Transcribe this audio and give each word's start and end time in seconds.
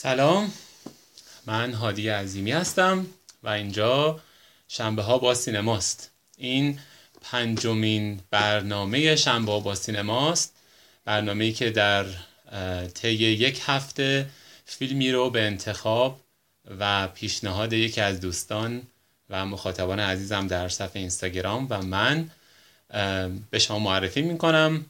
سلام. 0.00 0.52
من 1.46 1.72
هادی 1.72 2.08
عظیمی 2.08 2.52
هستم 2.52 3.06
و 3.42 3.48
اینجا 3.48 4.20
شنبه 4.68 5.02
ها 5.02 5.18
با 5.18 5.34
سینماست. 5.34 6.10
این 6.36 6.78
پنجمین 7.22 8.20
برنامه 8.30 9.16
شنبه 9.16 9.52
ها 9.52 9.60
با 9.60 9.74
سینماست. 9.74 10.54
برنامه 11.04 11.52
که 11.52 11.70
در 11.70 12.06
طی 12.94 13.12
یک 13.12 13.62
هفته 13.66 14.30
فیلمی 14.64 15.12
رو 15.12 15.30
به 15.30 15.42
انتخاب 15.42 16.20
و 16.78 17.08
پیشنهاد 17.08 17.72
یکی 17.72 18.00
از 18.00 18.20
دوستان 18.20 18.82
و 19.30 19.46
مخاطبان 19.46 20.00
عزیزم 20.00 20.46
در 20.46 20.68
صفحه 20.68 21.00
اینستاگرام 21.00 21.66
و 21.70 21.82
من 21.82 22.30
به 23.50 23.58
شما 23.58 23.78
معرفی 23.78 24.22
می‌کنم. 24.22 24.86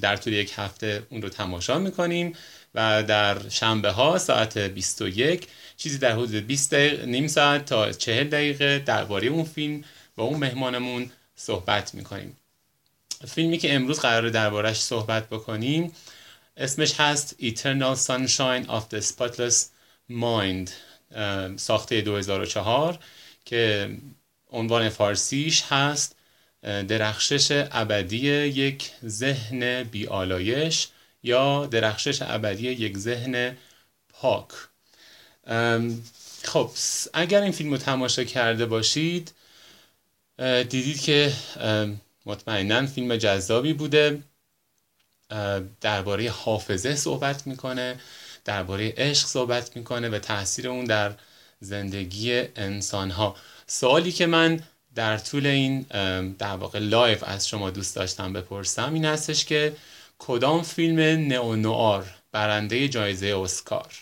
در 0.00 0.16
طول 0.16 0.32
یک 0.32 0.52
هفته 0.56 1.02
اون 1.10 1.22
رو 1.22 1.28
تماشا 1.28 1.78
می‌کنیم. 1.78 2.32
و 2.74 3.02
در 3.02 3.48
شنبه 3.48 3.90
ها 3.90 4.18
ساعت 4.18 4.58
21 4.58 5.46
چیزی 5.76 5.98
در 5.98 6.12
حدود 6.12 6.46
20 6.46 6.74
دقیقه 6.74 7.06
نیم 7.06 7.26
ساعت 7.26 7.64
تا 7.64 7.92
40 7.92 8.28
دقیقه 8.28 8.78
درباره 8.78 9.28
اون 9.28 9.44
فیلم 9.44 9.84
با 10.16 10.24
اون 10.24 10.38
مهمانمون 10.38 11.10
صحبت 11.34 11.94
می‌کنیم. 11.94 12.36
فیلمی 13.28 13.58
که 13.58 13.74
امروز 13.74 14.00
قرار 14.00 14.28
دربارش 14.28 14.80
صحبت 14.80 15.28
بکنیم 15.28 15.92
اسمش 16.56 17.00
هست 17.00 17.36
Eternal 17.40 17.96
Sunshine 17.96 18.68
of 18.68 18.94
the 18.94 19.00
Spotless 19.00 19.56
Mind 20.10 20.70
ساخته 21.56 22.00
2004 22.00 22.98
که 23.44 23.90
عنوان 24.50 24.88
فارسیش 24.88 25.62
هست 25.68 26.16
درخشش 26.62 27.66
ابدی 27.72 28.28
یک 28.46 28.90
ذهن 29.06 29.82
بیالایش 29.82 30.88
یا 31.22 31.66
درخشش 31.66 32.22
ابدی 32.22 32.70
یک 32.70 32.98
ذهن 32.98 33.56
پاک. 34.08 34.48
خب 36.42 36.70
اگر 37.14 37.42
این 37.42 37.52
فیلم 37.52 37.70
رو 37.70 37.78
تماشا 37.78 38.24
کرده 38.24 38.66
باشید 38.66 39.32
دیدید 40.68 41.00
که 41.00 41.32
مطمئنا 42.26 42.86
فیلم 42.86 43.16
جذابی 43.16 43.72
بوده. 43.72 44.22
درباره 45.80 46.30
حافظه 46.30 46.96
صحبت 46.96 47.46
می‌کنه 47.46 48.00
درباره 48.44 48.94
عشق 48.96 49.26
صحبت 49.26 49.76
می‌کنه 49.76 50.08
و 50.08 50.18
تاثیر 50.18 50.68
اون 50.68 50.84
در 50.84 51.12
زندگی 51.60 52.32
انسان 52.56 53.10
ها 53.10 53.36
سوالی 53.66 54.12
که 54.12 54.26
من 54.26 54.62
در 54.94 55.18
طول 55.18 55.46
این 55.46 55.80
در 56.38 56.56
واقع 56.56 56.78
live 56.78 57.24
از 57.26 57.48
شما 57.48 57.70
دوست 57.70 57.96
داشتم 57.96 58.32
بپرسم 58.32 58.94
این 58.94 59.04
هستش 59.04 59.44
که 59.44 59.76
کدام 60.22 60.62
فیلم 60.62 61.00
نئونوار 61.28 62.06
برنده 62.32 62.88
جایزه 62.88 63.36
اسکار؟ 63.42 63.94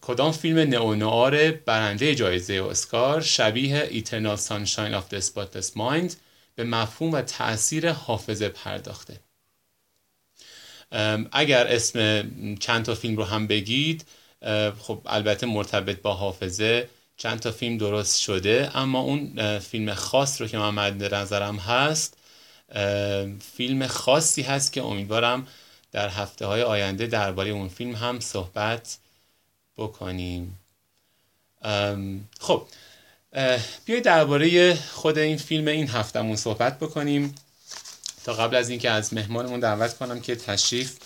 کدام 0.00 0.32
فیلم 0.32 0.58
نئونوار 0.58 1.50
برنده 1.50 2.14
جایزه 2.14 2.66
اسکار 2.70 3.20
شبیه 3.20 3.88
Eternal 3.90 4.38
Sunshine 4.40 4.94
of 4.94 5.14
the 5.14 5.20
Spotless 5.20 5.70
Mind 5.76 6.12
به 6.54 6.64
مفهوم 6.64 7.12
و 7.12 7.22
تاثیر 7.22 7.92
حافظه 7.92 8.48
پرداخته؟ 8.48 9.20
اگر 11.32 11.66
اسم 11.66 12.24
چند 12.54 12.84
تا 12.84 12.94
فیلم 12.94 13.16
رو 13.16 13.24
هم 13.24 13.46
بگید 13.46 14.04
خب 14.78 15.00
البته 15.06 15.46
مرتبط 15.46 16.02
با 16.02 16.14
حافظه 16.14 16.88
چند 17.16 17.40
تا 17.40 17.50
فیلم 17.50 17.78
درست 17.78 18.20
شده 18.20 18.70
اما 18.74 19.00
اون 19.00 19.58
فیلم 19.58 19.94
خاص 19.94 20.40
رو 20.40 20.46
که 20.46 20.58
من 20.58 20.70
مد 20.70 21.14
نظرم 21.14 21.56
هست 21.56 22.17
فیلم 23.56 23.86
خاصی 23.86 24.42
هست 24.42 24.72
که 24.72 24.82
امیدوارم 24.82 25.46
در 25.92 26.08
هفته 26.08 26.46
های 26.46 26.62
آینده 26.62 27.06
درباره 27.06 27.50
اون 27.50 27.68
فیلم 27.68 27.94
هم 27.94 28.20
صحبت 28.20 28.98
بکنیم. 29.76 30.58
خب 32.40 32.66
بیایید 33.84 34.04
درباره 34.04 34.74
خود 34.74 35.18
این 35.18 35.36
فیلم 35.36 35.68
این 35.68 35.88
هفتهمون 35.88 36.36
صحبت 36.36 36.78
بکنیم 36.78 37.34
تا 38.24 38.32
قبل 38.32 38.56
از 38.56 38.68
اینکه 38.70 38.90
از 38.90 39.14
مهمانمون 39.14 39.60
دعوت 39.60 39.98
کنم 39.98 40.20
که 40.20 40.36
تشریف 40.36 40.96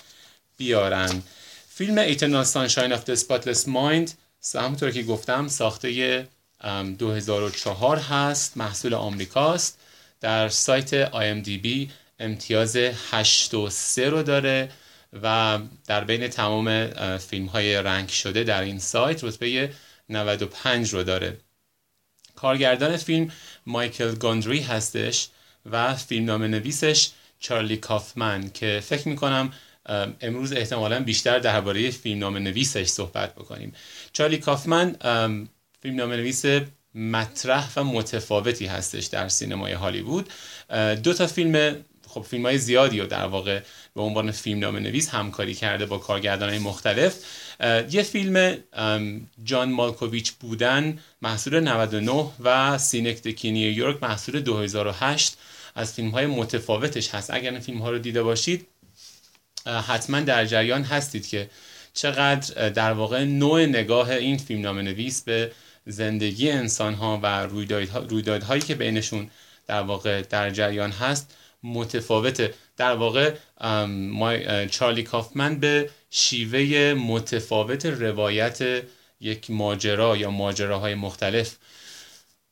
بیارن. 0.57 1.23
فیلم 1.69 2.15
Eternal 2.15 2.47
Sunshine 2.47 2.93
of 2.93 3.05
the 3.07 3.17
Spotless 3.17 3.67
Mind 3.67 4.11
همونطور 4.55 4.91
که 4.91 5.03
گفتم 5.03 5.49
ساخته 5.49 6.29
2004 6.99 7.99
هست 7.99 8.57
محصول 8.57 8.95
آمریکاست. 8.95 9.79
در 10.23 10.49
سایت 10.49 11.11
IMDb 11.11 11.91
امتیاز 12.19 12.77
8 12.77 13.55
و 13.55 13.71
3 13.71 14.11
رو 14.11 14.23
داره 14.23 14.71
و 15.23 15.59
در 15.87 16.05
بین 16.05 16.29
تمام 16.29 16.87
فیلم 17.19 17.47
های 17.47 17.75
رنگ 17.83 18.09
شده 18.09 18.45
در 18.45 18.63
این 18.63 18.79
سایت 18.79 19.25
رتبه 19.25 19.73
95 20.09 20.95
رو 20.95 21.03
داره. 21.03 21.37
کارگردان 22.37 22.97
فیلم 22.97 23.33
مایکل 23.67 24.15
گاندری 24.15 24.61
هستش 24.61 25.29
و 25.71 25.95
فیلم 25.95 26.25
نام 26.25 26.43
نویسش 26.43 27.11
چارلی 27.41 27.77
کافمن 27.77 28.51
که 28.51 28.81
فکر 28.85 29.09
می‌کنم 29.09 29.53
امروز 30.21 30.53
احتمالا 30.53 31.01
بیشتر 31.03 31.39
درباره 31.39 31.91
فیلم 31.91 32.19
نام 32.19 32.37
نویسش 32.37 32.87
صحبت 32.87 33.35
بکنیم. 33.35 33.75
چارلی 34.13 34.39
کافمن 34.39 34.97
فیلم 35.83 35.97
نام 35.97 36.13
نویس 36.13 36.45
مطرح 36.95 37.69
و 37.77 37.85
متفاوتی 37.85 38.67
هستش 38.67 39.07
در 39.07 39.29
سینمای 39.29 39.73
هالیوود. 39.73 40.29
دو 41.03 41.15
تا 41.15 41.27
فیلم 41.27 41.77
خب 42.09 42.23
فیلم 42.23 42.47
های 42.47 42.59
زیادی 42.59 43.01
و 43.01 43.07
در 43.07 43.27
واقع 43.27 43.61
به 43.95 44.03
عنوان 44.03 44.31
فیلم 44.31 44.59
نام 44.59 44.77
نویس 44.77 45.09
همکاری 45.09 45.55
کرده 45.55 45.87
با 45.87 45.99
کارگردان 45.99 46.49
های 46.49 46.59
مختلف 46.59 47.17
یه 47.91 48.03
فیلم 48.03 48.59
جان 49.45 49.73
مالکوویچ 49.73 50.33
بودن 50.33 50.99
محصول 51.23 51.61
99 51.61 52.27
و 52.41 52.79
سینک 52.79 53.23
دکی 53.23 53.51
نیویورک 53.51 54.03
محصول 54.03 54.41
2008 54.41 55.37
از 55.75 55.93
فیلم 55.93 56.11
های 56.11 56.27
متفاوتش 56.27 57.15
هست. 57.15 57.31
اگر 57.31 57.51
این 57.51 57.61
فیلم 57.61 57.79
ها 57.79 57.91
رو 57.91 57.99
دیده 57.99 58.23
باشید 58.23 58.67
حتما 59.67 60.21
در 60.21 60.45
جریان 60.47 60.83
هستید 60.83 61.27
که 61.27 61.51
چقدر 61.95 62.69
در 62.69 62.93
واقع 62.93 63.25
نوع 63.25 63.67
نگاه 63.67 64.11
این 64.11 64.39
فیلم 64.39 64.61
نام 64.61 64.79
نویس 64.79 65.23
به 65.23 65.53
زندگی 65.87 66.51
انسان 66.51 66.95
ها 66.95 67.21
و 67.23 67.47
رویدادهایی 67.93 68.63
که 68.63 68.75
بینشون 68.75 69.31
در 69.67 69.83
واقع 69.83 70.23
در 70.23 70.51
جریان 70.51 70.91
هست 70.91 71.37
متفاوته. 71.63 72.55
در 72.77 72.95
واقع 72.95 73.35
چارلی 74.67 75.03
کافمن 75.03 75.61
به 75.61 75.91
شیوه 76.11 76.95
متفاوت 76.95 77.87
روایت 77.87 78.83
یک 79.21 79.51
ماجرا 79.51 80.17
یا 80.17 80.31
ماجراهای 80.31 80.95
مختلف 80.95 81.57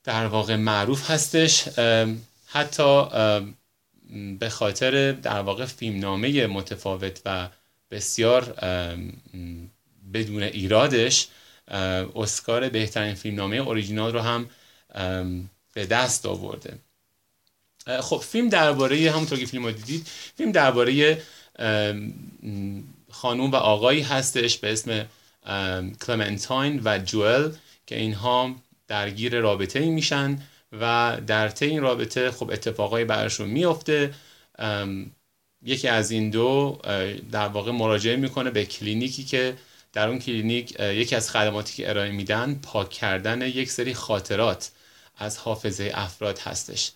در 0.04 0.26
واقع 0.26 0.56
معروف 0.56 1.10
هستش. 1.10 1.68
حتی 2.46 3.04
به 4.38 4.48
خاطر 4.48 5.12
در 5.12 5.40
واقع 5.40 5.64
فیلمنامه 5.64 6.46
متفاوت 6.46 7.20
و 7.26 7.48
بسیار 7.90 8.42
بدون 10.14 10.42
ایرادش 10.42 11.28
اسکار 12.14 12.68
بهترین 12.68 13.14
فیلمنامه 13.14 13.56
اوریجینال 13.56 14.12
رو 14.12 14.20
هم 14.20 14.50
به 15.74 15.86
دست 15.86 16.26
آورده. 16.26 16.78
خب 18.00 18.16
فیلم 18.16 18.48
درباره 18.48 19.10
همونطور 19.10 19.38
که 19.38 19.46
فیلم 19.46 19.64
رو 19.64 19.72
دیدید 19.72 20.06
فیلم 20.36 20.52
درباره 20.52 21.22
خانوم 23.10 23.50
و 23.50 23.56
آقایی 23.56 24.02
هستش 24.02 24.58
به 24.58 24.72
اسم 24.72 25.06
کلمنتاین 26.06 26.80
و 26.84 26.98
جوئل 26.98 27.50
که 27.86 27.98
اینها 27.98 28.54
درگیر 28.88 29.40
رابطه 29.40 29.78
ای 29.78 29.90
میشن 29.90 30.38
و 30.80 31.16
در 31.26 31.48
طی 31.48 31.66
این 31.66 31.80
رابطه 31.80 32.30
خب 32.30 32.50
اتفاقای 32.50 33.04
براشون 33.04 33.48
میفته 33.48 34.14
یکی 35.62 35.88
از 35.88 36.10
این 36.10 36.30
دو 36.30 36.78
در 37.32 37.48
واقع 37.48 37.72
مراجعه 37.72 38.16
می‌کنه 38.16 38.50
به 38.50 38.64
کلینیکی 38.64 39.24
که 39.24 39.56
در 39.92 40.08
اون 40.08 40.18
کلینیک 40.18 40.80
یکی 40.80 41.16
از 41.16 41.30
خدماتی 41.30 41.74
که 41.74 41.90
ارائه 41.90 42.10
میدن 42.10 42.60
پاک 42.62 42.90
کردن 42.90 43.42
یک 43.42 43.70
سری 43.70 43.94
خاطرات 43.94 44.70
از 45.18 45.38
حافظه 45.38 45.92
افراد 45.94 46.38
هستش. 46.38 46.92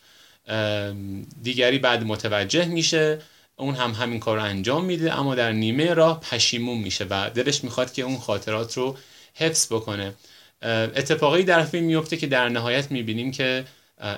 دیگری 1.42 1.78
بعد 1.78 2.04
متوجه 2.04 2.64
میشه 2.64 3.18
اون 3.56 3.74
هم 3.74 3.90
همین 3.92 4.20
کار 4.20 4.36
رو 4.36 4.42
انجام 4.42 4.84
میده 4.84 5.18
اما 5.18 5.34
در 5.34 5.52
نیمه 5.52 5.94
راه 5.94 6.20
پشیمون 6.20 6.78
میشه 6.78 7.06
و 7.10 7.30
دلش 7.30 7.64
می‌خواد 7.64 7.92
که 7.92 8.02
اون 8.02 8.18
خاطرات 8.18 8.76
رو 8.76 8.96
حفظ 9.34 9.72
بکنه. 9.72 10.14
اتفاقی 10.62 11.42
در 11.42 11.64
فیلم 11.64 11.84
میفته 11.84 12.16
که 12.16 12.26
در 12.26 12.48
نهایت 12.48 12.90
می‌بینیم 12.90 13.30
که 13.30 13.64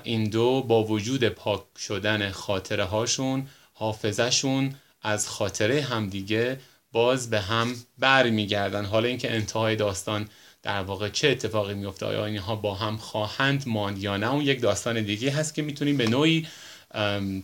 این 0.05 0.25
دو 0.25 0.63
با 0.63 0.85
وجود 0.85 1.25
پاک 1.25 1.63
شدن 1.79 2.31
خاطره 2.31 2.85
هاشون 2.85 3.47
حافظهشون 3.75 4.75
از 5.03 5.29
خاطره 5.29 5.83
همدیگه 5.83 6.61
باز 6.97 7.31
به 7.31 7.41
هم 7.41 7.77
برمیگردن. 7.99 8.85
حالا 8.85 9.09
اینکه 9.09 9.35
انتهای 9.35 9.77
داستان 9.77 10.29
در 10.63 10.83
واقع 10.83 11.09
چه 11.09 11.29
اتفاقی 11.29 11.75
میفته 11.75 12.07
آیا 12.07 12.27
اینها 12.27 12.57
با 12.57 12.75
هم 12.75 12.97
خواهند 12.97 13.65
ماند 13.67 13.99
یا 13.99 14.17
نه 14.17 14.33
اون 14.33 14.43
یک 14.43 14.61
داستان 14.61 15.03
دیگه 15.03 15.31
هست 15.31 15.55
که 15.55 15.63
می‌تونیم 15.63 15.97
به 15.97 16.07
نوعی 16.07 16.47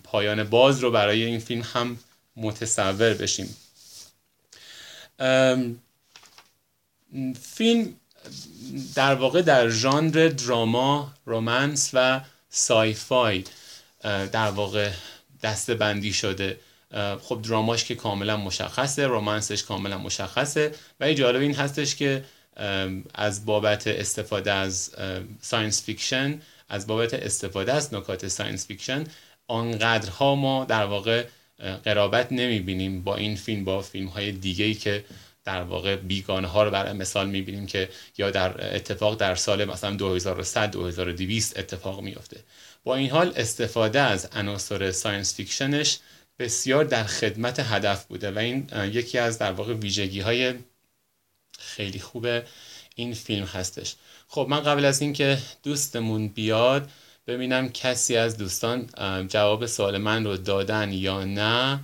پایان 0.05 0.45
باز 0.45 0.81
رو 0.81 0.91
برای 0.91 1.23
این 1.25 1.39
فیلم 1.39 1.63
هم 1.75 1.99
متصور 2.37 3.15
بشیم. 3.15 3.57
فیلم 7.43 7.95
در 8.95 9.15
واقع 9.15 9.43
در 9.43 9.69
ژانر 9.69 10.29
drama 10.29 11.13
romance 11.27 11.91
و 11.93 12.21
sci-fi 12.51 13.45
در 14.03 14.51
واقع 14.51 14.91
دسته 15.43 15.75
بندی 15.75 16.13
شده. 16.13 16.59
خب 17.23 17.43
drama 17.43 17.73
ش 17.73 17.85
که 17.85 17.95
کاملا 17.95 18.37
مشخصه 18.37 19.07
romance 19.07 19.50
ش 19.50 19.63
کاملا 19.63 19.99
مشخصه. 19.99 20.75
و 21.01 21.13
جالب 21.13 21.41
این 21.41 21.55
هستش 21.55 21.97
که 21.97 22.25
از 23.15 23.47
بابت 23.47 23.87
استفاده 23.87 24.53
از 24.53 24.91
science 25.41 25.85
fiction 25.85 26.41
از 26.69 26.87
بابت 26.87 27.15
استفاده 27.15 27.73
از 27.73 27.95
نکات 27.95 28.29
science 28.29 28.67
fiction 28.67 29.05
آنقدرها 29.49 30.35
ما 30.35 30.65
در 30.65 30.85
واقع 30.85 31.25
قرابت 31.85 32.33
نمی‌بینیم 32.33 33.03
با 33.03 33.17
این 33.17 33.37
فیلم 33.37 33.65
با 33.65 33.83
فیلم 33.83 34.09
های 34.09 34.33
دیگه 34.33 34.65
ای 34.65 34.75
که 34.75 35.05
در 35.45 35.63
واقع 35.63 35.97
بیگانه 35.97 36.49
ها 36.49 36.63
رو 36.63 36.71
برای 36.71 36.93
مثال 36.93 37.29
می‌بینیم 37.29 37.67
که 37.67 37.89
یا 38.19 38.31
در 38.31 38.77
اتفاق 38.77 39.17
در 39.17 39.35
سال 39.35 39.65
مثلا 39.65 39.97
2100 39.97 40.71
2200 40.71 41.59
اتفاق 41.59 42.01
میفته 42.01 42.41
با 42.85 42.95
این 42.95 43.11
حال 43.11 43.33
استفاده 43.37 44.01
از 44.01 44.29
عناصر 44.33 44.93
science 44.93 45.35
fiction 45.35 45.85
ش 45.85 45.99
بسیار 46.43 46.85
در 46.85 47.05
خدمت 47.05 47.61
هدف 47.61 48.05
بوده 48.05 48.31
و 48.31 48.39
این 48.39 48.69
یکی 48.75 49.19
از 49.19 49.39
در 49.39 49.53
واقع 49.53 49.75
ویژگی 49.75 50.21
های 50.21 50.55
خیلی 51.59 51.99
خوب 51.99 52.27
این 52.95 53.15
فیلم 53.15 53.45
هستش. 53.45 53.95
خب 54.29 54.47
من 54.51 54.61
قبل 54.61 54.85
از 54.85 55.01
اینکه 55.03 55.39
دوستمون 55.63 56.29
بیاد 56.29 56.91
ببینم 57.27 57.69
کسی 57.69 58.17
از 58.17 58.37
دوستان 58.37 58.89
جواب 59.29 59.67
سوال 59.67 59.99
من 59.99 60.25
رو 60.25 60.37
دادن 60.37 60.93
یا 60.93 61.25
نه. 61.25 61.81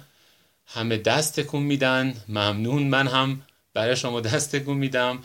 همه 0.66 0.96
دست 0.96 1.40
تکون 1.40 1.62
میدن. 1.62 2.14
ممنون. 2.28 2.82
من 2.82 3.08
هم 3.08 3.42
برای 3.74 3.96
شما 3.96 4.20
دست 4.20 4.56
تکون 4.56 4.76
میدم. 4.76 5.24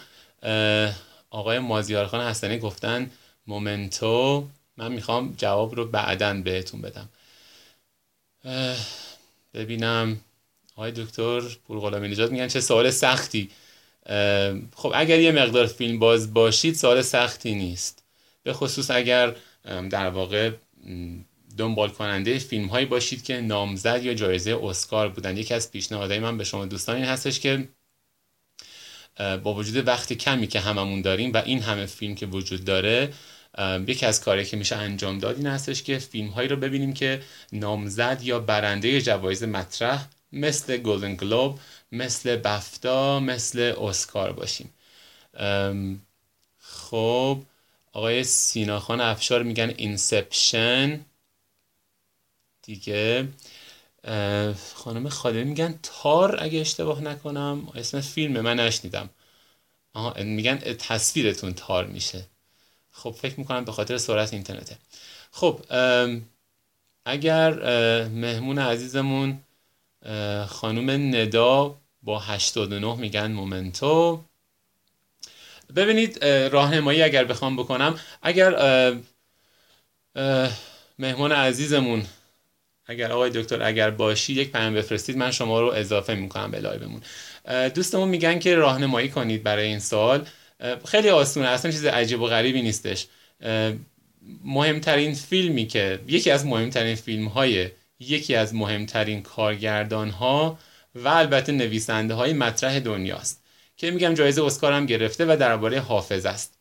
آقای 1.29 1.59
مازیار 1.59 2.07
خان 2.07 2.27
حسنی 2.27 2.59
گفتن 2.59 3.11
مومنتو. 3.47 4.47
من 4.77 4.91
می‌خوام 4.91 5.33
جواب 5.37 5.75
رو 5.75 5.85
بعدا 5.85 6.33
بهتون 6.33 6.81
بدم. 6.81 7.09
ببینم. 9.53 10.19
آقای 10.75 10.91
دکتر 10.91 11.41
پورغلامی 11.67 12.07
نجات 12.07 12.31
میگن. 12.31 12.47
چه 12.47 12.61
سوال 12.61 12.89
سختی. 12.89 13.49
خب 14.75 14.91
اگر 14.95 15.19
یه 15.19 15.31
مقدار 15.31 15.65
فیلم 15.65 15.99
باز 15.99 16.33
باشید 16.33 16.75
سوال 16.75 17.01
سختی 17.01 17.55
نیست. 17.55 18.03
به 18.43 18.53
خصوص 18.53 18.91
اگر 18.91 19.35
در 19.89 20.09
واقع 20.09 20.51
دنبال 21.57 21.89
کننده 21.89 22.39
فیلم 22.39 22.65
هایی 22.67 22.85
باشید 22.85 23.23
که 23.23 23.41
نامزد 23.41 24.03
یا 24.03 24.13
جایزه 24.13 24.59
اسکار 24.63 25.09
بودن. 25.09 25.37
یکی 25.37 25.53
از 25.53 25.71
پیشنهادهای 25.71 26.19
من 26.19 26.37
به 26.37 26.43
شما 26.43 26.65
دوستان 26.65 26.95
این 26.95 27.05
هستش 27.05 27.39
که 27.39 27.69
با 29.17 29.53
وجود 29.53 29.87
وقت 29.87 30.13
کمی 30.13 30.47
که 30.47 30.59
هممون 30.59 31.01
داریم 31.01 31.33
و 31.33 31.37
این 31.37 31.61
همه 31.61 31.85
فیلم 31.85 32.15
که 32.15 32.25
وجود 32.25 32.65
داره 32.65 33.13
یکی 33.87 34.05
از 34.05 34.21
کاری 34.21 34.45
که 34.45 34.57
میشه 34.57 34.75
انجام 34.75 35.19
داد 35.19 35.37
این 35.37 35.47
هستش 35.47 35.83
که 35.83 35.97
فیلم 35.97 36.29
هایی 36.29 36.47
رو 36.49 36.55
ببینیم 36.55 36.93
که 36.93 37.21
نامزد 37.51 38.19
یا 38.23 38.39
برنده 38.39 39.01
جوایز 39.01 39.43
مطرح 39.43 40.07
مثل 40.31 40.77
گلدن 40.77 41.15
گلوب 41.15 41.59
مثل 41.91 42.35
بفتا 42.35 43.19
مثل 43.19 43.73
اسکار 43.81 44.31
باشیم. 44.33 44.73
خب 46.59 47.39
آقای 47.93 48.23
سیناخان 48.23 49.01
افشار 49.01 49.43
میگن 49.43 49.73
اینسپشن 49.77 51.05
دیگه 52.61 53.27
خانم 54.75 55.09
خاله 55.09 55.43
میگن 55.43 55.79
تار 55.83 56.43
اگه 56.43 56.59
اشتباه 56.59 57.01
نکنم 57.01 57.67
اسم 57.75 58.01
فیلم 58.01 58.41
من 58.41 58.59
نشنیدم. 58.59 59.09
آها 59.93 60.23
میگن 60.23 60.57
تصویرتون 60.57 61.53
تار 61.53 61.85
میشه. 61.87 62.25
خب 62.93 63.11
فکر 63.11 63.39
می‌کنم 63.39 63.65
به 63.65 63.71
خاطر 63.71 63.97
سرعت 63.97 64.33
اینترنته. 64.33 64.77
خب 65.31 65.59
اگر 67.05 67.53
مهمون 68.07 68.59
عزیزمون 68.59 69.39
خانم 70.47 71.15
ندا 71.15 71.75
با 72.03 72.19
89 72.19 72.95
میگن 72.95 73.31
Memento. 73.31 74.23
ببینید 75.75 76.25
راهنمایی 76.25 77.01
اگر 77.01 77.23
بخوام 77.23 77.55
بکنم 77.55 77.99
اگر 78.21 78.51
مهمون 80.99 81.31
عزیزمون 81.31 82.05
اگر 82.85 83.11
آقای 83.11 83.29
دکتر 83.29 83.63
اگر 83.63 83.89
باشی 83.89 84.33
یک 84.33 84.51
پیام 84.51 84.73
بفرستید 84.73 85.17
من 85.17 85.31
شما 85.31 85.61
رو 85.61 85.67
اضافه 85.67 86.15
می‌کنم 86.15 86.51
به 86.51 86.59
لایومون. 86.59 87.01
دوستمون 87.69 88.09
میگن 88.09 88.39
که 88.39 88.55
راهنمایی 88.55 89.09
کنید 89.09 89.43
برای 89.43 89.65
این 89.65 89.79
سال. 89.79 90.27
خیلی 90.85 91.09
آسونه 91.09 91.47
اصلا 91.47 91.71
چیز 91.71 91.85
عجیب 91.85 92.21
و 92.21 92.27
غریبی 92.27 92.61
نیستش. 92.61 93.07
مهمترین 94.43 95.13
فیلمی 95.13 95.67
که 95.67 95.99
یکی 96.07 96.31
از 96.31 96.45
مهمترین 96.45 96.95
فیلم 96.95 97.27
های 97.27 97.69
یکی 97.99 98.35
از 98.35 98.55
مهمترین 98.55 99.21
کارگردان 99.21 100.09
ها 100.09 100.59
و 100.95 101.07
البته 101.07 101.51
نویسنده 101.51 102.13
های 102.13 102.33
مطرح 102.33 102.79
دنیاست 102.79 103.43
که 103.77 103.91
میگم 103.91 104.13
جایزه 104.13 104.43
اسکار 104.43 104.73
هم 104.73 104.85
گرفته 104.85 105.25
و 105.25 105.37
درباره 105.39 105.79
حافظ 105.79 106.25
است. 106.25 106.59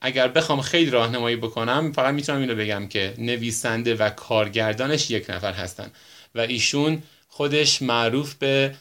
اگر 0.00 0.28
بخوام 0.28 0.60
خیلی 0.60 0.90
راهنمایی 0.90 1.36
بکنم 1.36 1.92
فقط 1.92 2.14
می‌تونم 2.14 2.40
اینو 2.40 2.54
بگم 2.54 2.88
که 2.88 3.14
نویسنده 3.18 3.94
و 3.94 4.10
کارگردانش 4.10 5.10
یک 5.10 5.30
نفر 5.30 5.52
هستن 5.52 5.90
و 6.34 6.40
ایشون 6.40 7.02
خودش 7.28 7.82
معروف 7.82 8.34
به 8.34 8.74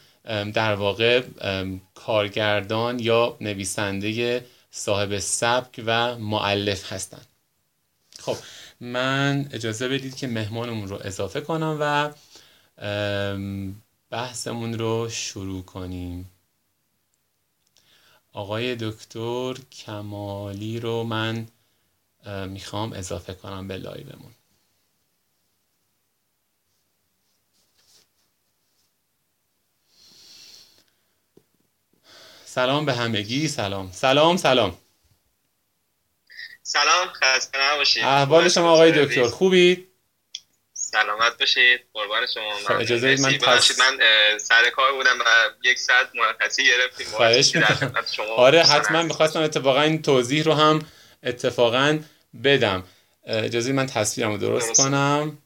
در 0.53 0.75
واقع 0.75 1.21
کارگردان 1.95 2.99
یا 2.99 3.37
نویسنده 3.41 4.43
صاحب 4.71 5.19
سبک 5.19 5.83
و 5.85 6.17
معلف 6.17 6.93
هستن. 6.93 7.21
خب 8.19 8.37
من 8.79 9.49
اجازه 9.51 9.87
بدید 9.89 10.15
که 10.15 10.27
مهمانمون 10.27 10.87
رو 10.87 10.99
اضافه 11.03 11.41
کنم 11.41 11.77
و 11.79 12.13
بحثمون 14.09 14.79
رو 14.79 15.09
شروع 15.09 15.63
کنیم. 15.63 16.31
آقای 18.33 18.75
دکتر 18.75 19.53
کمالی 19.71 20.79
رو 20.79 21.03
من 21.03 21.47
می‌خوام 22.47 22.93
اضافه 22.93 23.33
کنم 23.33 23.67
به 23.67 23.77
لایومون. 23.77 24.31
سلام 32.53 32.85
به 32.85 32.93
همگی 32.93 33.47
سلام. 33.47 33.91
سلام 33.91 34.37
سلام. 34.37 34.77
سلام 36.63 37.07
خسته 37.07 37.57
نباشید. 37.73 38.03
احوال 38.03 38.49
شما 38.49 38.71
آقای 38.71 39.05
دکتر 39.05 39.27
خوبید 39.27 39.87
سلامت 40.73 41.37
باشید. 41.39 41.81
قربان 41.93 42.27
شما. 42.33 42.53
خب، 42.67 42.79
اجازه 42.79 43.07
بدید 43.07 43.21
من 43.21 43.37
پس... 43.37 43.79
من 43.79 43.97
سر 44.37 44.69
کار 44.69 44.93
بودم 44.93 45.19
و 45.19 45.23
یک 45.63 45.79
ساعت 45.79 46.07
مرخصی 46.15 46.63
گرفتیم. 46.67 47.07
خواهش 47.07 47.55
آره 48.37 48.63
حتما 48.63 49.01
می‌خواستم 49.01 49.41
اتفاقا 49.41 49.81
این 49.81 50.01
توضیح 50.01 50.43
رو 50.43 50.53
هم 50.53 50.85
اتفاقا 51.23 51.99
بدم. 52.43 52.83
اجازه 53.27 53.71
من 53.71 53.85
تصویرم 53.85 54.31
رو 54.31 54.37
درست, 54.37 54.67
درست. 54.67 54.81
کنم. 54.81 55.37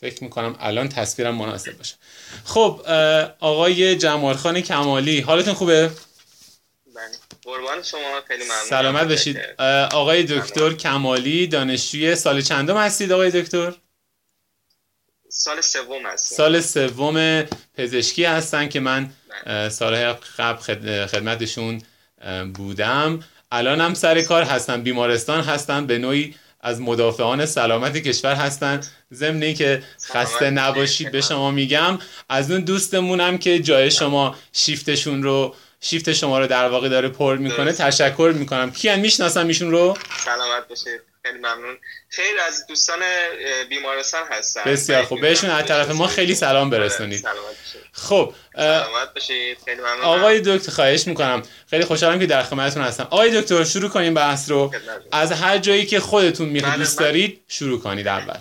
فکر 0.00 0.24
می‌کنم 0.24 0.56
الان 0.60 0.88
تصویرم 0.88 1.34
مناسب 1.34 1.78
باشه. 1.78 1.94
خب 2.44 2.80
آقای 3.40 3.96
جمال 3.96 4.34
خان 4.34 4.60
کمالی 4.60 5.20
حالتون 5.20 5.54
خوبه؟ 5.54 5.90
بله. 7.46 7.54
قربان. 7.54 7.82
شما 7.82 8.20
خیلی 8.28 8.44
ممنون 8.44 8.64
سلامت 8.68 9.08
باشید. 9.08 9.38
آقای 9.92 10.22
دکتر 10.22 10.72
کمالی 10.72 11.46
دانشجوی 11.46 12.14
سال 12.14 12.40
چندم 12.40 12.76
هستید 12.76 13.12
آقای 13.12 13.42
دکتر؟ 13.42 13.74
سال 15.28 15.60
سوم 15.60 16.06
هستن 16.06 16.36
سال 16.36 16.60
سوم 16.60 17.42
پزشکی 17.74 18.24
هستن 18.24 18.68
که 18.68 18.80
من 18.80 19.10
بله. 19.46 19.68
سالهای 19.68 20.14
قبل 20.38 21.06
خدمتشون 21.06 21.82
بودم. 22.54 23.24
الان 23.52 23.80
هم 23.80 23.94
سر 23.94 24.22
کار 24.22 24.42
هستن 24.42 24.82
بیمارستان 24.82 25.44
هستن 25.44 25.86
به 25.86 25.98
نوعی 25.98 26.34
از 26.60 26.80
مدافعان 26.80 27.46
سلامت 27.46 27.96
کشور 27.96 28.34
هستن. 28.34 28.80
ضمن 29.14 29.54
که 29.54 29.82
خسته 30.10 30.50
نباشید 30.50 31.12
به 31.12 31.20
شما 31.20 31.50
میگم. 31.50 31.98
از 32.28 32.50
اون 32.50 32.60
دوستمونم 32.60 33.38
که 33.38 33.58
جای 33.58 33.90
شما 33.90 34.36
شیفتشون 34.52 35.22
رو 35.22 35.54
شیفت 35.84 36.12
شما 36.12 36.38
رو 36.38 36.46
در 36.46 36.68
واقع 36.68 36.88
داره 36.88 37.08
پر 37.08 37.36
می‌کنه 37.36 37.72
تشکر 37.72 38.32
می‌کنم. 38.36 38.72
کیان 38.72 39.00
می‌شناسم 39.00 39.46
ایشون 39.46 39.70
رو؟ 39.70 39.96
سلامت 40.24 40.68
باشید. 40.68 41.00
خیلی 41.22 41.38
ممنون. 41.38 41.78
خیلی 42.08 42.38
از 42.46 42.66
دوستان 42.66 42.98
بیمارستان 43.68 44.22
هستن. 44.30 44.62
بسیار 44.64 45.02
خوب. 45.02 45.20
بهشون 45.20 45.50
از 45.50 45.66
طرف 45.66 45.90
ما 45.90 46.06
خیلی 46.06 46.34
سلام 46.34 46.70
برسونید. 46.70 47.26
خب 47.92 48.34
سلامت 48.56 49.14
باشید. 49.14 49.58
خیلی 49.64 49.80
ممنون 49.80 50.00
آقای 50.00 50.40
دکتر 50.40 50.72
خواهش 50.72 51.06
می‌کنم. 51.06 51.42
خیلی 51.70 51.84
خوشحالم 51.84 52.20
که 52.20 52.26
در 52.26 52.42
خدمتتون 52.42 52.82
هستم. 52.82 53.06
آقای 53.10 53.40
دکتر 53.40 53.64
شروع 53.64 53.90
کنیم 53.90 54.14
بحث 54.14 54.50
رو. 54.50 54.74
از 55.12 55.32
هر 55.32 55.58
جایی 55.58 55.86
که 55.86 56.00
خودتون 56.00 56.48
می‌خواید 56.48 56.74
بله، 56.74 56.84
دوست 56.84 56.98
دارید 56.98 57.40
شروع 57.48 57.80
کنید 57.80 58.08
اول. 58.08 58.38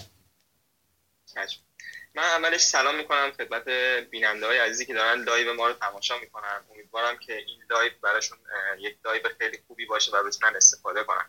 من 2.22 2.28
اولش 2.28 2.62
سلام 2.62 2.96
می‌کنم 2.96 3.32
خدمت 3.32 3.70
بیننده 4.10 4.46
های 4.46 4.58
عزیزی 4.58 4.86
که 4.86 4.94
دارن 4.94 5.24
لایو 5.24 5.54
ما 5.54 5.68
رو 5.68 5.74
تماشا 5.74 6.20
می‌کنن. 6.20 6.66
امیدوارم 6.72 7.18
که 7.18 7.38
این 7.38 7.64
لایو 7.70 7.92
براشون 8.02 8.38
یک 8.80 8.98
لایو 9.06 9.22
خیلی 9.40 9.60
خوبی 9.68 9.86
باشه 9.86 10.12
و 10.12 10.24
بتونن 10.24 10.56
استفاده 10.56 11.04
کنن. 11.04 11.26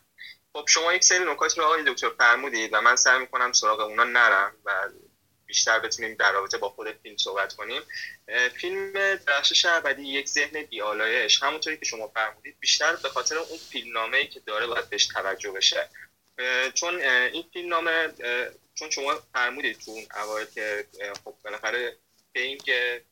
خب 0.53 0.65
شما 0.69 0.93
یک 0.93 1.05
سری 1.05 1.25
نکات 1.25 1.59
رو 1.59 1.65
آقای 1.65 1.85
دکتر 1.87 2.11
فرمودید 2.19 2.71
و 2.73 2.81
من 2.81 2.97
سعی 2.97 3.19
می‌کنم 3.19 3.53
سراغ 3.53 3.81
اونا 3.81 4.05
نرم 4.05 4.53
و 4.65 4.89
بیشتر 5.47 5.79
بتونیم 5.79 6.15
در 6.15 6.33
رابطه 6.33 6.59
با 6.59 6.69
خود 6.69 6.93
فیلم 7.03 7.17
صحبت 7.17 7.53
کنیم. 7.53 7.83
فیلم 8.61 8.93
درخشش 9.15 9.67
ابدی 9.67 10.03
یک 10.03 10.29
ذهن 10.29 10.63
بی‌آلایش 10.63 11.43
همونطوری 11.43 11.77
که 11.77 11.85
شما 11.85 12.09
فرمودید 12.09 12.57
بیشتر 12.61 12.97
به 12.97 13.09
خاطر 13.09 13.39
اون 13.39 13.59
فیلمنامه 13.59 14.17
ای 14.17 14.27
که 14.27 14.41
داره 14.41 14.67
باید 14.67 14.91
بهش 14.91 15.07
توجه 15.07 15.51
بشه. 15.51 15.89
چون 16.75 17.01
این 17.03 17.45
فیلمنامه 17.53 18.09
چون 18.83 18.91
شما 18.91 19.15
فرمودید 19.33 19.79
تو 19.79 19.91
اون 19.91 20.07
اوایل 20.17 20.47
که 20.55 20.87
خب 21.25 21.35
بالاخره 21.45 21.97
به 22.33 22.41
این 22.41 22.59
که 22.59 23.05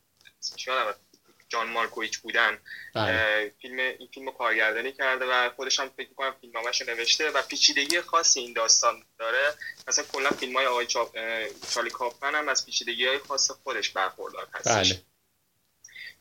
جان 1.49 1.67
مارکویچ 1.67 2.17
بودن 2.17 2.59
بله. 2.95 3.53
فیلم 3.61 3.79
این 3.79 4.09
فیلم 4.13 4.31
کارگردانی 4.31 4.91
کرده 4.91 5.25
و 5.25 5.49
خودش 5.49 5.79
هم 5.79 5.89
فکر 5.97 6.09
می‌کنم 6.09 6.35
فیلم 6.41 6.53
رو 6.53 6.95
نوشته 6.95 7.29
و 7.29 7.41
پیچیدگی 7.41 8.01
خاصی 8.01 8.39
این 8.39 8.53
داستان 8.53 9.03
داره 9.19 9.53
مثلا 9.87 10.05
کلا 10.13 10.29
فیلم 10.29 10.57
های 10.57 10.65
آقای 10.65 10.85
چارلی 10.85 11.89
کاپمن 11.93 12.35
هم 12.35 12.49
از 12.49 12.65
پیچیدگی 12.65 13.07
های 13.07 13.19
خاص 13.19 13.51
خودش 13.51 13.89
برخوردار 13.89 14.47
هستش 14.53 14.93
بله. 14.93 15.01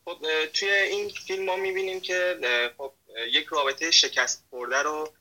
خب 0.04 0.47
توی 0.47 0.71
این 0.71 1.09
فیلم 1.09 1.45
ما 1.45 1.57
می‌بینیم 1.57 2.00
که 2.00 2.40
خب 2.78 2.92
یک 3.28 3.47
رابطه 3.47 3.90
شکست 3.90 4.45
خورده 4.50 4.83
رو 4.83 5.12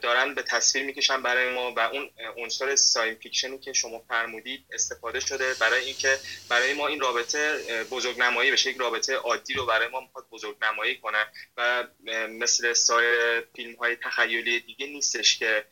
دارن 0.00 0.34
به 0.34 0.42
تصویر 0.42 0.84
می‌کشن 0.84 1.22
برای 1.22 1.54
ما 1.54 1.72
و 1.76 1.80
اون 1.80 2.10
عنصر 2.36 2.76
science 2.76 3.14
fiction 3.14 3.52
ی 3.52 3.58
که 3.58 3.72
شما 3.72 3.98
فرمودید 4.08 4.66
استفاده 4.72 5.20
شده 5.20 5.54
برای 5.54 5.84
اینکه 5.84 6.18
برای 6.48 6.72
ما 6.72 6.86
این 6.86 7.00
رابطه 7.00 7.84
بزرگنمایی 7.84 8.50
بشه. 8.50 8.70
یک 8.70 8.76
رابطه 8.76 9.14
عادی 9.14 9.54
رو 9.54 9.66
برای 9.66 9.88
ما 9.88 10.00
می‌خواد 10.00 10.26
بزرگنمایی 10.30 10.96
کنه 10.96 11.26
و 11.56 11.84
مثل 12.28 12.72
سایر 12.72 13.40
فیلم 13.40 13.74
های 13.74 13.96
تخیلی 13.96 14.60
دیگه 14.60 14.86
نیستش 14.86 15.38
که 15.38 15.64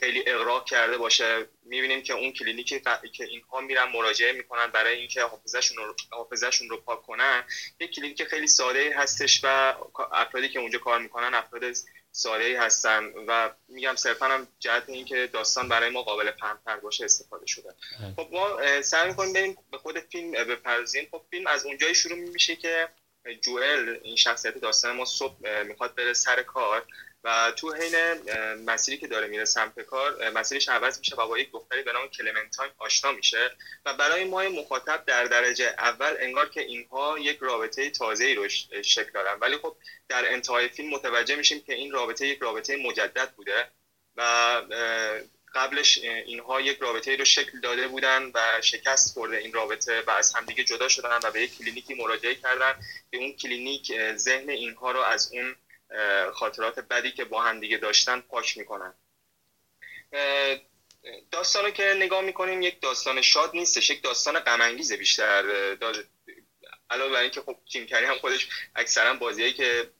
خیلی 0.00 0.24
اغراق 0.26 0.64
کرده 0.66 0.98
باشه. 0.98 1.48
می‌بینیم 1.62 2.02
که 2.02 2.12
اون 2.12 2.32
کلینیکی 2.32 2.80
که 3.12 3.24
اینها 3.24 3.60
میرن 3.60 3.84
مراجعه 3.84 4.32
می‌کنن 4.32 4.66
برای 4.66 4.98
اینکه 4.98 5.22
حافظهشون 5.22 5.76
رو 5.76 5.94
حافظهشون 6.10 6.68
رو 6.68 6.76
پاک 6.76 7.02
کنن. 7.02 7.44
یک 7.80 7.90
کلینیک 7.90 8.24
خیلی 8.24 8.46
ساده 8.46 8.94
هستش 8.96 9.40
و 9.44 9.74
افرادی 10.12 10.48
که 10.48 10.58
اونجا 10.58 10.78
کار 10.78 10.98
می‌کنن 10.98 11.34
افراد 11.34 11.64
ساده 12.16 12.60
هستن 12.60 13.12
و 13.28 13.50
میگم 13.68 13.96
صرفا 13.96 14.26
هم 14.26 14.48
جهت 14.58 14.82
اینکه 14.88 15.26
داستان 15.32 15.68
برای 15.68 15.90
ما 15.90 16.02
قابل 16.02 16.30
فهمتر 16.30 16.76
باشه 16.76 17.04
استفاده 17.04 17.46
شده. 17.46 17.74
خب 18.16 18.28
ما 18.32 18.58
سعی 18.82 19.08
می‌کنیم 19.08 19.32
بریم 19.32 19.56
به 19.70 19.78
خود 19.78 19.98
فیلم 19.98 20.30
بپردازیم. 20.32 21.08
خب 21.10 21.22
فیلم 21.30 21.46
از 21.46 21.66
اونجایی 21.66 21.94
شروع 21.94 22.18
میشه 22.18 22.56
که 22.56 22.88
جوئل 23.40 23.98
این 24.02 24.16
شخصیت 24.16 24.58
داستان 24.58 24.96
ما 24.96 25.04
صبح 25.04 25.62
می‌خواد 25.62 25.94
بره 25.94 26.12
سر 26.12 26.42
کار. 26.42 26.86
و 27.24 27.52
تو 27.56 27.74
حین 27.74 27.94
مسیری 28.64 28.98
که 28.98 29.06
داره 29.06 29.26
میره 29.26 29.44
سمت 29.44 29.80
کار 29.80 30.30
مسیرش 30.30 30.68
عوض 30.68 30.98
میشه 30.98 31.16
و 31.16 31.26
با 31.26 31.38
یک 31.38 31.52
دختری 31.52 31.82
به 31.82 31.92
نام 31.92 32.08
کلمنتاین 32.08 32.72
آشنا 32.78 33.12
میشه 33.12 33.50
و 33.84 33.94
برای 33.94 34.24
ما 34.24 34.42
مخاطب 34.42 35.04
در 35.06 35.24
درجه 35.24 35.64
اول 35.78 36.16
انگار 36.18 36.48
که 36.48 36.60
اینها 36.60 37.18
یک 37.18 37.38
رابطه 37.40 37.90
تازه 37.90 38.34
رو 38.34 38.48
شکل 38.82 39.10
دارن. 39.14 39.38
ولی 39.40 39.56
خب 39.56 39.76
در 40.08 40.32
انتهای 40.32 40.68
فیلم 40.68 40.90
متوجه 40.90 41.36
میشیم 41.36 41.60
که 41.60 41.74
این 41.74 41.92
رابطه 41.92 42.26
یک 42.26 42.38
رابطه 42.38 42.76
مجدد 42.76 43.30
بوده 43.30 43.70
و 44.16 44.62
قبلش 45.54 45.98
اینها 45.98 46.60
یک 46.60 46.78
رابطه 46.78 47.16
رو 47.16 47.24
شکل 47.24 47.60
داده 47.60 47.88
بودن 47.88 48.30
و 48.34 48.40
شکست 48.60 49.14
خورده 49.14 49.36
این 49.36 49.52
رابطه 49.52 50.02
و 50.06 50.10
از 50.10 50.34
همدیگه 50.34 50.64
جدا 50.64 50.88
شدن 50.88 51.18
و 51.22 51.30
به 51.30 51.40
یک 51.40 51.58
کلینیکی 51.58 51.94
مراجعه 51.94 52.34
کردن 52.34 52.74
که 53.10 53.16
اون 53.16 53.32
کلینیک 53.32 53.92
ذهن 54.16 54.50
اینها 54.50 54.90
رو 54.90 55.00
از 55.00 55.30
اون 55.32 55.56
خاطرات 56.32 56.78
بدی 56.78 57.10
که 57.10 57.24
با 57.24 57.42
هم 57.42 57.60
دیگه 57.60 57.76
داشتن 57.76 58.20
پاک 58.20 58.56
می‌کنن. 58.56 58.94
داستان 61.30 61.70
که 61.70 61.82
نگاه 61.82 62.20
می‌کنیم 62.20 62.62
یک 62.62 62.80
داستان 62.80 63.20
شاد 63.20 63.50
نیستش 63.54 63.90
یک 63.90 64.02
داستان 64.02 64.40
غم 64.40 64.76
بیشتر. 64.98 65.76
علاوه 66.90 67.12
بر 67.12 67.20
اینکه 67.20 67.40
خب 67.40 67.56
جیم 67.66 67.86
هم 67.90 68.14
خودش 68.14 68.48
اکثرا 68.74 69.14
بازیایی 69.14 69.52
که 69.52 69.90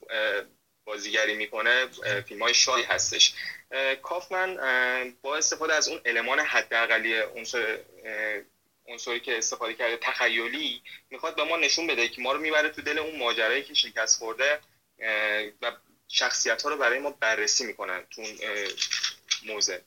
بازیگری 0.85 1.35
می‌کنه 1.35 1.87
فیلم 2.29 2.43
های 2.43 2.55
شادی 2.55 2.83
هستش. 2.83 3.33
کافمن 4.03 4.57
با 5.23 5.37
استفاده 5.37 5.75
از 5.75 5.89
اون 5.89 6.01
المان 6.05 6.41
حداقلی 6.41 7.21
عنصری 8.87 9.21
که 9.21 9.39
استفاده 9.39 9.75
کرده 9.75 9.97
تخیلی 9.97 10.83
می‌خواد 11.11 11.37
به 11.37 11.45
ما 11.45 11.57
نشون 11.57 11.87
بده 11.87 12.09
که 12.09 12.21
ما 12.21 12.33
رو 12.33 12.41
می‌بره 12.41 12.69
تو 12.69 12.83
دل 12.83 12.99
اون 12.99 13.19
ماجرایی 13.19 13.63
که 13.63 13.75
شکست 13.75 14.19
خورده. 14.19 14.59
و 15.63 15.73
شخصیت 16.09 16.63
ها 16.63 16.71
رو 16.71 16.77
برای 16.77 16.99
ما 16.99 17.11
بررسی 17.11 17.65
می‌کنن 17.65 18.07
تو 18.11 18.21
اون 18.21 18.39
موزه 19.47 19.85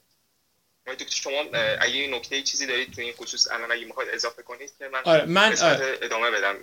دکتر 0.87 1.15
شما 1.15 1.39
اگه 1.79 2.07
نکته 2.07 2.41
چیزی 2.41 2.65
دارید 2.65 2.93
تو 2.93 3.01
این 3.01 3.13
خصوص 3.13 3.51
الان 3.51 3.71
اگه 3.71 3.85
می‌خواید 3.85 4.09
اضافه 4.09 4.43
کنید 4.43 4.77
که 4.79 4.87
من, 4.87 5.01
آره 5.03 5.25
من 5.25 5.57
آره. 5.57 5.99
ادامه 6.01 6.31
بدم 6.31 6.57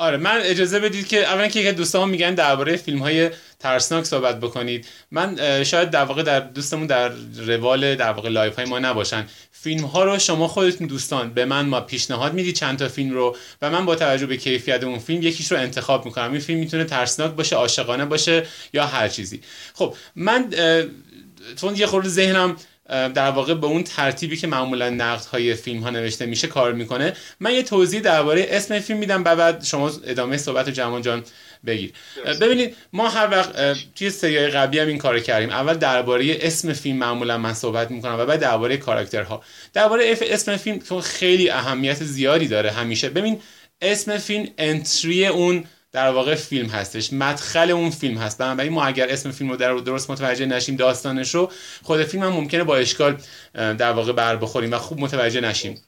آره 0.00 0.16
من 0.16 0.40
اجازه 0.42 0.80
بدید 0.80 1.08
که 1.08 1.24
اولا 1.24 1.48
که 1.48 1.72
دوستان 1.72 2.08
میگن 2.08 2.34
درباره 2.34 2.76
فیلم 2.76 2.98
های 2.98 3.30
ترسناک 3.58 4.04
صحبت 4.04 4.40
بکنید. 4.40 4.86
من 5.10 5.64
شاید 5.64 5.90
در 5.90 6.04
واقع 6.04 6.22
در 6.22 6.40
دوستمون 6.40 6.86
در 6.86 7.08
روال 7.46 7.94
در 7.94 8.10
واقع 8.10 8.28
لایو 8.28 8.56
های 8.56 8.64
ما 8.64 8.78
نباشن. 8.78 9.26
فیلم 9.52 9.84
ها 9.84 10.04
رو 10.04 10.18
شما 10.18 10.48
خودتون 10.48 10.86
دوستان 10.86 11.30
به 11.30 11.44
من 11.44 11.66
ما 11.66 11.80
پیشنهاد 11.80 12.34
می‌دید 12.34 12.54
چند 12.54 12.78
تا 12.78 12.88
فیلم 12.88 13.10
رو 13.10 13.36
و 13.62 13.70
من 13.70 13.86
با 13.86 13.94
توجه 13.94 14.26
به 14.26 14.36
کیفیت 14.36 14.84
اون 14.84 14.98
فیلم 14.98 15.22
یکیش 15.22 15.52
رو 15.52 15.58
انتخاب 15.58 16.04
می‌کنم. 16.04 16.30
این 16.32 16.40
فیلم 16.40 16.58
می‌تونه 16.58 16.84
ترسناک 16.84 17.30
باشه 17.30 17.56
عاشقانه 17.56 18.04
باشه 18.04 18.46
یا 18.72 18.86
هر 18.86 19.08
چیزی. 19.08 19.40
خب 19.74 19.94
من 20.16 20.50
چون 21.60 21.76
یه 21.76 21.86
خورده 21.86 22.08
ذهنم 22.08 22.56
در 22.88 23.30
واقع 23.30 23.54
به 23.54 23.66
اون 23.66 23.82
ترتیبی 23.84 24.36
که 24.36 24.46
معمولا 24.46 24.90
نقد 24.90 25.24
های 25.24 25.54
فیلم 25.54 25.82
ها 25.82 25.90
نوشته 25.90 26.26
میشه 26.26 26.46
کار 26.46 26.72
می‌کنه. 26.72 27.12
من 27.40 27.54
یه 27.54 27.62
توضیح 27.62 28.00
درباره 28.00 28.46
اسم 28.50 28.80
فیلم 28.80 28.98
میدم 28.98 29.22
و 29.24 29.36
بعد 29.36 29.64
شما 29.64 29.92
ادامه 30.06 30.36
صحبت 30.36 30.70
جوان 30.70 31.02
جان 31.02 31.24
بگیر. 31.66 31.92
ببینید 32.40 32.76
ما 32.92 33.08
هر 33.08 33.30
وقت 33.30 33.76
توی 33.94 34.10
سریای 34.10 34.48
قبلی 34.48 34.78
هم 34.78 34.88
این 34.88 34.98
کار 34.98 35.20
کردیم. 35.20 35.50
اول 35.50 35.74
درباره 35.74 36.38
اسم 36.40 36.72
فیلم 36.72 36.96
معمولا 36.96 37.38
من 37.38 37.54
صحبت 37.54 37.90
می‌کنم 37.90 38.18
و 38.18 38.26
بعد 38.26 38.40
درباره 38.40 38.76
کاراکترها. 38.76 39.42
درباره 39.72 40.16
اسم 40.22 40.56
فیلم 40.56 41.00
خیلی 41.00 41.50
اهمیت 41.50 42.04
زیادی 42.04 42.48
داره 42.48 42.70
همیشه. 42.70 43.08
ببین 43.08 43.40
اسم 43.82 44.18
فیلم 44.18 44.48
انتری 44.58 45.26
اون 45.26 45.64
در 45.98 46.10
واقع 46.10 46.34
فیلم 46.34 46.68
هستش. 46.68 47.12
مدخل 47.12 47.70
اون 47.70 47.90
فیلم 47.90 48.18
هست. 48.18 48.38
بنابراین 48.38 48.72
ما 48.72 48.84
اگر 48.84 49.08
اسم 49.08 49.30
فیلم 49.30 49.50
رو 49.50 49.56
در 49.56 49.74
درست 49.74 50.10
متوجه 50.10 50.46
نشیم 50.46 50.76
داستانش 50.76 51.34
رو 51.34 51.52
خود 51.82 52.04
فیلم 52.04 52.22
هم 52.22 52.32
ممکنه 52.32 52.64
با 52.64 52.76
اشکال 52.76 53.16
در 53.54 53.92
واقع 53.92 54.12
بر 54.12 54.36
بخوریم 54.36 54.72
و 54.72 54.78
خوب 54.78 55.00
متوجه 55.00 55.40
نشیم. 55.40 55.80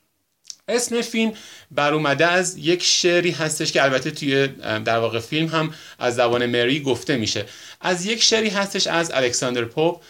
اسم 0.69 1.01
فیلم 1.01 1.33
بر 1.71 1.95
اومده 1.95 2.27
از 2.27 2.59
یک 2.59 2.83
شعری 2.83 3.31
هستش 3.31 3.73
که 3.73 3.83
البته 3.83 4.11
توی 4.11 4.47
در 4.85 4.99
واقع 4.99 5.19
فیلم 5.21 5.47
هم 5.47 5.75
از 5.99 6.15
زبان 6.15 6.47
مری 6.47 6.81
گفته 6.81 7.17
میشه. 7.17 7.45
از 7.81 8.07
یک 8.07 8.23
شعری 8.23 8.49
هستش 8.49 8.87
از 8.87 9.11
الکساندر 9.15 9.65
پوپ 9.65 10.01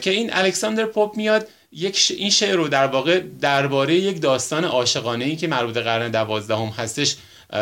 که 0.00 0.10
این 0.10 0.30
الکساندر 0.32 0.86
پوپ 0.86 1.16
میاد 1.16 1.48
یک 1.72 2.12
این 2.16 2.30
شعر 2.30 2.56
رو 2.56 2.68
در 2.68 2.86
واقع 2.86 3.20
درباره 3.40 3.94
یک 3.94 4.20
داستان 4.20 4.64
عاشقانه 4.64 5.24
ای 5.24 5.36
که 5.36 5.46
مربوط 5.46 5.76
قرن 5.76 6.10
دوازدهم 6.10 6.68
هستش 6.68 7.16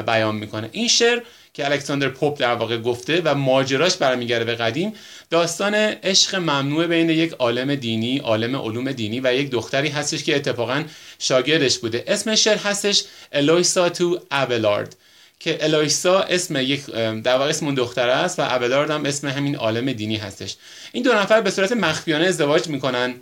بیان 0.07 0.35
می‌کنه. 0.35 0.69
این 0.73 0.89
شعر 0.89 1.21
که 1.57 1.67
الکساندر 1.67 2.09
پوپ 2.09 2.41
در 2.41 2.55
واقع 2.55 2.79
گفته 2.79 3.23
و 3.25 3.35
ماجراش 3.35 3.97
برمیگرده 3.97 4.45
به 4.45 4.55
قدیم 4.55 4.93
داستان 5.31 5.75
عشق 5.75 6.35
ممنوع 6.35 6.87
بین 6.87 7.11
یک 7.11 7.33
عالم 7.33 7.75
دینی 7.75 8.19
عالم 8.19 8.57
علوم 8.57 8.93
دینی 8.93 9.21
و 9.21 9.35
یک 9.35 9.51
دختری 9.51 9.89
هستش 9.89 10.25
که 10.25 10.37
اتفاقا 10.37 10.85
شاگردش 11.19 11.79
بوده. 11.79 12.05
اسم 12.07 12.35
شعر 12.35 12.57
هستش 12.57 13.05
الویسا 13.33 13.89
تو 13.89 14.21
ابلارد 14.31 14.97
که 15.41 15.65
الویسا 15.65 16.21
اسم 16.21 16.57
یک 16.57 16.87
در 17.23 17.37
واقع 17.37 17.49
اسم 17.49 17.67
اون 17.67 17.75
دختر 17.75 18.09
است 18.09 18.39
و 18.39 18.43
ابلارد 18.49 18.91
هم 18.91 19.05
اسم 19.05 19.29
همین 19.29 19.57
عالم 19.57 19.93
دینی 19.93 20.17
هستش. 20.17 20.57
این 20.93 21.03
دو 21.03 21.13
نفر 21.13 21.41
به 21.41 21.51
صورت 21.51 21.73
مخفیانه 21.73 22.25
ازدواج 22.25 22.69
می‌کنن 22.69 23.15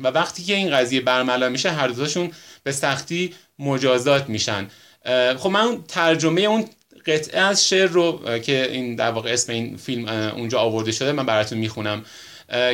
و 0.00 0.08
وقتی 0.08 0.42
که 0.42 0.54
این 0.54 0.70
قضیه 0.70 1.00
برملا 1.00 1.48
میشه 1.48 1.70
هر 1.70 1.88
دوشون 1.88 2.30
به 2.62 2.72
سختی 2.72 3.34
مجازات 3.58 4.28
میشن. 4.28 4.66
خب 5.38 5.50
من 5.50 5.82
ترجمه 5.88 6.40
اون 6.40 6.64
قطعه 7.08 7.40
از 7.40 7.68
شعر 7.68 7.88
رو 7.88 8.38
که 8.38 8.68
این 8.72 8.96
در 8.96 9.10
واقع 9.10 9.32
اسم 9.32 9.52
این 9.52 9.76
فیلم 9.76 10.08
اونجا 10.08 10.58
آورده 10.58 10.92
شده 10.92 11.12
من 11.12 11.26
براتون 11.26 11.58
می‌خونم. 11.58 12.04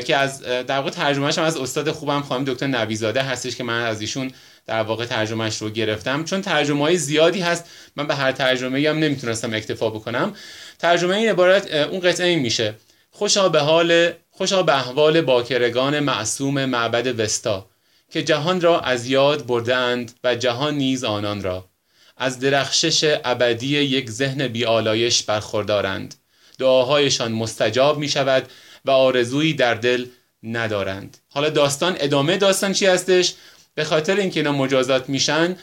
که 0.05 0.17
از 0.17 0.43
در 0.43 0.76
واقع 0.76 0.91
ترجمهش 0.91 1.38
هم 1.38 1.45
از 1.45 1.57
استاد 1.57 1.91
خوبم 1.91 2.23
خانم 2.23 2.45
دکتر 2.45 2.67
نویزاده 2.67 3.23
هستش 3.23 3.57
که 3.57 3.64
من 3.64 3.83
از 3.83 4.00
ایشون 4.00 4.31
در 4.67 4.83
واقع 4.83 5.07
ترجمهش 5.07 5.57
رو 5.57 5.71
گرفتم. 5.71 6.25
چون 6.25 6.43
ترجمه 6.43 6.81
های 6.81 6.97
زیادی 6.97 7.41
هست 7.41 7.64
من 7.97 8.07
به 8.07 8.14
هر 8.14 8.33
ترجمه 8.33 8.88
هم 8.88 8.99
نمی‌تونستم 8.99 9.55
اکتفا 9.55 9.91
بکنم. 9.91 10.35
ترجمه 10.79 11.17
این 11.17 11.29
عبارت 11.29 11.71
اون 11.71 12.00
قطعه 12.00 12.26
این 12.26 12.38
میشه. 12.38 12.75
خوشا 13.11 13.49
به 13.49 13.61
حال 13.61 14.12
خوشا 14.31 14.62
به 14.62 14.76
احوال 14.76 15.21
باکرگان 15.21 16.00
معصوم 16.00 16.64
معبد 16.64 17.21
وستا 17.21 17.67
که 18.11 18.23
جهان 18.23 18.61
را 18.61 18.81
از 18.81 19.07
یاد 19.07 19.47
بردهاند 19.47 20.12
و 20.25 20.35
جهان 20.35 20.75
نیز 20.75 21.05
آنان 21.05 21.43
را. 21.43 21.69
از 22.16 22.40
درخشش 22.40 23.18
ابدی 23.25 23.78
یک 23.78 24.11
ذهن 24.11 24.49
بیالایش 24.49 25.23
برخوردارند. 25.23 26.14
دعاهایشان 26.59 27.33
مستجاب 27.33 27.99
می 27.99 28.09
شود 28.09 28.49
و 28.85 28.90
آرزویی 28.90 29.54
در 29.54 29.75
دل 29.75 30.06
ندارند. 30.42 31.16
حالا 31.28 31.50
داستان 31.50 31.97
ادامه 32.00 32.37
داستان 32.37 32.73
چی 32.73 32.87
هستش؟ 32.87 33.35
به 33.75 33.85
خاطر 33.85 34.16
اینکه 34.16 34.40
اینا 34.40 34.52
مجازات 34.52 35.09
میشن 35.09 35.56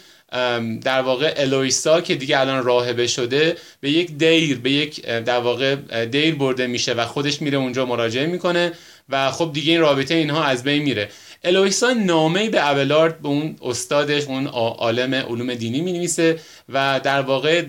در 0.84 1.02
واقع 1.02 1.34
الویسا 1.38 2.02
که 2.02 2.16
دیگه 2.16 2.40
الان 2.40 2.64
راهبه 2.64 3.08
شده 3.08 3.58
به 3.80 3.92
یک 3.92 4.12
دیر 4.18 4.60
به 4.60 4.72
یک 4.72 5.06
در 5.06 5.40
واقع 5.40 6.06
دیر 6.06 6.36
برده 6.36 6.68
میشه 6.68 6.94
و 6.94 7.06
خودش 7.06 7.42
میره 7.42 7.58
اونجا 7.58 7.86
مراجعه 7.86 8.26
می‌کنه 8.26 8.72
و 9.10 9.32
خب 9.32 9.52
دیگه 9.54 9.72
این 9.72 9.82
رابطه 9.82 10.14
اینها 10.14 10.44
از 10.44 10.64
بین 10.64 10.84
میره. 10.84 11.10
الویسا 11.44 11.94
نامه 11.94 12.50
به 12.50 12.70
ابلارد 12.70 13.22
به 13.22 13.28
اون 13.28 13.56
استادش 13.62 14.24
اون 14.24 14.48
عالم 14.48 15.14
علوم 15.14 15.54
دینی 15.54 15.82
می 15.82 15.94
نویسه 15.94 16.40
و 16.70 17.02
در 17.04 17.22
واقع 17.22 17.66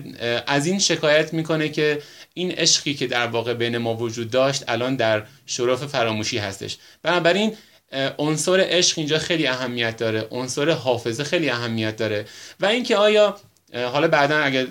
از 0.47 0.65
این 0.65 0.79
شکایت 0.79 1.33
می‌کنه 1.33 1.69
که 1.69 2.01
این 2.33 2.51
عشقی 2.51 2.93
که 2.93 3.07
در 3.07 3.27
واقع 3.27 3.53
بین 3.53 3.77
ما 3.77 3.95
وجود 3.95 4.31
داشت 4.31 4.63
الان 4.67 4.95
در 4.95 5.23
شرف 5.45 5.85
فراموشی 5.85 6.37
هستش. 6.37 6.77
بنابراین 7.03 7.55
عنصر 8.17 8.65
عشق 8.69 8.99
اینجا 8.99 9.17
خیلی 9.17 9.47
اهمیت 9.47 9.97
داره. 9.97 10.27
عنصر 10.31 10.69
حافظه 10.69 11.23
خیلی 11.23 11.49
اهمیت 11.49 11.95
داره. 11.95 12.25
و 12.59 12.65
اینکه 12.65 12.97
آیا 12.97 13.37
حالا 13.73 14.07
بعدا 14.07 14.37
اگر 14.37 14.67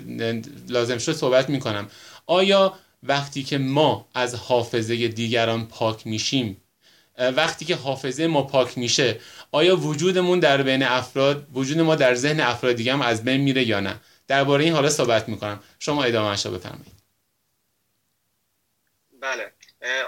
لازم 0.69 0.97
شد 0.97 1.13
صحبت 1.13 1.49
می‌کنم. 1.49 1.87
آیا 2.25 2.73
وقتی 3.03 3.43
که 3.43 3.57
ما 3.57 4.07
از 4.15 4.35
حافظه 4.35 5.07
دیگران 5.07 5.67
پاک 5.67 6.07
میشیم 6.07 6.57
وقتی 7.17 7.65
که 7.65 7.75
حافظه 7.75 8.27
ما 8.27 8.43
پاک 8.43 8.77
میشه 8.77 9.19
آیا 9.51 9.77
وجودمون 9.77 10.39
در 10.39 10.63
بین 10.63 10.83
افراد 10.83 11.47
وجود 11.53 11.79
ما 11.79 11.95
در 11.95 12.15
ذهن 12.15 12.39
افراد 12.39 12.75
دیگه 12.75 12.93
هم 12.93 13.01
از 13.01 13.23
بین 13.23 13.41
میره 13.41 13.63
یا 13.63 13.79
نه؟ 13.79 13.99
درباره 14.27 14.63
این 14.63 14.73
حالا 14.73 14.89
صحبت 14.89 15.29
می‌کنم. 15.29 15.63
شما 15.79 16.03
ادامه 16.03 16.31
بفرمایید. 16.31 16.93
بله. 19.21 19.51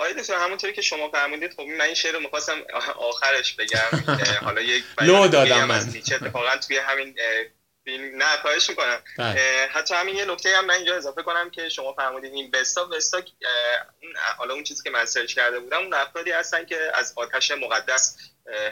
آیا 0.02 0.14
دکتر 0.14 0.34
همونطوری 0.36 0.74
که 0.74 0.82
شما 0.82 1.10
فرمودید 1.10 1.54
خب 1.54 1.62
من 1.62 1.86
این 1.86 1.94
شعر 1.94 2.14
رو 2.14 2.20
می‌خواستم 2.20 2.54
آخرش 2.98 3.54
بگم. 3.54 4.16
حالا 4.42 4.62
یک 4.62 4.84
لو 5.02 5.28
دادم 5.28 5.64
من. 5.64 5.94
اتفاقا 5.96 6.58
توی 6.68 6.78
همین 6.78 7.16
فیلم 7.86 8.18
نه 8.18 8.38
خواهش 8.42 8.70
می‌کنم. 8.70 9.02
بله. 9.18 9.70
حتی 9.72 9.94
همین 9.94 10.16
یه 10.16 10.26
نکته 10.26 10.58
هم 10.58 10.66
من 10.66 10.74
اینجا 10.74 10.96
اضافه 10.96 11.22
کنم 11.24 11.50
که 11.50 11.70
شما 11.70 11.94
فرمودید 11.94 12.34
این 12.34 12.52
بستا 12.52 12.86
بستا 12.86 13.22
حالا 14.38 14.54
اون 14.54 14.64
چیزی 14.64 14.84
که 14.84 14.90
من 14.90 15.06
سرچ 15.06 15.34
کرده 15.34 15.60
بودم 15.60 15.78
اون 15.78 15.94
افرادی 15.94 16.32
هستن 16.32 16.66
که 16.66 16.92
از 16.94 17.14
آتش 17.16 17.52
مقدس 17.52 18.18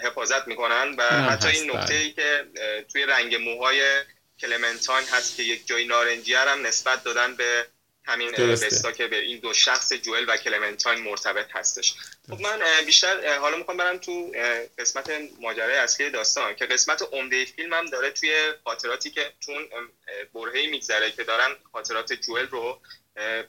حفاظت 0.04 0.48
می‌کنن 0.48 0.96
و 0.98 1.04
حتی 1.04 1.48
این 1.48 1.72
نکته 1.72 1.94
ای 1.94 2.12
که 2.12 2.46
توی 2.92 3.06
رنگ 3.06 3.36
موهای 3.36 3.82
کلمنتاین 4.40 5.08
هست 5.08 5.36
که 5.36 5.44
یک 5.44 5.68
جای 5.68 5.86
نارنجی 5.86 6.34
هم 6.34 6.68
نسبت 6.68 7.04
دادن 7.04 7.36
به 7.36 7.66
همین 8.06 8.32
بستا 8.32 8.92
که 8.92 9.08
به 9.08 9.20
این 9.20 9.40
دو 9.40 9.54
شخص 9.54 9.94
جوئل 9.94 10.26
و 10.28 10.38
کلمنتاین 10.38 11.00
مرتبط 11.00 11.48
هستش. 11.52 11.94
خب 12.30 12.42
من 12.42 12.62
بیشتر 12.86 13.38
حالا 13.38 13.58
می‌خوام 13.58 13.78
برم 13.78 13.98
تو 13.98 14.32
قسمت 14.78 15.12
ماجرای 15.42 15.78
اصلی 15.78 16.10
داستان 16.10 16.56
که 16.56 16.66
قسمت 16.66 17.02
عمده 17.12 17.46
فیلم 17.46 17.74
هم 17.74 17.86
داره 17.86 18.12
توی 18.12 18.54
خاطراتی 18.64 19.12
که 19.12 19.34
چون 19.40 19.70
برهه‌ای 20.34 20.68
میگذره 20.68 21.12
که 21.12 21.24
دارن 21.24 21.56
خاطرات 21.72 22.14
جوئل 22.14 22.48
رو 22.48 22.82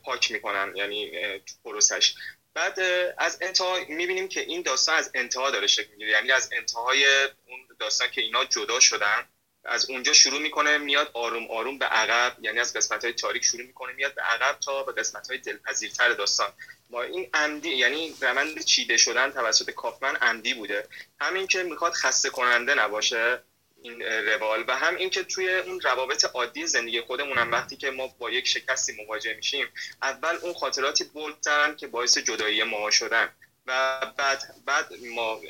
پاک 0.05 0.31
می‌کنن 0.31 0.77
یعنی 0.77 1.11
تو 1.39 1.55
پروسش. 1.65 2.15
بعد 2.55 2.81
از 3.19 3.39
انتها 3.41 3.79
می‌بینیم 3.89 4.29
که 4.29 4.41
این 4.41 4.63
داستان 4.63 4.97
از 4.97 5.11
انتها 5.15 5.51
داره 5.51 5.67
شکل 5.67 5.91
می‌گیره 5.91 6.11
یعنی 6.11 6.33
از 6.33 6.49
انتهای 6.53 7.07
اون 7.25 7.61
داستان 7.81 8.11
که 8.11 8.21
اینا 8.21 8.45
جدا 8.45 8.81
شدن. 8.81 9.29
از 9.65 9.91
اونجا 9.91 10.13
شروع 10.13 10.41
می‌کنه 10.41 10.79
میاد 10.79 11.11
آروم 11.13 11.51
آروم 11.51 11.79
به 11.79 11.87
عقب 11.87 12.37
یعنی 12.41 12.61
از 12.61 12.73
قسمت 12.73 13.05
های 13.05 13.13
تاریک 13.13 13.45
شروع 13.45 13.67
می‌کنه 13.67 13.93
میاد 13.93 14.15
به 14.15 14.23
عقب 14.23 14.59
تا 14.61 14.83
به 14.83 14.93
قسمت 14.93 15.29
های 15.29 15.39
دلپذیرتر 15.39 16.09
داستان. 16.09 16.53
ما 16.91 17.03
این 17.03 17.31
عمدی 17.35 17.69
یعنی 17.69 18.15
روند 18.21 18.65
چیده 18.65 18.97
شدن 18.97 19.31
توسط 19.31 19.71
کافمن 19.71 20.17
عمدی 20.17 20.55
بوده. 20.55 20.89
همین 21.21 21.47
که 21.47 21.63
می‌خواد 21.63 21.93
خسته 21.93 22.31
کننده 22.31 22.75
نباشه 22.75 23.43
این 23.83 24.03
روال 24.03 24.65
و 24.69 24.77
هم 24.77 24.97
اینکه 24.97 25.25
توی 25.25 25.55
اون 25.55 25.81
روابط 25.81 26.25
عادی 26.25 26.67
زندگی 26.67 27.01
خودمون 27.01 27.39
هم 27.39 27.53
وقتی 27.53 27.77
که 27.77 27.91
ما 27.91 28.07
با 28.07 28.31
یک 28.31 28.49
شکستی 28.49 28.93
مواجه 28.93 29.35
میشیم 29.35 29.67
اول 30.03 30.37
اون 30.43 30.55
خاطراتی 30.55 31.05
بولترن 31.05 31.77
که 31.77 31.87
باعث 31.87 32.19
جدایی 32.19 32.63
ما 32.63 32.91
شدن 32.91 33.29
و 33.67 34.01
بعد 34.17 34.55
بعد 34.67 34.89
ما 35.15 35.41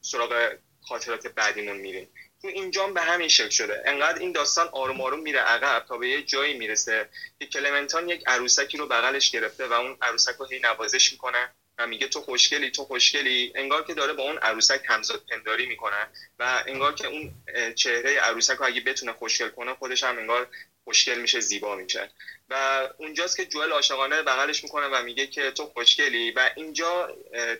سراغ 0.00 0.52
خاطرات 0.82 1.26
بعدیمون 1.26 1.76
میریم. 1.76 2.08
اینجام 2.48 2.94
به 2.94 3.00
همین 3.00 3.28
شکل 3.28 3.48
شده. 3.48 3.82
انقدر 3.84 4.18
این 4.18 4.32
داستان 4.32 4.68
آروم 4.72 5.00
آروم 5.00 5.20
میره 5.20 5.40
عقب 5.40 5.84
تا 5.88 5.96
به 5.96 6.08
یه 6.08 6.22
جایی 6.22 6.54
می‌رسه 6.54 7.08
که 7.38 7.46
کلمنتان 7.46 8.08
یک 8.08 8.22
عروسکی 8.26 8.76
رو 8.76 8.86
بغلش 8.86 9.30
گرفته 9.30 9.66
و 9.66 9.72
اون 9.72 9.96
عروسک 10.02 10.36
رو 10.36 10.46
هی 10.46 10.58
نوازش 10.58 11.12
می‌کنه 11.12 11.48
و 11.78 11.86
میگه 11.86 12.06
تو 12.06 12.20
خوشگلی 12.20 12.70
تو 12.70 12.84
خوشگلی. 12.84 13.52
انگار 13.54 13.84
که 13.84 13.94
داره 13.94 14.12
با 14.12 14.22
اون 14.22 14.38
عروسک 14.38 14.80
همزاد 14.88 15.22
پنداری 15.30 15.66
می‌کنه 15.66 16.06
و 16.38 16.62
انگار 16.66 16.94
که 16.94 17.06
اون 17.06 17.34
چهره 17.74 18.18
عروسک 18.18 18.56
رو 18.56 18.66
اگه 18.66 18.80
بتونه 18.80 19.12
خوشگل 19.12 19.48
کنه 19.48 19.74
خودش 19.74 20.02
هم 20.02 20.18
انگار 20.18 20.48
خوشگل 20.84 21.18
میشه 21.18 21.40
زیبا 21.40 21.74
میشه. 21.74 22.10
و 22.48 22.88
اونجاست 22.96 23.36
که 23.36 23.44
جوئل 23.44 23.70
عاشقانه 23.70 24.22
بغلش 24.22 24.64
می‌کنه 24.64 24.86
و 24.86 25.02
میگه 25.02 25.26
که 25.26 25.50
تو 25.50 25.66
خوشگلی. 25.66 26.30
و 26.30 26.50
اینجا 26.56 27.08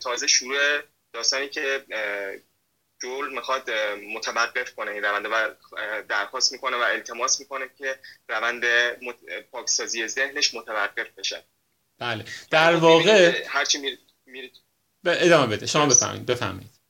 تازه 0.02 0.26
شروع 0.26 0.58
داستانی 1.12 1.48
که 1.48 1.84
جول 3.02 3.34
می‌خواد 3.34 3.70
متوقف 4.14 4.74
کنه 4.74 4.90
این 4.90 5.02
روند 5.04 5.26
و 5.26 5.54
درخواست 6.08 6.52
می‌کنه 6.52 6.76
و 6.76 6.80
التماس 6.80 7.40
می‌کنه 7.40 7.70
که 7.78 7.98
روند 8.28 8.64
پاکسازی 9.52 10.08
ذهنش 10.08 10.54
متوقف 10.54 11.06
بشه. 11.18 11.44
بله. 11.98 12.24
در 12.50 12.76
واقع 12.76 13.44
هرچی 13.48 13.78
میرید 13.78 14.00
میرید. 14.26 14.56
ادامه 15.04 15.56
بده. 15.56 15.66
شما 15.66 15.86
بفهمید 15.86 16.26
بفهمید 16.26 16.80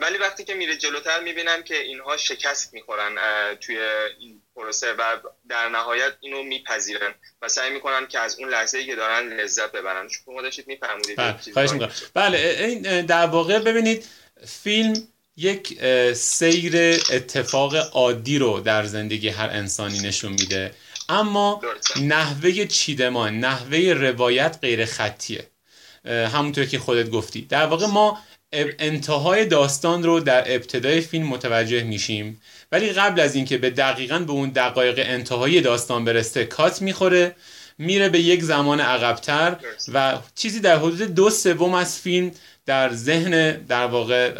ولی 0.00 0.18
وقتی 0.18 0.44
که 0.44 0.54
میره 0.54 0.76
جلوتر 0.76 1.20
می‌بینم 1.20 1.62
که 1.62 1.82
اینها 1.82 2.16
شکست 2.16 2.74
می‌خورن 2.74 3.14
توی 3.60 3.78
این 4.18 4.42
پروسه 4.54 4.92
و 4.92 5.16
در 5.48 5.68
نهایت 5.68 6.12
اینو 6.20 6.42
میپذیرن 6.42 7.14
و 7.42 7.48
سعی 7.48 7.70
می‌کنن 7.70 8.06
که 8.06 8.18
از 8.18 8.38
اون 8.38 8.48
لحظه 8.48 8.78
ای 8.78 8.86
که 8.86 8.96
دارن 8.96 9.32
لذت 9.32 9.72
ببرن. 9.72 10.08
شما 10.08 10.42
داشتید 10.42 10.66
میفهمونید 10.66 11.16
بله 11.54 11.90
بله 12.14 12.38
این 12.38 13.06
در 13.06 13.26
واقع 13.26 13.58
ببینید 13.58 14.06
فیلم 14.46 15.02
یک 15.36 15.84
سیر 16.14 16.76
اتفاق 17.10 17.74
عادی 17.74 18.38
رو 18.38 18.60
در 18.60 18.84
زندگی 18.84 19.28
هر 19.28 19.48
انسانی 19.50 19.98
نشون 20.00 20.32
میده. 20.32 20.74
اما 21.08 21.60
نحوه 22.02 22.66
چیدمان 22.66 23.38
نحوه 23.38 23.78
روایت 23.78 24.58
غیر 24.62 24.84
خطیه. 24.84 25.46
همونطور 26.04 26.64
که 26.64 26.78
خودت 26.78 27.10
گفتی. 27.10 27.42
در 27.42 27.66
واقع 27.66 27.86
ما 27.86 28.18
انتهای 28.52 29.46
داستان 29.46 30.02
رو 30.02 30.20
در 30.20 30.54
ابتدای 30.54 31.00
فیلم 31.00 31.26
متوجه 31.26 31.82
میشیم. 31.82 32.40
ولی 32.72 32.92
قبل 32.92 33.20
از 33.20 33.34
اینکه 33.34 33.58
به 33.58 33.70
دقیقا 33.70 34.18
به 34.18 34.32
اون 34.32 34.50
دقایق 34.50 34.98
انتهایی 34.98 35.60
داستان 35.60 36.04
برسه 36.04 36.44
کات 36.44 36.82
می‌خوره 36.82 37.36
میره 37.78 38.08
به 38.08 38.20
یک 38.20 38.42
زمان 38.42 38.80
عقبتر 38.80 39.56
و 39.92 40.18
چیزی 40.34 40.60
در 40.60 40.76
حدود 40.76 41.02
دو 41.02 41.30
سوم 41.30 41.74
از 41.74 41.98
فیلم 41.98 42.30
در 42.66 42.92
ذهن 42.92 43.52
در 43.52 43.86
واقع 43.86 44.32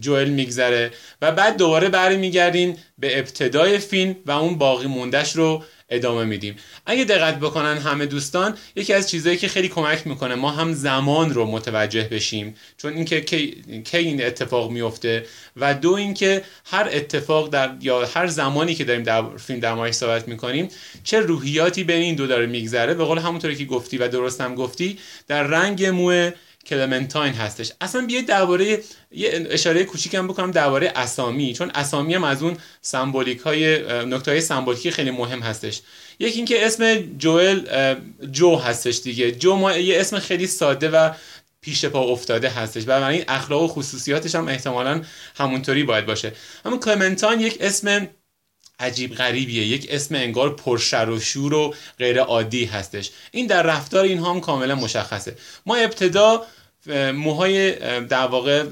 جوئل 0.00 0.28
میگذره. 0.28 0.90
و 1.22 1.32
بعد 1.32 1.56
دوباره 1.56 1.88
برمیگردیم 1.88 2.76
به 2.98 3.18
ابتدای 3.18 3.78
فیلم 3.78 4.16
و 4.26 4.30
اون 4.30 4.58
باقی 4.58 4.86
موندش 4.86 5.36
رو 5.36 5.64
ادامه 5.88 6.24
میدیم. 6.24 6.56
اگه 6.86 7.04
دقت 7.04 7.38
بکنن 7.38 7.78
همه 7.78 8.06
دوستان 8.06 8.56
یکی 8.76 8.92
از 8.92 9.10
چیزهایی 9.10 9.38
که 9.38 9.48
خیلی 9.48 9.68
کمک 9.68 10.06
می‌کنه 10.06 10.34
ما 10.34 10.50
هم 10.50 10.72
زمان 10.72 11.34
رو 11.34 11.44
متوجه 11.44 12.08
بشیم. 12.10 12.54
چون 12.76 12.92
اینکه 12.92 13.20
کی, 13.20 13.62
کی 13.84 13.98
این 13.98 14.24
اتفاق 14.24 14.70
میفته 14.70 15.26
و 15.56 15.74
دو 15.74 15.92
اینکه 15.92 16.42
هر 16.64 16.88
اتفاق 16.92 17.50
در 17.50 17.70
یا 17.80 18.06
هر 18.06 18.26
زمانی 18.26 18.74
که 18.74 18.84
داریم 18.84 19.02
در 19.02 19.36
فیلم 19.36 19.60
در 19.60 19.92
صحبت 19.92 20.28
می‌کنیم 20.28 20.68
چه 21.04 21.20
روحیاتی 21.20 21.84
بین 21.84 22.02
این 22.02 22.14
دو 22.14 22.26
داره 22.26 22.46
میگذره. 22.46 22.94
به 22.94 23.04
قول 23.04 23.18
همونطوری 23.18 23.56
که 23.56 23.64
گفتی 23.64 23.98
و 23.98 24.08
درست 24.08 24.40
هم 24.40 24.54
گفتی 24.54 24.98
در 25.28 25.42
رنگ 25.42 25.84
مو 25.84 26.30
کلمنتاین 26.66 27.34
هستش. 27.34 27.72
اصلا 27.80 28.06
بیاید 28.06 28.26
درباره 28.26 28.80
یه 29.10 29.46
اشاره 29.50 29.84
کوچیکم 29.84 30.28
بکنم 30.28 30.50
درباره 30.50 30.92
اسامی 30.96 31.54
چون 31.54 31.70
اسامی 31.74 32.14
هم 32.14 32.24
از 32.24 32.42
اون 32.42 32.56
سمبولیک 32.82 33.38
های 33.38 33.78
نکته 34.04 34.30
های 34.30 34.40
سمبولیکی 34.40 34.90
خیلی 34.90 35.10
مهم 35.10 35.40
هستش. 35.40 35.80
یکی 36.18 36.36
اینکه 36.36 36.66
اسم 36.66 36.96
جوئل 37.18 37.94
جو 38.30 38.56
هستش 38.56 39.00
دیگه. 39.00 39.32
جو 39.32 39.54
ما 39.56 39.72
یه 39.76 40.00
اسم 40.00 40.18
خیلی 40.18 40.46
ساده 40.46 40.90
و 40.90 41.10
پیش 41.60 41.84
پا 41.84 42.00
افتاده 42.00 42.48
هستش. 42.48 42.88
و 42.88 42.90
این 42.90 43.24
اخلاق 43.28 43.62
و 43.62 43.68
خصوصیاتش 43.68 44.34
هم 44.34 44.48
احتمالا 44.48 45.02
همونطوری 45.36 45.82
باید 45.82 46.06
باشه. 46.06 46.32
اما 46.64 46.76
کلمنتاین 46.76 47.40
یک 47.40 47.56
اسم 47.60 48.08
عجیب 48.80 49.14
غریبیه. 49.14 49.66
یک 49.66 49.86
اسم 49.90 50.14
انگار 50.14 50.56
پرشر 50.56 51.10
و 51.10 51.20
شور 51.20 51.54
و 51.54 51.74
غیر 51.98 52.20
عادی 52.20 52.64
هستش. 52.64 53.10
این 53.30 53.46
در 53.46 53.62
رفتار 53.62 54.04
اینها 54.04 54.30
هم 54.30 54.40
کاملا 54.40 54.74
مشخصه. 54.74 55.36
ما 55.66 55.76
ابتدا 55.76 56.46
موهای 57.14 57.72
در 58.00 58.26
واقع 58.26 58.64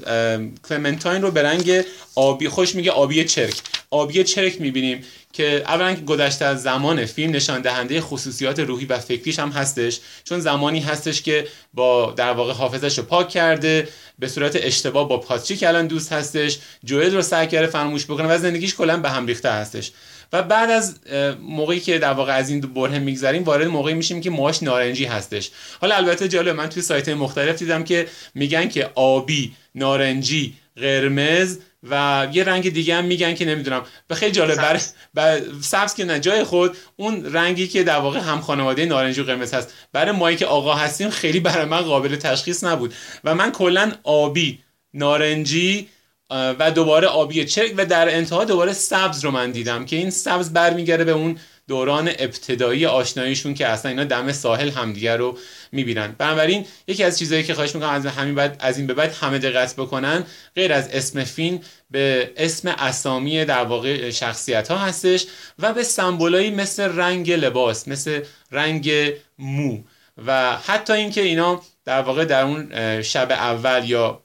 کلمنتاین 0.69 1.21
رو 1.21 1.31
به 1.31 1.43
رنگ 1.43 1.83
آبی 2.15 2.49
خوش 2.49 2.75
میگه 2.75 2.91
آبی 2.91 3.23
چرک. 3.23 3.61
آبی 3.91 4.23
چرک 4.23 4.61
می‌بینیم 4.61 5.03
که 5.33 5.63
اولا 5.65 5.93
که 5.93 6.01
گذشته 6.01 6.45
از 6.45 6.63
زمان 6.63 7.05
فیلم 7.05 7.35
نشان 7.35 7.61
دهنده 7.61 8.01
خصوصیات 8.01 8.59
روحی 8.59 8.85
و 8.85 8.99
فکریش 8.99 9.39
هم 9.39 9.49
هستش. 9.49 9.99
چون 10.23 10.39
زمانی 10.39 10.79
هستش 10.79 11.21
که 11.21 11.47
با 11.73 12.11
در 12.11 12.31
واقع 12.31 12.53
حافظش 12.53 12.97
رو 12.97 13.03
پاک 13.03 13.29
کرده 13.29 13.87
به 14.19 14.27
صورت 14.27 14.55
اشتباه 14.55 15.09
با 15.09 15.17
پاتریک 15.17 15.63
الان 15.63 15.87
دوست 15.87 16.13
هستش. 16.13 16.59
جوئل 16.83 17.15
رو 17.15 17.21
سعی 17.21 17.47
کرده 17.47 17.67
فراموش 17.67 18.05
بکنه 18.05 18.27
و 18.27 18.37
زندگیش 18.37 18.75
کلا 18.75 18.97
به 18.97 19.09
هم 19.09 19.25
ریخته 19.27 19.51
هستش. 19.51 19.91
و 20.35 20.43
بعد 20.43 20.69
از 20.69 20.99
موقعی 21.41 21.79
که 21.79 21.99
در 21.99 22.13
واقع 22.13 22.33
از 22.33 22.49
این 22.49 22.59
دو 22.59 22.67
بره 22.67 22.99
میگذریم 22.99 23.43
وارد 23.43 23.67
موقعی 23.67 23.93
میشیم 23.93 24.21
که 24.21 24.29
موهاش 24.29 24.63
نارنجی 24.63 25.05
هستش. 25.05 25.51
حالا 25.81 25.95
البته 25.95 26.27
جالب 26.27 26.55
من 26.55 26.69
توی 26.69 26.81
سایت 26.81 27.09
مختلف 27.09 27.59
دیدم 27.59 27.83
که 27.83 28.07
میگن 28.35 28.69
که 28.69 28.89
آبی 28.95 29.55
نارنجی 29.75 30.53
قرمز 30.75 31.57
و 31.89 32.27
یه 32.33 32.43
رنگ 32.43 32.73
دیگه 32.73 32.95
هم 32.95 33.05
میگن 33.05 33.33
که 33.33 33.45
نمی‌دونم. 33.45 33.85
به 34.07 34.15
خیلی 34.15 34.31
جالب 34.31 34.55
برای 34.55 34.79
بر... 35.13 35.41
سبز 35.61 35.93
که 35.93 36.05
نه 36.05 36.19
جای 36.19 36.43
خود 36.43 36.77
اون 36.95 37.33
رنگی 37.33 37.67
که 37.67 37.83
در 37.83 37.97
واقع 37.97 38.19
هم 38.19 38.41
خانواده 38.41 38.85
نارنجی 38.85 39.21
و 39.21 39.23
قرمز 39.23 39.53
هست. 39.53 39.73
برای 39.93 40.11
مایی 40.11 40.37
که 40.37 40.45
آقا 40.45 40.73
هستیم 40.73 41.09
خیلی 41.09 41.39
برای 41.39 41.65
من 41.65 41.81
قابل 41.81 42.15
تشخیص 42.15 42.63
نبود. 42.63 42.93
و 43.23 43.35
من 43.35 43.51
کلا 43.51 43.91
آبی 44.03 44.59
نارنجی 44.93 45.87
و 46.29 46.71
دوباره 46.71 47.07
آبی 47.07 47.45
چرک 47.45 47.73
و 47.77 47.85
در 47.85 48.15
انتها 48.15 48.45
دوباره 48.45 48.73
سبز 48.73 49.25
رو 49.25 49.31
من 49.31 49.51
دیدم 49.51 49.85
که 49.85 49.95
این 49.95 50.09
سبز 50.09 50.53
برمیگرده 50.53 51.03
به 51.03 51.11
اون 51.11 51.39
دوران 51.67 52.07
ابتدایی 52.07 52.85
آشناییشون 52.85 53.53
که 53.53 53.67
اصلا 53.67 53.91
اینا 53.91 54.03
دم 54.03 54.31
ساحل 54.31 54.69
همدیگه 54.69 55.15
رو 55.15 55.37
می‌بینن. 55.71 56.15
بنابراین 56.17 56.65
یکی 56.87 57.03
از 57.03 57.19
چیزهایی 57.19 57.43
که 57.43 57.53
خواهش 57.53 57.75
می‌کنم 57.75 57.89
از 57.89 58.05
همین 58.05 58.35
بعد 58.35 58.55
از 58.59 58.77
این 58.77 58.87
به 58.87 58.93
بعد 58.93 59.13
همه 59.13 59.37
دقت 59.37 59.75
بکنن 59.75 60.23
غیر 60.55 60.73
از 60.73 60.89
اسم 60.89 61.23
فیلم 61.23 61.59
به 61.91 62.33
اسم 62.37 62.67
اسامی 62.67 63.45
در 63.45 63.63
واقع 63.63 64.09
شخصیت 64.09 64.67
ها 64.67 64.77
هستش 64.77 65.25
و 65.59 65.73
به 65.73 65.83
سمبولایی 65.83 66.51
مثل 66.51 66.83
رنگ 66.83 67.31
لباس 67.31 67.87
مثل 67.87 68.21
رنگ 68.51 68.91
مو 69.39 69.83
و 70.25 70.57
حتی 70.57 70.93
اینکه 70.93 71.21
اینا 71.21 71.61
در 71.85 72.01
واقع 72.01 72.25
در 72.25 72.43
اون 72.43 73.01
شب 73.01 73.31
اول 73.31 73.89
یا 73.89 74.24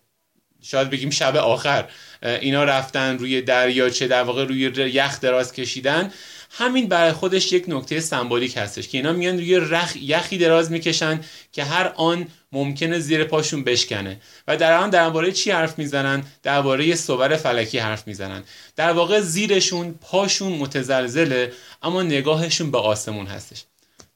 شاید 0.62 0.90
بگیم 0.90 1.10
شب 1.10 1.36
آخر. 1.36 1.88
اینا 2.22 2.64
رفتن 2.64 3.18
روی 3.18 3.42
دریاچه 3.42 4.08
در 4.08 4.22
واقع 4.22 4.44
روی 4.44 4.60
یخ 4.76 5.20
دراز 5.20 5.52
کشیدن. 5.52 6.12
همین 6.52 6.88
برای 6.88 7.12
خودش 7.12 7.52
یک 7.52 7.64
نکته 7.68 8.00
سمبولیک 8.00 8.56
هستش 8.56 8.88
که 8.88 8.98
اینا 8.98 9.12
میان 9.12 9.38
روی 9.38 9.56
رخ 9.56 9.96
یخی 9.96 10.38
دراز 10.38 10.70
می‌کشن 10.70 11.20
که 11.52 11.64
هر 11.64 11.92
آن 11.96 12.26
ممکنه 12.52 12.98
زیر 12.98 13.24
پاشون 13.24 13.64
بشکنه. 13.64 14.20
و 14.48 14.56
در 14.56 14.76
آن 14.76 14.90
درباره 14.90 15.32
چی 15.32 15.50
حرف 15.50 15.78
می‌زنن؟ 15.78 16.22
درباره 16.42 16.94
صور 16.94 17.36
فلکی 17.36 17.78
حرف 17.78 18.06
می‌زنن. 18.06 18.42
در 18.76 18.92
واقع 18.92 19.20
زیرشون 19.20 19.94
پاشون 20.00 20.52
متزلزله 20.52 21.52
اما 21.82 22.02
نگاهشون 22.02 22.70
به 22.70 22.78
آسمون 22.78 23.26
هستش. 23.26 23.64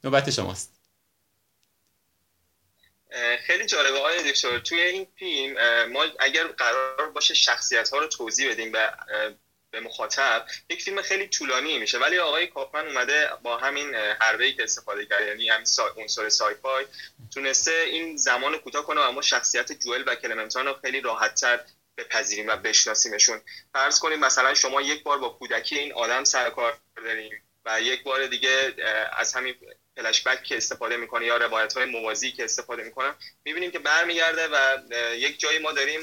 نوبت 0.04 0.30
شماست. 0.30 0.73
خیلی 3.46 3.66
جالبه 3.66 3.98
آقای 3.98 4.32
دکتر. 4.32 4.58
توی 4.58 4.80
این 4.80 5.06
فیلم 5.18 5.84
ما 5.84 6.06
اگر 6.18 6.46
قرار 6.46 7.10
باشه 7.10 7.34
شخصیت 7.34 7.88
ها 7.88 7.98
رو 7.98 8.06
توضیح 8.06 8.50
بدیم 8.50 8.72
به 8.72 8.92
به 9.70 9.80
مخاطب 9.80 10.46
یک 10.70 10.82
فیلم 10.82 11.02
خیلی 11.02 11.28
طولانی 11.28 11.78
میشه. 11.78 11.98
ولی 11.98 12.18
آقای 12.18 12.46
کاپمن 12.46 12.86
اومده 12.86 13.28
با 13.42 13.58
همین 13.58 13.94
حربه 13.94 14.52
که 14.52 14.62
استفاده 14.62 15.06
کرده 15.06 15.26
یعنی 15.26 15.48
همین 15.48 15.64
سا... 15.64 15.94
عنصر 15.96 16.28
سای 16.28 16.54
فای 16.54 16.86
تونسته 17.34 17.84
این 17.86 18.16
زمان 18.16 18.58
کوتاه 18.58 18.86
کنه 18.86 19.00
و 19.00 19.04
اما 19.04 19.22
شخصیت 19.22 19.72
جوئل 19.72 20.04
و 20.06 20.14
کلمنتان 20.14 20.66
رو 20.66 20.74
خیلی 20.82 21.00
راحتتر 21.00 21.60
بپذیریم 21.96 22.48
و 22.48 22.56
بشناسیمشون. 22.56 23.40
فرض 23.72 23.98
کنید 23.98 24.18
مثلا 24.18 24.54
شما 24.54 24.82
یک 24.82 25.02
بار 25.02 25.18
با 25.18 25.28
کودکی 25.28 25.78
این 25.78 25.92
آدم 25.92 26.24
سر 26.24 26.50
کار 26.50 26.78
داریم 26.96 27.42
و 27.64 27.80
یک 27.80 28.02
بار 28.02 28.26
دیگه 28.26 28.74
از 29.12 29.34
همین 29.34 29.54
فلشبک 29.96 30.42
که 30.42 30.56
استفاده 30.56 30.96
می‌کنه 30.96 31.26
یا 31.26 31.36
روایت 31.36 31.72
های 31.72 31.84
موازی 31.84 32.32
که 32.32 32.44
استفاده 32.44 32.82
می‌کنه 32.82 33.14
می‌بینیم 33.44 33.70
که 33.70 33.78
برمیگرده 33.78 34.48
و 34.48 34.78
یک 35.14 35.40
جایی 35.40 35.58
ما 35.58 35.72
داریم 35.72 36.00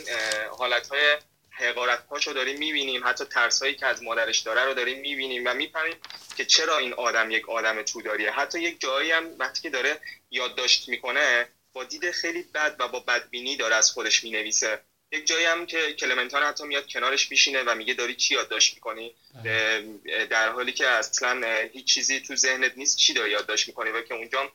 حالت 0.58 0.88
های 0.88 1.18
حقارت 1.50 2.28
رو 2.28 2.34
داریم 2.34 2.58
می‌بینیم 2.58 3.08
حتی 3.08 3.26
ترس 3.26 3.62
هایی 3.62 3.76
که 3.76 3.86
از 3.86 4.04
مادرش 4.04 4.40
داره 4.40 4.66
رو 4.66 4.74
داریم 4.74 5.00
می‌بینیم 5.00 5.44
و 5.46 5.54
می‌فهمیم 5.54 5.96
که 6.38 6.46
چرا 6.46 6.78
این 6.78 6.94
آدم 6.94 7.32
یک 7.32 7.50
آدم 7.50 7.82
داریه 8.06 8.32
حتی 8.32 8.60
یک 8.60 8.82
جایی 8.82 9.12
هم 9.12 9.30
وقتی 9.40 9.62
که 9.62 9.70
داره 9.70 10.00
یادداشت 10.32 10.90
می‌کنه 10.90 11.48
با 11.74 11.84
دید 11.84 12.12
خیلی 12.12 12.44
بد 12.44 12.76
و 12.80 12.88
با 12.88 13.00
بدبینی 13.00 13.58
داره 13.58 13.76
از 13.76 13.92
خودش 13.92 14.24
می‌نویسه. 14.24 14.80
یک 15.12 15.26
جایی 15.28 15.46
هم 15.46 15.66
که 15.66 15.94
کلمنتان 15.94 16.44
حتی 16.44 16.64
میاد 16.64 16.88
کنارش 16.88 17.32
میشینه 17.32 17.64
و 17.64 17.76
میگه 17.76 17.94
داری 17.94 18.16
چی 18.16 18.34
یادداشت 18.34 18.74
می‌کنی؟ 18.74 19.16
بله. 19.44 20.26
در 20.26 20.50
حالی 20.50 20.72
که 20.72 20.88
اصلا 20.88 21.68
هیچ 21.74 21.86
چیزی 21.86 22.20
تو 22.20 22.36
ذهنت 22.36 22.78
نیست 22.78 22.98
چی 22.98 23.14
داری 23.14 23.32
یادداشت 23.32 23.68
می‌کنی 23.68 23.90
و 23.90 24.02
که 24.02 24.14
اونجا 24.14 24.52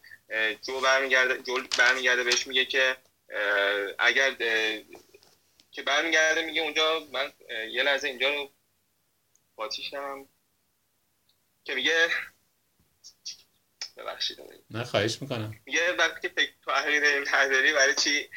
جو 0.66 0.81
برمیگرده 0.81 1.42
جو 1.42 1.62
برمیگرده 1.79 2.25
بهش 2.25 2.47
میگه 2.47 2.64
که 2.64 2.97
اگر 3.99 4.35
که 5.73 5.83
برمیگرده 5.83 6.42
میگه 6.42 6.62
اونجا 6.62 7.07
من 7.12 7.33
یه 7.71 7.83
لحظه 7.83 8.09
اینجا 8.09 8.29
رو 8.35 8.51
پاتیشم 9.57 10.29
که 11.64 11.75
میگه 11.75 12.09
ببخشید. 13.97 14.38
نه 14.71 14.85
خواهش 14.85 15.23
می‌کنم. 15.23 15.61
میگه 15.66 15.92
وقتی 15.92 16.29
فکر 16.29 16.53
تحریر 16.66 17.29
نداری 17.35 17.73
برای 17.73 17.95
چی 17.95 18.29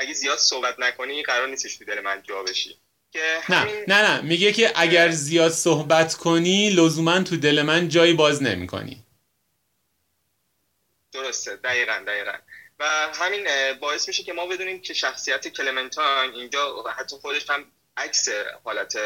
اگه 0.00 0.12
زیاد 0.12 0.38
صحبت 0.38 0.80
نکنی 0.80 1.22
قرار 1.22 1.48
نیستش 1.48 1.76
تو 1.76 1.84
دل 1.84 2.00
من 2.00 2.22
جا 2.22 2.42
بشی. 2.42 2.80
که 3.12 3.40
نه 3.48 3.84
نه 3.88 4.02
نه. 4.02 4.20
میگه 4.20 4.52
که 4.52 4.72
اگر 4.74 5.10
زیاد 5.10 5.52
صحبت 5.52 6.14
کنی 6.14 6.70
لزوما 6.70 7.22
تو 7.22 7.36
دل 7.36 7.62
من 7.62 7.88
جایی 7.88 8.12
باز 8.12 8.42
نمی‌کنی. 8.42 9.04
درسته. 11.12 11.56
دقیقا 11.56 12.04
دقیقا. 12.06 12.32
و 12.78 12.84
همین 13.14 13.46
باعث 13.80 14.08
میشه 14.08 14.22
که 14.22 14.32
ما 14.32 14.46
بدونیم 14.46 14.80
که 14.80 14.94
شخصیت 14.94 15.48
کلمنتاین 15.48 16.34
اینجا 16.34 16.84
حتی 16.98 17.16
خودش 17.16 17.50
هم 17.50 17.64
عکس 17.96 18.28
حالت 18.64 18.96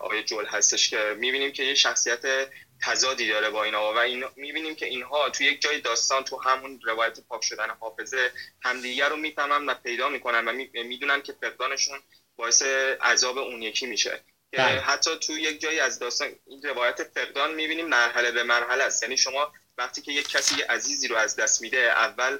آقای 0.00 0.22
جول 0.22 0.46
هستش 0.46 0.90
که 0.90 1.16
می‌بینیم 1.18 1.52
که 1.52 1.62
یه 1.62 1.74
شخصیت 1.74 2.48
تضادی 2.82 3.28
داره 3.28 3.50
با 3.50 3.64
اینا 3.64 3.94
و 3.94 3.98
این 3.98 4.24
می‌بینیم 4.36 4.74
که 4.74 4.86
اینها 4.86 5.30
تو 5.30 5.44
یک 5.44 5.60
جای 5.60 5.80
داستان 5.80 6.24
تو 6.24 6.42
همون 6.42 6.80
روایت 6.84 7.20
پاک 7.20 7.44
شدن 7.44 7.70
حافظه 7.80 8.32
همدیگر 8.62 9.08
رو 9.08 9.16
می‌فهمن 9.16 9.66
و 9.66 9.74
پیدا 9.74 10.08
می‌کنن 10.08 10.48
و 10.48 10.52
می‌دونن 10.74 11.22
که 11.22 11.32
فقدانشون 11.40 11.98
باعث 12.36 12.62
عذاب 13.00 13.38
اون 13.38 13.62
یکی 13.62 13.86
میشه 13.86 14.20
که 14.50 14.56
بله. 14.56 14.80
حتی 14.80 15.18
تو 15.18 15.32
یک 15.32 15.60
جایی 15.60 15.80
از 15.80 15.98
داستان 15.98 16.28
این 16.46 16.62
روایت 16.62 17.04
فقدان 17.04 17.54
می‌بینیم 17.54 17.86
مرحله 17.86 18.30
به 18.30 18.42
مرحله 18.42 18.84
است 18.84 19.02
یعنی 19.02 19.16
شما 19.16 19.52
وقتی 19.78 20.02
که 20.02 20.12
یک 20.12 20.28
کسی 20.28 20.62
عزیزی 20.62 21.08
رو 21.08 21.16
از 21.16 21.36
دست 21.36 21.62
میده 21.62 21.78
اول 21.78 22.38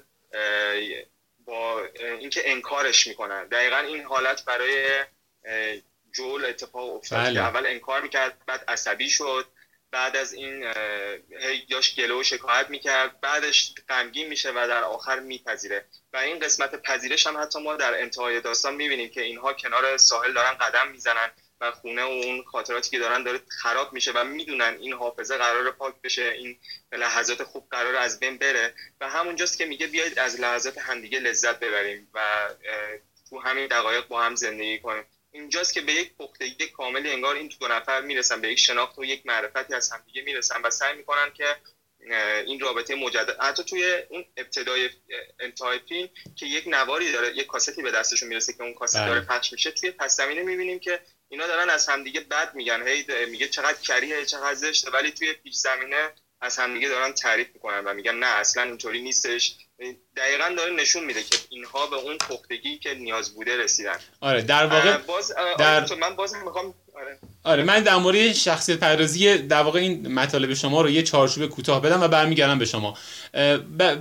با 1.44 1.84
اینکه 2.20 2.50
انکارش 2.50 3.06
می‌کنن 3.06 3.48
دقیقا 3.48 3.78
این 3.78 4.04
حالت 4.04 4.44
برای 4.44 5.04
جول 6.12 6.44
اتفاق 6.44 6.94
افتاد 6.94 7.18
بله. 7.18 7.40
اول 7.40 7.66
انکار 7.66 8.00
می‌کرد 8.02 8.42
بعد 8.46 8.64
عصبی 8.68 9.10
شد 9.10 9.46
بعد 9.90 10.16
از 10.16 10.32
این 10.32 10.72
یاش 11.68 11.94
گلو 11.94 12.20
و 12.20 12.22
شکایت 12.22 12.70
می‌کرد. 12.70 13.20
بعدش 13.20 13.74
غمگین 13.88 14.28
میشه 14.28 14.50
و 14.50 14.66
در 14.68 14.82
آخر 14.84 15.20
میپذیره. 15.20 15.86
و 16.12 16.16
این 16.16 16.38
قسمت 16.38 16.82
پذیرش 16.82 17.26
هم 17.26 17.36
حتی 17.36 17.62
ما 17.62 17.76
در 17.76 18.00
انتهای 18.00 18.40
داستان 18.40 18.74
می‌بینیم 18.74 19.08
که 19.08 19.22
اینها 19.22 19.52
کنار 19.52 19.96
ساحل 19.96 20.32
دارن 20.32 20.54
قدم 20.54 20.88
می‌زنن 20.88 21.30
و 21.60 21.70
خونه 21.70 22.02
و 22.02 22.06
اون 22.06 22.44
خاطراتی 22.44 22.90
که 22.90 22.98
دارن 22.98 23.22
داره 23.22 23.40
خراب 23.48 23.92
میشه 23.92 24.12
و 24.12 24.24
می‌دونن 24.24 24.76
این 24.80 24.92
حافظه 24.92 25.36
قرار 25.36 25.70
پاک 25.70 25.94
بشه 26.02 26.22
این 26.22 26.58
لحظات 26.92 27.42
خوب 27.42 27.68
قرار 27.70 27.96
از 27.96 28.20
بین 28.20 28.38
بره. 28.38 28.74
و 29.00 29.08
همونجاست 29.08 29.58
که 29.58 29.66
میگه 29.66 29.86
بیایید 29.86 30.18
از 30.18 30.40
لحظات 30.40 30.78
همدیگه 30.78 31.18
لذت 31.18 31.60
ببریم 31.60 32.10
و 32.14 32.48
تو 33.30 33.38
همین 33.38 33.66
دقایق 33.66 34.08
با 34.08 34.22
هم 34.22 34.34
زندگی 34.34 34.78
کنیم. 34.78 35.04
اینجاست 35.36 35.74
که 35.74 35.80
به 35.80 35.92
یک 35.92 36.16
پختگی 36.16 36.66
کاملی 36.66 37.10
انگار 37.10 37.34
این 37.34 37.52
دو 37.60 37.68
نفر 37.68 38.00
می‌رسن 38.00 38.40
به 38.40 38.48
یک 38.48 38.58
شناخت 38.58 38.98
و 38.98 39.04
یک 39.04 39.26
معرفتی 39.26 39.74
از 39.74 39.90
همدیگه 39.90 40.22
می‌رسن 40.22 40.62
و 40.62 40.70
سعی 40.70 40.96
می‌کنن 40.96 41.32
که 41.32 41.56
این 42.46 42.60
رابطه 42.60 42.94
مجدد 42.94 43.40
حتی 43.40 43.64
توی 43.64 43.94
اون 44.08 44.24
ابتدای 44.36 44.90
انتهای 45.40 45.78
فیلم 45.88 46.08
که 46.36 46.46
یک 46.46 46.64
نواری 46.66 47.12
داره 47.12 47.36
یک 47.36 47.46
کاستی 47.46 47.82
به 47.82 47.90
دستشون 47.90 48.28
می‌رسه 48.28 48.52
که 48.52 48.62
اون 48.62 48.74
کاست 48.74 48.94
داره 48.94 49.20
بله. 49.20 49.38
پخش 49.38 49.52
میشه 49.52 49.70
توی 49.70 49.90
پس 49.90 50.16
زمینه 50.16 50.42
می‌بینیم 50.42 50.78
که 50.78 51.00
اینا 51.28 51.46
دارن 51.46 51.70
از 51.70 51.88
همدیگه 51.88 52.20
بد 52.20 52.54
میگن 52.54 52.88
هی 52.88 53.26
میگه 53.26 53.48
چقدر 53.48 53.80
کریه 53.80 54.24
چقدر 54.24 54.54
زشته 54.54 54.90
ولی 54.90 55.10
توی 55.10 55.32
پیش 55.32 55.54
زمینه 55.54 56.12
از 56.40 56.56
همدیگه 56.58 56.88
دارن 56.88 57.12
تعریف 57.12 57.48
می‌کنن 57.54 57.84
و 57.84 57.94
میگن 57.94 58.14
نه 58.14 58.26
اصلا 58.26 58.62
اینطوری 58.62 59.02
نیستش 59.02 59.56
دقیقا 60.16 60.54
داره 60.56 60.72
نشون 60.72 61.04
میده 61.04 61.22
که 61.22 61.36
اینها 61.48 61.86
به 61.86 61.96
اون 61.96 62.18
پختگی 62.18 62.78
که 62.78 62.94
نیاز 62.94 63.34
بوده 63.34 63.56
رسیدن. 63.64 63.96
آره 64.20 64.42
در 64.42 64.66
واقع 64.66 64.96
باز 64.96 65.32
در... 65.58 65.94
من 65.94 66.16
باز 66.16 66.34
می‌خوام 66.34 66.74
آره. 66.94 67.18
آره 67.44 67.62
من 67.62 67.82
در 67.82 67.96
مورد 67.96 68.32
شخصیت 68.32 68.78
پردازی 68.78 69.38
در 69.38 69.62
واقع 69.62 69.80
این 69.80 70.12
مطالب 70.12 70.54
شما 70.54 70.82
رو 70.82 70.90
یه 70.90 71.02
چارچوب 71.02 71.46
کوتاه 71.46 71.82
بدم 71.82 72.00
و 72.00 72.08
برمیگردم 72.08 72.58
به 72.58 72.64
شما. 72.64 72.98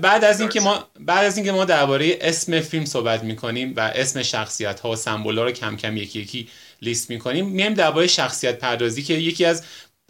بعد 0.01 0.23
از 0.23 0.39
اینکه 0.39 0.59
ما 0.59 0.87
بعد 0.99 1.25
از 1.25 1.37
اینکه 1.37 1.51
ما 1.51 1.65
درباره 1.65 2.17
اسم 2.21 2.59
فیلم 2.61 2.85
صحبت 2.85 3.23
می‌کنیم 3.23 3.73
و 3.77 3.79
اسم 3.79 4.23
شخصیت 4.23 4.79
ها 4.79 4.91
و 4.91 4.95
سمبولا 4.95 5.43
رو 5.43 5.51
کم 5.51 5.77
کم 5.77 5.97
یکی 5.97 6.19
یکی 6.19 6.49
لیست 6.81 7.09
می‌کنیم 7.09 7.45
میایم 7.45 7.73
درباره 7.73 8.07
شخصیت 8.07 8.59
پردازی 8.59 9.03
که 9.03 9.13
یکی 9.13 9.45
از 9.45 9.63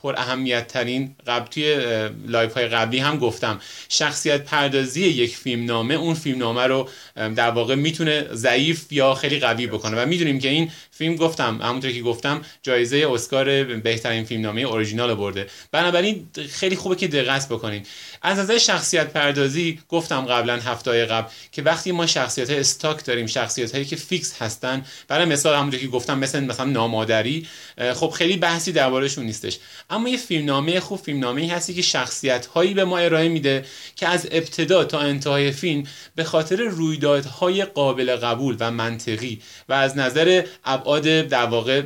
پر 0.05 0.15
اهمیت 0.17 0.67
ترین 0.67 1.15
قبل 1.27 1.47
توی 1.47 1.79
لایو 2.27 2.53
های 2.53 2.67
قبلی 2.67 2.99
هم 2.99 3.17
گفتم. 3.17 3.59
شخصیت 3.89 4.43
پردازی 4.43 5.01
یک 5.01 5.37
فیلم 5.37 5.65
نامه 5.65 5.93
اون 5.93 6.13
فیلم 6.13 6.39
نامه 6.39 6.63
رو 6.63 6.89
در 7.15 7.49
واقع 7.49 7.75
می‌تونه 7.75 8.27
ضعیف 8.33 8.91
یا 8.91 9.13
خیلی 9.13 9.39
قوی 9.39 9.67
بکنه. 9.67 10.03
و 10.03 10.05
می‌دونیم 10.05 10.39
که 10.39 10.49
این 10.49 10.71
فیلم 10.97 11.15
گفتم 11.15 11.59
همونطور 11.61 11.91
که 11.91 12.01
گفتم 12.01 12.41
جایزه 12.63 13.07
اسکار 13.11 13.63
بهترین 13.63 14.23
فیلم 14.23 14.41
نامه 14.41 14.61
اورجینال 14.61 15.15
برده. 15.15 15.47
بنابراین 15.71 16.27
خیلی 16.49 16.75
خوبه 16.75 16.95
که 16.95 17.07
دقت 17.07 17.49
بکنین. 17.49 17.83
از 18.21 18.39
نظر 18.39 18.57
شخصیت 18.57 19.13
پردازی 19.13 19.79
گفتم 19.89 20.25
قبلا 20.25 20.55
هفته 20.55 21.05
قبل 21.05 21.29
که 21.51 21.61
وقتی 21.61 21.91
ما 21.91 22.05
شخصیت 22.05 22.49
های 22.49 22.59
stock 22.59 23.05
داریم 23.05 23.27
شخصیت 23.27 23.71
هایی 23.71 23.85
که 23.85 23.95
فیکس 23.95 24.41
هستن 24.41 24.85
برای 25.07 25.25
مثال 25.25 25.55
همونطور 25.55 25.79
که 25.79 25.87
گفتم 25.87 26.19
مثل 26.19 26.43
مثلا 26.43 26.65
نامادری 26.65 27.47
خب 27.93 28.09
خیلی 28.09 28.37
بحثی 28.37 28.71
دربارهشون 28.71 29.25
نیستش. 29.25 29.59
اما 29.89 30.09
یه 30.09 30.17
فیلمنامه 30.17 30.79
خوب 30.79 30.99
فیلمنامه 30.99 31.41
ای 31.41 31.47
هستی 31.47 31.73
که 31.73 31.81
شخصیت 31.81 32.45
هایی 32.45 32.73
به 32.73 32.85
ما 32.85 32.97
ارائه 32.97 33.29
میده 33.29 33.65
که 33.95 34.07
از 34.07 34.27
ابتدا 34.31 34.83
تا 34.83 34.99
انتهای 34.99 35.51
فیلم 35.51 35.83
به 36.15 36.23
خاطر 36.23 36.55
رویدادهای 36.55 37.65
قابل 37.65 38.15
قبول 38.15 38.57
و 38.59 38.71
منطقی 38.71 39.41
و 39.69 39.73
از 39.73 39.97
نظر 39.97 40.43
ابعاد 40.85 41.27
در 41.27 41.45
واقع 41.45 41.81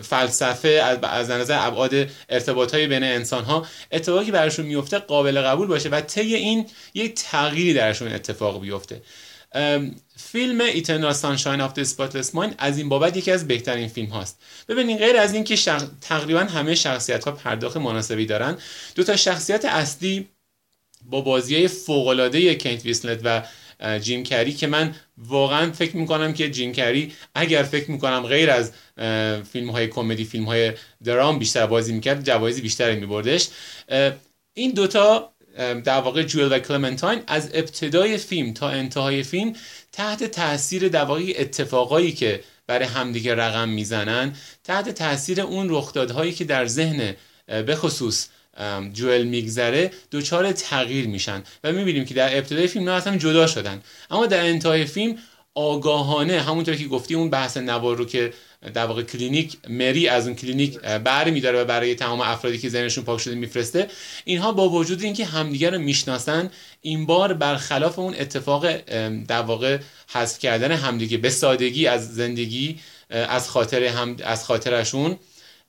فلسفه 0.00 0.68
از 1.02 1.30
نظر 1.30 1.66
ابعاد 1.66 1.94
ارتباط 2.28 2.74
های 2.74 2.86
بین 2.86 3.02
انسان 3.02 3.44
ها 3.44 3.66
اتفاقی 3.92 4.30
براشون 4.30 4.66
میفته 4.66 4.98
قابل 4.98 5.40
قبول 5.40 5.66
باشه 5.66 5.88
و 5.88 6.00
طی 6.00 6.34
این 6.34 6.66
یک 6.94 7.14
تغییری 7.14 7.74
درشون 7.74 8.12
اتفاق 8.12 8.60
بیفته. 8.60 9.02
فیلم 10.16 10.60
ایترنال 10.60 11.12
سانشاین 11.12 11.60
آف 11.60 11.82
Spotless 11.82 12.26
Mind 12.34 12.54
از 12.58 12.78
این 12.78 12.88
بابت 12.88 13.16
یکی 13.16 13.30
از 13.30 13.48
بهترین 13.48 13.88
فیلم 13.88 14.08
هاست. 14.08 14.38
ببینید 14.68 14.98
غیر 14.98 15.16
از 15.16 15.34
اینکه 15.34 15.56
شخ... 15.56 15.84
تقریبا 16.00 16.40
همه 16.40 16.74
شخصیت 16.74 17.24
ها 17.24 17.32
پرداخت 17.32 17.76
مناسبی 17.76 18.26
دارن 18.26 18.58
دو 18.94 19.04
تا 19.04 19.16
شخصیت 19.16 19.64
اصلی 19.64 20.28
با 21.02 21.20
بازی 21.20 21.68
فوق 21.68 22.06
العاده 22.06 22.54
کینت 22.54 22.84
ویسلت 22.84 23.20
و 23.24 23.42
جیم 24.00 24.22
کری 24.22 24.52
که 24.52 24.66
من 24.66 24.94
واقعا 25.18 25.72
فکر 25.72 25.96
می‌کنم 25.96 26.32
که 26.32 26.50
جیم 26.50 26.72
کری 26.72 27.12
اگر 27.34 27.62
فکر 27.62 27.90
می‌کنم 27.90 28.20
غیر 28.26 28.50
از 28.50 28.72
فیلم 29.52 29.70
های 29.70 29.86
کمدی 29.86 30.24
فیلم 30.24 30.44
های 30.44 30.72
درام 31.04 31.38
بیشتر 31.38 31.66
بازی 31.66 31.92
می‌کرد 31.92 32.24
جوایز 32.24 32.60
بیشتری 32.60 32.96
میبردش. 32.96 33.48
این 34.54 34.70
دوتا 34.70 35.32
در 35.84 36.00
واقع 36.00 36.22
جویل 36.22 36.52
و 36.52 36.58
کلمنتاین 36.58 37.22
از 37.26 37.50
ابتدای 37.54 38.16
فیلم 38.18 38.54
تا 38.54 38.68
انتهای 38.68 39.22
فیلم 39.22 39.52
تحت 39.92 40.24
تاثیر 40.24 40.88
در 40.88 41.04
واقع 41.04 41.34
اتفاقایی 41.38 42.12
که 42.12 42.44
برای 42.66 42.86
همدیگه 42.86 43.34
رقم 43.34 43.68
می‌زنن 43.68 44.36
تحت 44.64 44.88
تاثیر 44.88 45.40
اون 45.40 45.66
رخدادهایی 45.70 46.32
که 46.32 46.44
در 46.44 46.66
ذهن 46.66 47.14
به 47.46 47.76
خصوص 47.76 48.28
جوئل 48.92 49.24
میگذره 49.24 49.90
دچار 50.12 50.52
تغییر 50.52 51.06
میشن 51.06 51.42
و 51.64 51.72
می‌بینیم 51.72 52.04
که 52.04 52.14
در 52.14 52.36
ابتدای 52.36 52.66
فیلم 52.66 52.84
نه 52.84 52.90
اصلا 52.90 53.16
جدا 53.16 53.46
شدن. 53.46 53.82
اما 54.10 54.26
در 54.26 54.46
انتهای 54.46 54.84
فیلم 54.84 55.18
آگاهانه 55.54 56.40
همونطور 56.40 56.74
که 56.74 56.84
گفتی 56.84 57.14
اون 57.14 57.30
بحث 57.30 57.56
نوار 57.56 57.96
رو 57.96 58.04
که 58.04 58.32
در 58.74 58.86
واقع 58.86 59.02
کلینیک 59.02 59.56
مری 59.68 60.08
از 60.08 60.26
اون 60.26 60.36
کلینیک 60.36 60.78
بر 60.78 61.30
میداره 61.30 61.62
و 61.62 61.64
برای 61.64 61.94
تمام 61.94 62.20
افرادی 62.20 62.58
که 62.58 62.68
ذهنشون 62.68 63.04
پاک 63.04 63.20
شده 63.20 63.34
میفرسته 63.34 63.86
اینها 64.24 64.52
با 64.52 64.68
وجود 64.68 65.02
اینکه 65.02 65.24
همدیگه 65.24 65.70
رو 65.70 65.78
می‌شناسن 65.78 66.50
این 66.80 67.06
بار 67.06 67.32
برخلاف 67.32 67.98
اون 67.98 68.14
اتفاق 68.14 68.76
در 69.26 69.42
واقع 69.42 69.78
حذف 70.12 70.38
کردن 70.38 70.72
همدیگه 70.72 71.16
به 71.16 71.30
سادگی 71.30 71.86
از 71.86 72.14
زندگی 72.14 72.78
از 73.10 73.48
خاطر 73.48 73.84
هم 73.84 74.16
از 74.24 74.44
خاطرشون 74.44 75.16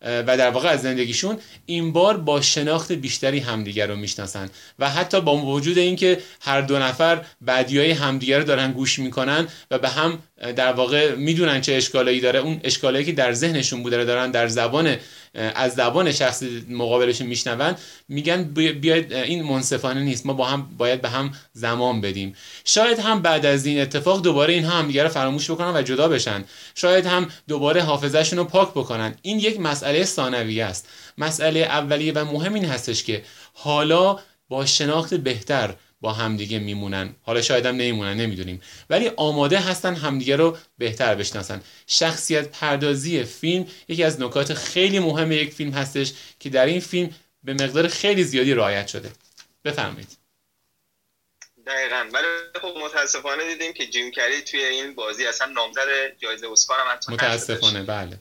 و 0.02 0.38
در 0.38 0.50
واقع 0.50 0.70
از 0.70 0.82
زندگیشون 0.82 1.38
این 1.66 1.94
بار 1.94 2.18
با 2.18 2.42
شناخت 2.42 2.92
بیشتری 2.92 3.40
همدیگر 3.40 3.88
رو 3.88 3.96
می‌شناسن. 3.96 4.50
و 4.80 4.90
حتی 4.90 5.22
با 5.22 5.38
وجود 5.38 5.78
اینکه 5.78 6.18
هر 6.42 6.62
دو 6.62 6.80
نفر 6.80 7.26
های 7.48 7.92
همدیگر 7.92 8.38
رو 8.38 8.44
دارن 8.44 8.72
گوش 8.72 9.00
می‌کنن 9.00 9.48
و 9.72 9.78
به 9.80 9.90
هم 9.90 10.20
در 10.42 10.74
واقع 10.74 11.16
می‌دونن 11.16 11.62
چه 11.62 11.74
اشکالایی 11.74 12.20
داره. 12.20 12.40
اون 12.40 12.60
اشکالایی 12.64 13.06
که 13.06 13.12
در 13.12 13.34
ذهنشون 13.34 13.84
بوده 13.84 14.06
دارن 14.06 14.32
در 14.32 14.48
زبان 14.48 14.98
از 15.34 15.74
زبان 15.74 16.12
شخص 16.12 16.44
مقابلشون 16.70 17.28
میشنون. 17.28 17.76
میگن 18.10 18.44
بیاید 18.44 19.14
این 19.14 19.44
منصفانه 19.44 20.02
نیست. 20.02 20.26
ما 20.26 20.34
با 20.34 20.46
هم 20.46 20.70
باید 20.78 21.02
به 21.02 21.10
هم 21.10 21.32
زمان 21.54 22.02
بدیم. 22.02 22.36
شاید 22.66 23.00
هم 23.00 23.22
بعد 23.22 23.46
از 23.46 23.66
این 23.66 23.82
اتفاق 23.82 24.22
دوباره 24.22 24.54
اینها 24.54 24.80
هم 24.80 24.88
دیگه 24.88 25.08
فراموش 25.08 25.52
بکنن 25.52 25.76
و 25.76 25.82
جدا 25.82 26.08
بشن. 26.08 26.44
شاید 26.76 27.06
هم 27.06 27.28
دوباره 27.48 27.82
حافظهشون 27.82 28.40
رو 28.40 28.46
پاک 28.46 28.72
بکنن. 28.72 29.16
این 29.22 29.40
یک 29.40 29.60
مسئله 29.60 30.04
ثانویه 30.04 30.66
است. 30.66 30.88
مسئله 31.18 31.60
اولیه 31.60 32.14
و 32.14 32.26
مهم 32.26 32.54
این 32.54 32.66
هستش 32.66 33.04
که 33.04 33.24
حالا 33.54 34.20
با 34.50 34.66
شناخت 34.66 35.14
بهتر 35.14 35.74
با 36.02 36.14
همدیگه 36.14 36.60
میمونن. 36.60 37.16
حالا 37.22 37.42
شاید 37.42 37.66
هم 37.66 37.76
نمیمونن 37.76 38.14
نمی‌دونیم. 38.14 38.62
ولی 38.90 39.12
آماده 39.18 39.60
هستن 39.60 39.96
همدیگه 39.96 40.36
رو 40.36 40.58
بهتر 40.78 41.16
بشناسن. 41.16 41.62
شخصیت 41.88 42.48
پردازی 42.48 43.24
فیلم 43.24 43.68
یکی 43.88 44.04
از 44.04 44.22
نکات 44.22 44.54
خیلی 44.54 45.00
مهم 45.00 45.32
یک 45.32 45.54
فیلم 45.54 45.72
هستش 45.72 46.14
که 46.40 46.50
در 46.50 46.66
این 46.66 46.80
فیلم 46.80 47.10
به 47.44 47.54
مقدار 47.54 47.88
خیلی 47.88 48.24
زیادی 48.24 48.54
رعایت 48.54 48.88
شده. 48.88 49.12
بفرمایید. 49.66 50.18
دقیقا. 51.68 52.10
ولی 52.14 52.28
خب 52.62 52.78
متاسفانه 52.86 53.48
دیدیم 53.48 53.74
که 53.74 53.88
جیم 53.88 54.12
کری 54.12 54.42
توی 54.42 54.64
این 54.64 54.96
بازی 54.96 55.28
اصلا 55.28 55.48
نامزد 55.48 55.88
جایزه 56.20 56.52
اسکار 56.52 56.80
هم 56.80 57.14
متاسفانه 57.14 57.84
بله. 57.84 58.20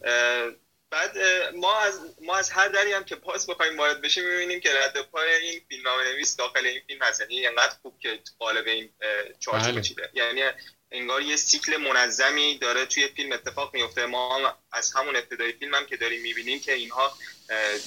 بعد 0.91 1.19
ما 1.55 1.81
از 1.81 2.01
ما 2.21 2.37
از 2.37 2.51
هر 2.51 2.69
دری 2.69 2.93
هم 2.93 3.05
که 3.05 3.17
پاس 3.17 3.51
بخوایم 3.51 3.79
وارد 3.79 4.01
بشیم 4.01 4.25
می‌بینیم 4.25 4.61
که 4.61 4.71
رد 4.75 5.01
پای 5.03 5.35
این 5.35 5.61
فیلمنامه 5.69 6.05
نویس 6.05 6.37
داخل 6.37 6.67
این 6.67 6.81
فیلم 6.87 7.03
هست. 7.03 7.21
یعنی 7.21 7.47
انقدر 7.47 7.75
خوب 7.83 7.99
که 7.99 8.19
قالب 8.39 8.67
این 8.67 8.91
چارچوب 9.41 9.73
بله. 9.73 9.81
چیده. 9.81 10.11
یعنی 10.15 10.43
انگار 10.93 11.23
یه 11.23 11.37
سیکل 11.37 11.77
منظمی 11.77 12.59
داره 12.59 12.87
توی 12.87 13.09
فیلم 13.09 13.33
اتفاق 13.33 13.75
میفته 13.75 14.07
ما 14.07 14.39
هم 14.39 14.55
از 14.73 14.93
همون 14.93 15.17
ابتدای 15.17 15.53
فیلم 15.53 15.75
هم 15.75 15.87
که 15.87 15.97
داریم 15.97 16.23
می‌بینیم 16.23 16.61
که 16.61 16.73
اینها 16.73 17.19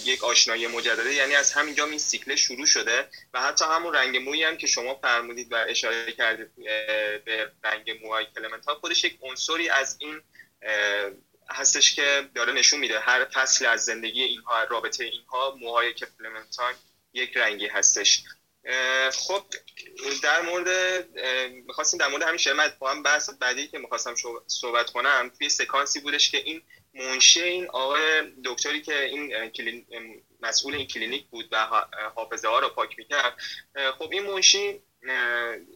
یک 0.06 0.24
آشنایی 0.24 0.68
مجدده. 0.68 1.14
یعنی 1.14 1.36
از 1.36 1.54
همینجا 1.54 1.86
این 1.86 2.00
سیکل 2.00 2.36
شروع 2.36 2.66
شده 2.66 3.08
و 3.34 3.42
حتی 3.42 3.66
همون 3.66 3.94
رنگ 3.94 4.18
مویی 4.18 4.44
هم 4.44 4.58
که 4.58 4.68
شما 4.68 4.96
فرمودید 4.96 5.52
و 5.52 5.56
اشاره 5.68 6.12
کردید 6.12 6.56
به 7.26 7.52
رنگ 7.64 8.00
موهای 8.04 8.26
کلمنت 8.36 8.66
ها 8.66 8.76
خودش 8.76 9.04
یک 9.04 9.18
عنصری 9.22 9.70
از 9.70 9.98
این 10.00 10.22
هستش 11.50 11.96
که 11.96 12.30
داره 12.36 12.54
نشون 12.54 12.80
میده 12.80 13.00
هر 13.00 13.26
فصل 13.26 13.66
از 13.66 13.86
زندگی 13.86 14.24
اینها 14.24 14.64
رابطه 14.64 15.04
اینها 15.04 15.56
موهای 15.60 15.94
کپلمنتان 15.94 16.74
یک 17.14 17.38
رنگی 17.38 17.68
هستش 17.68 18.24
خب 19.14 19.44
در 20.24 20.42
مورد 20.42 20.68
می‌خواستیم 21.50 22.00
در 22.00 22.08
مورد 22.08 22.24
همین 22.24 22.38
شرمت 22.38 22.80
با 22.80 22.92
هم 22.92 23.04
بحث 23.04 23.30
بعدی 23.30 23.68
که 23.68 23.78
می‌خواستم 23.78 24.16
صحبت 24.48 24.90
کنم 24.90 25.32
توی 25.38 25.50
سکانسی 25.50 26.00
بودش 26.00 26.32
که 26.32 26.38
این 26.38 26.62
منشیه 26.94 27.44
این 27.44 27.68
آقای 27.68 28.22
دکتری 28.46 28.82
که 28.82 29.04
این. 29.04 29.34
مسئول 30.44 30.76
این 30.76 30.88
کلینیک 30.88 31.28
بود 31.28 31.50
و 31.52 31.86
حافظه 32.16 32.48
ها 32.48 32.60
رو 32.60 32.70
پاک 32.70 32.98
می‌کرد 32.98 33.38
خب 34.00 34.10
این 34.12 34.24
منشی 34.24 34.82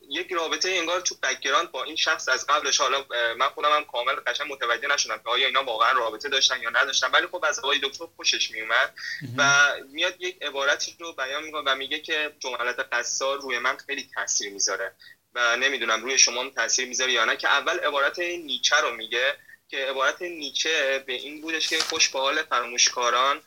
یک 0.10 0.32
رابطه 0.32 0.70
انگار 0.70 1.02
تو 1.02 1.16
background 1.24 1.72
با 1.72 1.84
این 1.84 1.96
شخص 1.96 2.30
از 2.30 2.46
قبلش 2.48 2.78
حالا 2.78 3.06
من 3.38 3.50
خودم 3.50 3.72
هم 3.72 3.86
کامل 3.86 4.14
قشنگ 4.14 4.52
متوجه 4.52 4.88
نشدم 4.88 5.18
که 5.18 5.30
آیا 5.30 5.48
اینا 5.48 5.64
واقعا 5.64 5.92
رابطه 5.92 6.30
داشتن 6.30 6.62
یا 6.62 6.70
نداشتن 6.70 7.12
ولی 7.12 7.28
خب 7.28 7.46
از 7.46 7.60
آقای 7.60 7.80
دکتر 7.84 8.06
خوشش 8.16 8.52
میومد 8.52 8.94
و 9.38 9.72
میاد 9.90 10.22
یک 10.22 10.44
عبارتی 10.44 10.96
رو 11.00 11.14
بیان 11.14 11.44
می‌کنه 11.44 11.72
و 11.72 11.76
میگه 11.76 12.00
که 12.00 12.36
جملات 12.40 12.80
قصار 12.92 13.40
روی 13.40 13.60
من 13.60 13.78
خیلی 13.78 14.10
تاثیر 14.16 14.54
می‌ذاره 14.54 14.92
و 15.34 15.58
نمی‌دونم 15.58 16.04
روی 16.04 16.18
شما 16.18 16.50
تاثیر 16.50 16.88
می‌ذاره 16.88 17.12
یا 17.12 17.26
نه 17.26 17.36
که 17.38 17.48
اول 17.48 17.80
عبارت 17.80 18.20
نیچه 18.20 18.76
رو 18.76 18.92
میگه 18.92 19.36
که 19.70 19.78
عبارت 19.78 20.22
نیچه 20.22 21.04
به 21.08 21.14
این 21.14 21.42
بودش 21.42 21.68
که 21.68 21.80
خوش 21.80 22.10
به 22.10 22.20
حال 22.20 22.44
فراموشکاران 22.44 23.42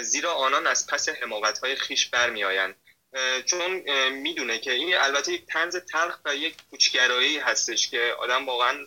زیرا 0.00 0.32
آنان 0.32 0.66
از 0.66 0.86
پس 0.86 1.08
حماقت 1.08 1.58
های 1.58 1.76
خیش 1.76 2.06
برمیآیند. 2.06 2.74
چون 3.46 3.70
می‌دونه 4.08 4.58
که 4.58 4.72
این 4.72 4.96
البته 4.96 5.32
یک 5.32 5.46
تنز 5.46 5.76
تلخ 5.76 6.18
و 6.24 6.36
یک 6.36 6.54
کوچگرایی 6.70 7.38
هستش 7.38 7.88
که 7.88 8.14
آدم 8.18 8.46
واقعا 8.46 8.86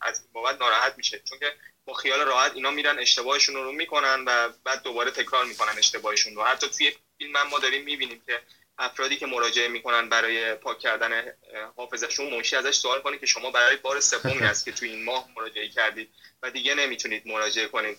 از 0.00 0.22
بابت 0.32 0.60
ناراحت 0.60 0.94
میشه. 0.96 1.20
چون 1.28 1.38
که 1.38 1.54
با 1.84 1.92
خیال 1.92 2.20
راحت 2.20 2.52
اینا 2.54 2.70
میرن 2.70 2.98
اشتباهشون 2.98 3.54
رو 3.54 3.72
می‌کنن 3.72 4.24
و 4.26 4.48
بعد 4.64 4.82
دوباره 4.82 5.10
تکرار 5.10 5.44
می‌کنن 5.44 5.78
اشتباهشون 5.78 6.34
رو. 6.34 6.42
حتی 6.42 6.68
توی 6.68 6.92
فیلم 7.18 7.42
ما 7.42 7.58
داریم 7.58 7.82
می‌بینیم 7.82 8.22
که 8.26 8.40
افرادی 8.78 9.16
که 9.16 9.26
مراجعه 9.26 9.68
می‌کنن 9.68 10.08
برای 10.08 10.54
پاک 10.54 10.78
کردن 10.78 11.32
حافظشون 11.76 12.34
منشی 12.34 12.56
ازش 12.56 12.76
سوال 12.76 13.00
کنه 13.00 13.18
که 13.18 13.26
شما 13.26 13.50
برای 13.50 13.76
بار 13.76 14.00
سومی 14.00 14.38
هست 14.38 14.64
که 14.64 14.72
توی 14.72 14.90
این 14.90 15.04
ماه 15.04 15.28
مراجعه 15.36 15.68
کردید 15.68 16.08
و 16.42 16.50
دیگه 16.50 16.74
نمی‌تونید 16.74 17.26
مراجعه 17.26 17.66
کنید. 17.66 17.98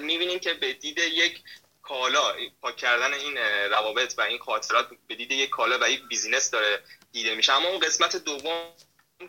می‌بینیم 0.00 0.38
که 0.38 0.54
به 0.54 0.72
دید 0.72 0.98
یک 0.98 1.40
کالا 1.88 2.34
پاک 2.62 2.76
کردن 2.76 3.14
این 3.14 3.38
روابط 3.70 4.14
و 4.18 4.20
این 4.20 4.38
خاطرات 4.38 4.88
به 5.06 5.14
دید 5.14 5.30
یک 5.30 5.50
کالا 5.50 5.78
و 5.80 5.90
یک 5.90 6.02
بیزینس 6.08 6.50
داره 6.50 6.82
دیده 7.12 7.34
میشه. 7.34 7.52
اما 7.52 7.68
اون 7.68 7.78
قسمت 7.78 8.16
دوم 8.16 8.72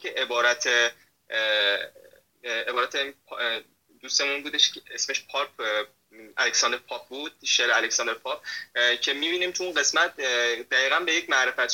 که 0.02 0.10
عبارت 0.10 0.70
عبارت 2.44 3.14
دوستمون 4.02 4.44
بودش 4.44 4.72
که 4.72 4.82
اسمش 4.92 5.24
پاپ 5.32 5.50
الکساندر 6.38 6.78
پاپ 6.78 7.08
بود 7.08 7.32
شعر 7.44 7.72
الکساندر 7.72 8.14
پاپ 8.14 8.44
که 9.02 9.14
می‌بینیم 9.14 9.52
تو 9.52 9.64
اون 9.64 9.74
قسمت 9.74 10.16
دقیقا 10.72 11.00
به 11.00 11.14
یک 11.14 11.30
معرفت 11.30 11.74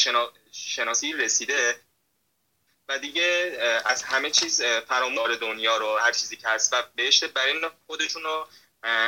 شناسی 0.52 1.14
رسیده 1.14 1.80
و 2.88 3.00
دیگه 3.00 3.58
از 3.86 4.04
همه 4.04 4.30
چیز 4.30 4.62
فرامار 4.64 5.36
دنیا 5.36 5.78
رو 5.78 5.98
هر 5.98 6.12
چیزی 6.12 6.36
که 6.38 6.48
هست 6.48 6.74
و 6.74 6.84
بهشت 6.96 7.26
برای 7.26 7.70
خودشون 7.88 8.24
رو 8.24 8.48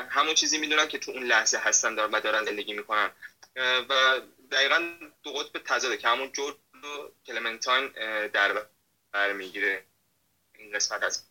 همون 0.10 0.34
چیزی 0.34 0.58
می‌دونن 0.58 0.88
که 0.88 0.98
تو 0.98 1.12
اون 1.12 1.24
لحظه 1.24 1.58
هستن 1.58 1.96
دارن 1.96 2.12
و 2.12 2.20
دارن 2.20 2.44
زندگی 2.46 2.74
می‌کنن. 2.74 3.12
و 3.90 4.22
دقیقا 4.52 4.98
دو 5.24 5.32
قطب 5.32 5.60
تضاده 5.66 5.98
که 5.98 6.08
همون 6.08 6.32
جورد 6.32 6.56
و 6.84 7.12
کلمنتاین 7.28 7.88
در 8.28 8.66
بر 9.14 9.34
می‌گیره 9.34 9.84
این 10.58 10.72
قسمت 10.76 11.04
از 11.04 11.24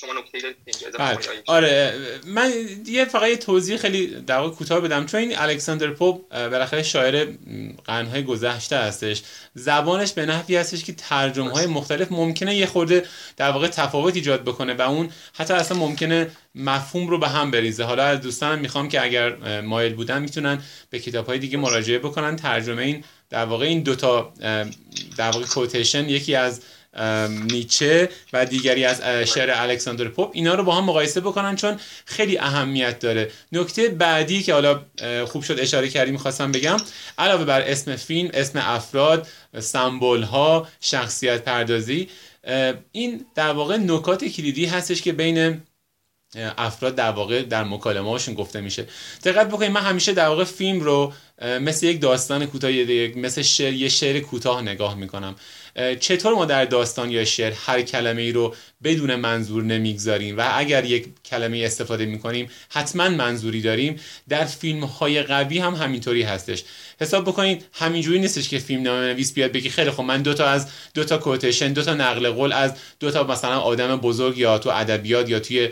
شما 0.00 0.12
نکته 0.12 0.54
بله. 0.98 1.18
آره 1.46 1.94
من 2.26 2.52
یه 2.86 3.04
فقط 3.04 3.28
یه 3.28 3.36
توضیح 3.36 3.76
خیلی 3.76 4.06
در 4.06 4.48
کوتاه 4.48 4.80
بدم. 4.80 5.06
چون 5.06 5.20
این 5.20 5.38
الکساندر 5.38 5.90
پوپ 5.90 6.28
بالاخره 6.30 6.82
شاعر 6.82 7.28
قرنهای 7.84 8.22
گذشته 8.22 8.76
هستش. 8.76 9.22
زبانش 9.54 10.12
به 10.12 10.26
نحوی 10.26 10.56
هستش 10.56 10.84
که 10.84 10.92
ترجمه 10.92 11.50
های 11.50 11.66
مختلف 11.66 12.12
ممکنه 12.12 12.56
یه 12.56 12.66
خورده 12.66 13.06
در 13.36 13.50
واقع 13.50 13.68
تفاوت 13.68 14.16
ایجاد 14.16 14.42
بکنه 14.42 14.74
و 14.74 14.82
اون 14.82 15.10
حتی 15.34 15.54
اصلا 15.54 15.78
ممکنه 15.78 16.30
مفهوم 16.54 17.08
رو 17.08 17.18
به 17.18 17.28
هم 17.28 17.50
بریزه. 17.50 17.84
حالا 17.84 18.04
از 18.04 18.20
دوستانم 18.20 18.58
می‌خوام 18.58 18.88
که 18.88 19.04
اگر 19.04 19.60
مایل 19.60 19.94
بودن 19.94 20.22
می‌تونن 20.22 20.62
به 20.90 20.98
کتاب 20.98 21.26
های 21.26 21.38
دیگه 21.38 21.58
مراجعه 21.58 21.98
بکنن. 21.98 22.36
ترجمه 22.36 22.82
این 22.82 23.04
در 23.30 23.44
واقع 23.44 23.66
این 23.66 23.82
دوتا 23.82 24.32
در 25.16 25.30
واقع 25.30 25.46
کوتیشن 25.46 26.08
یکی 26.08 26.34
از 26.34 26.60
نیچه 27.28 28.08
و 28.32 28.46
دیگری 28.46 28.84
از 28.84 29.02
شعر 29.28 29.50
الکساندر 29.50 30.08
پوپ. 30.08 30.30
اینا 30.32 30.54
رو 30.54 30.64
با 30.64 30.74
هم 30.74 30.84
مقایسه 30.84 31.20
بکنن 31.20 31.56
چون 31.56 31.80
خیلی 32.04 32.38
اهمیت 32.38 32.98
داره. 32.98 33.30
نکته 33.52 33.88
بعدی 33.88 34.42
که 34.42 34.52
حالا 34.52 34.80
خوب 35.26 35.42
شد 35.42 35.60
اشاره 35.60 35.88
کردی 35.88 36.10
می‌خواستم 36.10 36.52
بگم. 36.52 36.76
علاوه 37.18 37.44
بر 37.44 37.60
اسم 37.60 37.96
فیلم 37.96 38.30
اسم 38.34 38.58
افراد 38.62 39.28
سمبل 39.58 40.22
ها 40.22 40.68
شخصیت 40.80 41.44
پردازی 41.44 42.08
این 42.92 43.26
در 43.34 43.52
واقع 43.52 43.76
نکات 43.76 44.24
کلیدی 44.24 44.66
هستش 44.66 45.02
که 45.02 45.12
بین 45.12 45.62
افراد 46.58 46.94
در 46.94 47.10
واقع 47.10 47.42
در 47.42 47.64
مکالمه 47.64 48.10
هاشون 48.10 48.34
گفته 48.34 48.60
میشه. 48.60 48.86
دقت 49.24 49.48
بکنید 49.48 49.70
من 49.70 49.80
همیشه 49.80 50.12
در 50.12 50.28
واقع 50.28 50.44
فیلم 50.44 50.80
رو 50.80 51.12
مثل 51.40 51.86
یک 51.86 52.00
داستان 52.00 52.46
کوتاه 52.46 52.70
مثل 53.16 53.42
شعر 53.42 53.72
یه 53.72 53.88
شعر 53.88 54.20
کوتاه 54.20 54.62
نگاه 54.62 54.94
می‌کنم. 54.94 55.34
چطور 56.00 56.34
ما 56.34 56.44
در 56.44 56.64
داستان 56.64 57.10
یا 57.10 57.24
شعر 57.24 57.52
هر 57.66 57.82
کلمه 57.82 58.22
ای 58.22 58.32
رو 58.32 58.54
بدون 58.84 59.14
منظور 59.14 59.62
نمی‌گذاریم؟ 59.62 60.38
و 60.38 60.48
اگر 60.54 60.84
یک 60.84 61.06
کلمه 61.24 61.62
استفاده 61.64 62.06
می‌کنیم 62.06 62.50
حتما 62.68 63.08
منظوری 63.08 63.62
داریم. 63.62 64.00
در 64.28 64.44
فیلم 64.44 64.84
های 64.84 65.22
قوی 65.22 65.58
هم 65.58 65.74
همینطوری 65.74 66.22
هستش. 66.22 66.64
حساب 67.00 67.24
بکنید 67.24 67.64
همینجوری 67.72 68.18
نیستش 68.18 68.48
که 68.48 68.58
فیلم 68.58 68.82
نویس 68.82 69.32
بیاد 69.32 69.52
بگی 69.52 69.70
خیلی 69.70 69.90
خب 69.90 70.02
من 70.02 70.22
دوتا 70.22 70.46
از 70.46 70.68
دوتا 70.94 71.18
کوتیشن 71.18 71.72
دوتا 71.72 71.94
نقل 71.94 72.30
قول 72.30 72.52
از 72.52 72.74
دوتا 73.00 73.24
مثلا 73.24 73.58
آدم 73.58 73.96
بزرگ 73.96 74.38
یا 74.38 74.58
تو 74.58 74.70
ادبیات 74.70 75.30
یا 75.30 75.40
توی 75.40 75.68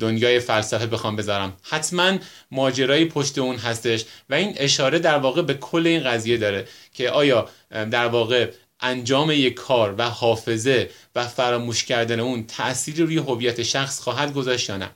دنیای 0.00 0.40
فلسفه 0.40 0.86
بخوام 0.86 1.16
بذارم. 1.16 1.56
حتما 1.62 2.18
ماجرای 2.50 3.04
پشت 3.04 3.38
اون 3.38 3.56
هستش. 3.56 4.04
و 4.30 4.34
این 4.34 4.54
اشاره 4.56 4.87
در 4.90 5.18
واقع 5.18 5.42
به 5.42 5.54
کل 5.54 5.86
این 5.86 6.04
قضیه 6.04 6.36
داره 6.36 6.68
که 6.94 7.10
آیا 7.10 7.48
در 7.70 8.06
واقع 8.06 8.50
انجام 8.80 9.30
یک 9.30 9.54
کار 9.54 9.94
و 9.98 10.02
حافظه 10.02 10.90
و 11.14 11.26
فراموش 11.26 11.84
کردن 11.84 12.20
اون 12.20 12.46
تأثیری 12.46 13.02
روی 13.02 13.16
هویت 13.16 13.62
شخص 13.62 14.00
خواهد 14.00 14.34
گذاشت 14.34 14.68
یا 14.68 14.76
نه؟ 14.76 14.90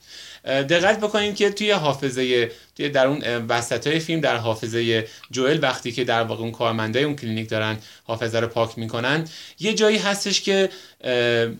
دقت 0.62 1.00
بکنید 1.00 1.37
که 1.37 1.50
توی 1.50 1.70
حافظه 1.70 2.50
در 2.76 3.06
اون 3.06 3.46
وسط 3.48 3.87
های 3.87 3.98
فیلم 3.98 4.20
در 4.20 4.37
حافظه 4.37 5.08
جوئل 5.30 5.58
وقتی 5.62 5.92
که 5.92 6.04
در 6.04 6.22
واقع 6.22 6.42
اون 6.42 6.52
کارمندای 6.52 7.04
اون 7.04 7.16
کلینیک 7.16 7.48
دارن 7.48 7.78
حافظه 8.04 8.40
رو 8.40 8.46
پاک 8.46 8.78
می‌کنن 8.78 9.28
یه 9.61 9.74
جایی 9.74 9.98
هستش 9.98 10.40
که 10.40 10.68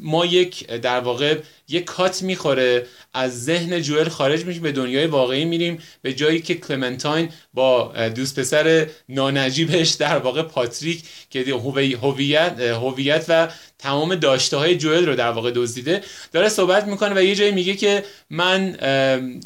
ما 0.01 0.27
یک 0.27 0.66
در 0.66 1.01
واقع 1.01 1.38
یک 1.68 1.85
کات 1.85 2.22
می‌خوره 2.22 2.87
از 3.14 3.44
ذهن 3.44 3.83
جوئل 3.83 4.09
خارج 4.09 4.44
میشیم 4.44 4.62
به 4.62 4.72
دنیای 4.72 5.07
واقعی 5.07 5.44
میریم 5.44 5.79
به 6.03 6.12
جایی 6.12 6.40
که 6.40 6.55
کلمنتاین 6.55 7.29
با 7.55 7.92
دوست 8.09 8.40
پسر 8.40 8.87
نانجیبش 9.09 9.90
در 9.90 10.18
واقع 10.18 10.42
پاتریک 10.42 11.03
که 11.31 11.44
هویت 12.03 12.61
هویت 12.61 13.25
و 13.29 13.48
تمام 13.79 14.14
داشته 14.14 14.57
های 14.57 14.77
جوئل 14.77 15.07
رو 15.07 15.14
در 15.14 15.31
واقع 15.31 15.51
دزدیده 15.55 16.01
داره 16.33 16.48
صحبت 16.48 16.87
می‌کنه 16.87 17.14
و 17.14 17.22
یه 17.22 17.35
جایی 17.35 17.53
میگه 17.53 17.75
که 17.75 18.05
من 18.31 18.77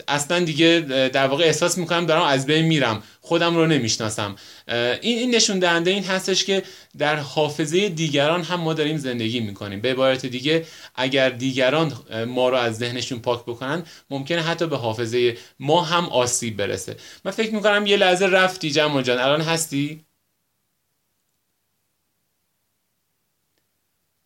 اصلا 0.09 0.41
دیگه 0.41 0.85
در 1.13 1.27
واقع 1.27 1.49
احساس 1.57 1.79
می‌کنم 1.79 2.07
دارم 2.07 2.23
از 2.23 2.47
بین 2.47 2.65
میرم. 2.65 3.03
خودم 3.21 3.57
رو 3.57 3.67
نمی‌شناسم. 3.67 4.37
این 4.69 5.19
این 5.19 5.35
نشون 5.35 5.59
دهنده 5.59 5.91
این 5.91 6.05
هستش 6.05 6.45
که 6.45 6.63
در 6.99 7.17
حافظه 7.17 7.89
دیگران 7.89 8.43
هم 8.43 8.61
ما 8.61 8.75
داریم 8.75 8.97
زندگی 8.97 9.41
می‌کنیم. 9.41 9.81
به 9.81 9.91
عبارت 9.91 10.27
دیگه 10.27 10.67
اگر 10.95 11.31
دیگران 11.31 11.93
ما 12.29 12.49
رو 12.49 12.57
از 12.57 12.79
ذهنشون 12.79 13.19
پاک 13.19 13.43
بکنن 13.43 13.85
ممکنه 14.11 14.43
حتی 14.43 14.67
به 14.67 14.77
حافظه 14.77 15.39
ما 15.61 15.83
هم 15.83 16.05
آسیب 16.05 16.57
برسه. 16.57 16.97
من 17.25 17.31
فکر 17.31 17.55
می‌کنم 17.55 17.87
یه 17.87 17.97
لحظه 17.97 18.27
رفتی 18.27 18.71
جمال 18.71 19.03
جان. 19.03 19.19
الان 19.19 19.41
هستی؟ 19.41 20.07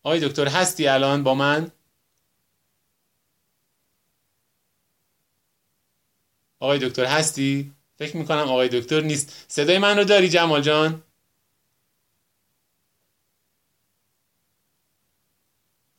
آقای 0.03 0.19
دکتر 0.19 0.47
هستی 0.47 0.87
الان 0.87 1.23
با 1.23 1.35
من؟ 1.35 1.71
آقای 6.61 6.79
دکتر 6.79 7.05
هستی؟ 7.05 7.71
فکر 7.95 8.17
می‌کنم 8.17 8.37
آقای 8.37 8.69
دکتر 8.69 9.01
نیست. 9.01 9.45
صدای 9.47 9.77
من 9.77 9.97
رو 9.97 10.03
داری 10.03 10.29
جمال 10.29 10.61
جان؟ 10.61 11.01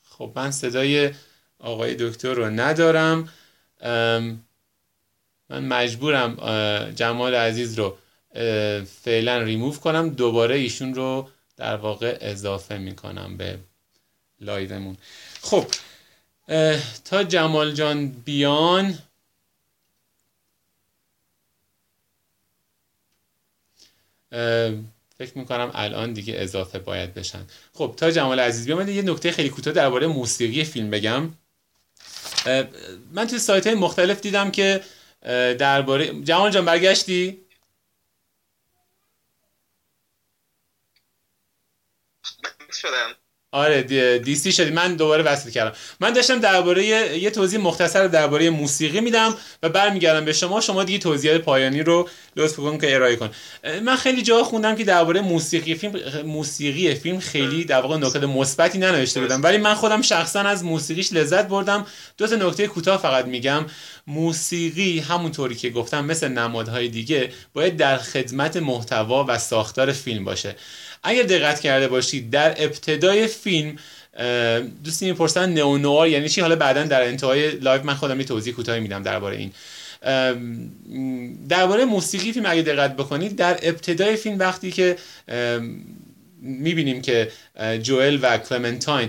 خب 0.02 0.32
من 0.36 0.50
صدای 0.50 1.14
آقای 1.58 1.96
دکتر 1.98 2.34
رو 2.34 2.50
ندارم. 2.50 3.28
من 5.48 5.64
مجبورم 5.66 6.36
جمال 6.90 7.34
عزیز 7.34 7.78
رو 7.78 7.98
فعلا 8.84 9.38
ریموف 9.42 9.80
کنم. 9.80 10.08
دوباره 10.08 10.54
ایشون 10.56 10.94
رو 10.94 11.30
در 11.56 11.76
واقع 11.76 12.18
اضافه 12.20 12.78
می‌کنم 12.78 13.36
به 13.36 13.58
لایومون. 14.40 14.96
خب 15.40 15.66
تا 17.04 17.24
جمال 17.24 17.72
جان 17.72 18.08
بیان 18.08 18.98
فکر 25.18 25.38
می‌کنم 25.38 25.70
الان 25.74 26.12
دیگه 26.12 26.34
اضافه 26.36 26.78
باید 26.78 27.14
بشن. 27.14 27.46
خب 27.72 27.94
تا 27.96 28.10
جمال 28.10 28.40
عزیز 28.40 28.66
بیام 28.66 28.88
یه 28.88 29.02
نکته 29.02 29.32
خیلی 29.32 29.48
کوتاه 29.48 29.72
درباره 29.72 30.06
موسیقی 30.06 30.64
فیلم 30.64 30.90
بگم. 30.90 31.30
من 33.12 33.26
توی 33.26 33.38
سایت 33.38 33.66
های 33.66 33.76
مختلف 33.76 34.20
دیدم 34.20 34.50
که 34.50 34.84
درباره 35.58 36.22
جمال 36.22 36.50
جان 36.50 36.64
برگشتی؟ 36.64 37.38
شدم. 42.72 43.14
آره 43.54 43.82
دیسی 44.18 44.52
شدی. 44.52 44.70
من 44.70 44.96
دوباره 44.96 45.22
وصل 45.22 45.50
کردم. 45.50 45.76
من 46.00 46.12
داشتم 46.12 46.38
درباره 46.40 46.84
یه 47.18 47.30
توضیح 47.30 47.60
مختصر 47.60 48.06
درباره 48.06 48.50
موسیقی 48.50 49.00
میدم 49.00 49.34
و 49.62 49.68
برمیگردم 49.68 50.24
به 50.24 50.32
شما. 50.32 50.60
شما 50.60 50.84
دیگه 50.84 50.98
توضیحات 50.98 51.40
پایانی 51.40 51.82
رو 51.82 52.08
لطف 52.36 52.56
کن 52.56 52.78
که 52.78 52.94
ارائه 52.94 53.16
کن. 53.16 53.30
من 53.82 53.96
خیلی 53.96 54.22
جا 54.22 54.44
خوندم 54.44 54.76
که 54.76 54.84
درباره 54.84 55.20
موسیقی 55.20 55.74
فیلم 55.74 56.00
موسیقی 56.24 56.94
فیلم 56.94 57.20
خیلی 57.20 57.64
در 57.64 57.80
واقع 57.80 57.96
نکات 57.96 58.24
مثبتی 58.24 58.78
ننوشته 58.78 59.20
بودم. 59.20 59.42
ولی 59.42 59.56
من 59.56 59.74
خودم 59.74 60.02
شخصا 60.02 60.40
از 60.40 60.64
موسیقیش 60.64 61.12
لذت 61.12 61.48
بردم. 61.48 61.86
دو 62.18 62.26
تا 62.26 62.36
نکته 62.36 62.66
کوتاه 62.66 63.02
فقط 63.02 63.24
میگم. 63.24 63.66
موسیقی 64.06 65.00
همونطوری 65.00 65.54
که 65.54 65.70
گفتم 65.70 66.04
مثل 66.04 66.28
نمادهای 66.28 66.88
دیگه 66.88 67.32
باید 67.52 67.76
در 67.76 67.98
خدمت 67.98 68.56
محتوا 68.56 69.24
و 69.28 69.38
ساختار 69.38 69.92
فیلم 69.92 70.24
باشه. 70.24 70.56
اگر 71.02 71.22
دقت 71.22 71.60
کرده 71.60 71.88
باشید 71.88 72.30
در 72.30 72.64
ابتدای 72.64 73.26
فیلم 73.26 73.76
دوستی 74.84 75.06
می‌پرسن 75.06 75.52
نئو 75.52 76.06
یعنی 76.06 76.28
چی؟ 76.28 76.40
حالا 76.40 76.56
بعدا 76.56 76.82
در 76.82 77.02
انتهای 77.02 77.50
لایو 77.50 77.82
من 77.82 77.94
خودم 77.94 78.20
یه 78.20 78.26
توضیح 78.26 78.54
کوتاهی 78.54 78.80
میدم 78.80 79.02
درباره 79.02 79.36
این. 79.36 79.52
درباره 81.48 81.84
موسیقی 81.84 82.32
فیلم 82.32 82.46
اگه 82.46 82.62
دقت 82.62 82.96
بکنید 82.96 83.36
در 83.36 83.58
ابتدای 83.62 84.16
فیلم 84.16 84.38
وقتی 84.38 84.70
که 84.70 84.96
می‌بینیم 86.42 87.02
که 87.02 87.32
جوئل 87.82 88.18
و 88.22 88.38
کلمنتاین 88.38 89.08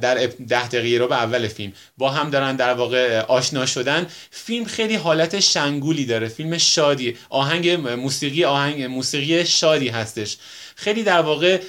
در 0.00 0.26
ده 0.48 0.68
دقیقه 0.68 0.98
رو 0.98 1.08
به 1.08 1.14
اول 1.14 1.48
فیلم 1.48 1.72
با 1.98 2.10
هم 2.10 2.30
دارن 2.30 2.56
در 2.56 2.74
واقع 2.74 3.20
آشنا 3.20 3.66
شدن 3.66 4.06
فیلم 4.30 4.64
خیلی 4.64 4.94
حالت 4.94 5.40
شنگولی 5.40 6.04
داره 6.04 6.28
فیلم 6.28 6.58
شادی 6.58 7.16
آهنگ 7.30 7.70
موسیقی 7.70 8.44
آهنگ 8.44 8.82
موسیقی 8.82 9.46
شادی 9.46 9.88
هستش. 9.88 10.36
خیلی 10.82 11.02
در 11.02 11.20
واقع 11.20 11.60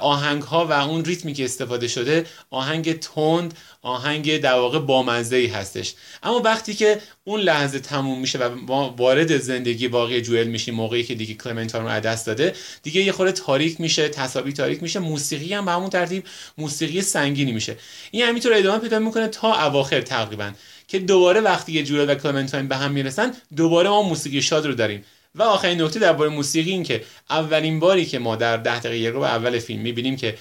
آهنگ 0.00 0.42
ها 0.42 0.66
و 0.66 0.72
اون 0.72 1.04
ریتمی 1.04 1.34
که 1.34 1.44
استفاده 1.44 1.88
شده 1.88 2.26
آهنگ 2.50 2.98
تند 2.98 3.54
آهنگ 3.82 4.40
در 4.40 4.54
واقع 4.54 4.78
بامزه 4.78 5.36
ای 5.36 5.46
هستش. 5.46 5.94
اما 6.22 6.40
وقتی 6.44 6.74
که 6.74 7.00
اون 7.24 7.40
لحظه 7.40 7.78
تموم 7.78 8.20
میشه 8.20 8.38
و 8.38 8.54
ما 8.54 8.94
وارد 8.98 9.38
زندگی 9.38 9.86
واقعی 9.86 10.22
جوئل 10.22 10.46
میشیم 10.46 10.74
موقعی 10.74 11.04
که 11.04 11.14
دیگه 11.14 11.34
کلمنتان 11.34 11.84
رو 11.84 12.00
دست 12.00 12.26
داده 12.26 12.54
دیگه 12.82 13.02
یه 13.02 13.12
خورده 13.12 13.32
تاریک 13.32 13.80
میشه 13.80 14.08
تصاویر 14.08 14.54
تاریک 14.54 14.82
میشه 14.82 14.98
موسیقی 14.98 15.54
هم 15.54 15.64
به 15.64 15.72
همون 15.72 15.90
ترتیب 15.90 16.24
موسیقی 16.58 17.02
سنگینی 17.02 17.52
میشه. 17.52 17.76
این 18.10 18.22
همینطور 18.22 18.54
ادامه 18.54 18.78
پیدا 18.78 18.98
می‌کنه 18.98 19.28
تا 19.28 19.66
اواخر 19.66 20.00
تقریبا 20.00 20.52
که 20.88 20.98
دوباره 20.98 21.40
وقتی 21.40 21.82
جوئل 21.82 22.10
و 22.10 22.14
کلمنتاین 22.14 22.68
به 22.68 22.76
هم 22.76 22.90
می‌رسن 22.90 23.32
دوباره 23.56 23.88
ما 23.88 24.02
موسیقی 24.02 24.42
شاد 24.42 24.66
رو 24.66 24.74
داریم. 24.74 25.04
و 25.34 25.42
آخرین 25.42 25.82
نکته 25.82 26.00
درباره 26.00 26.30
موسیقی 26.30 26.70
این 26.70 26.82
که 26.82 27.04
اولین 27.30 27.80
باری 27.80 28.06
که 28.06 28.18
ما 28.18 28.36
در 28.36 28.56
ده 28.56 28.80
دقیقه 28.80 29.08
رو 29.08 29.22
اول 29.22 29.58
فیلم 29.58 29.80
می‌بینیم 29.80 30.16
که 30.16 30.34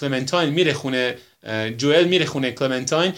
کلمنتاین 0.00 0.50
میره 0.50 0.72
خونه 0.72 1.14
جوئل 1.76 2.04
میره 2.04 2.24
خونه 2.24 2.50
کلمنتاین. 2.50 3.12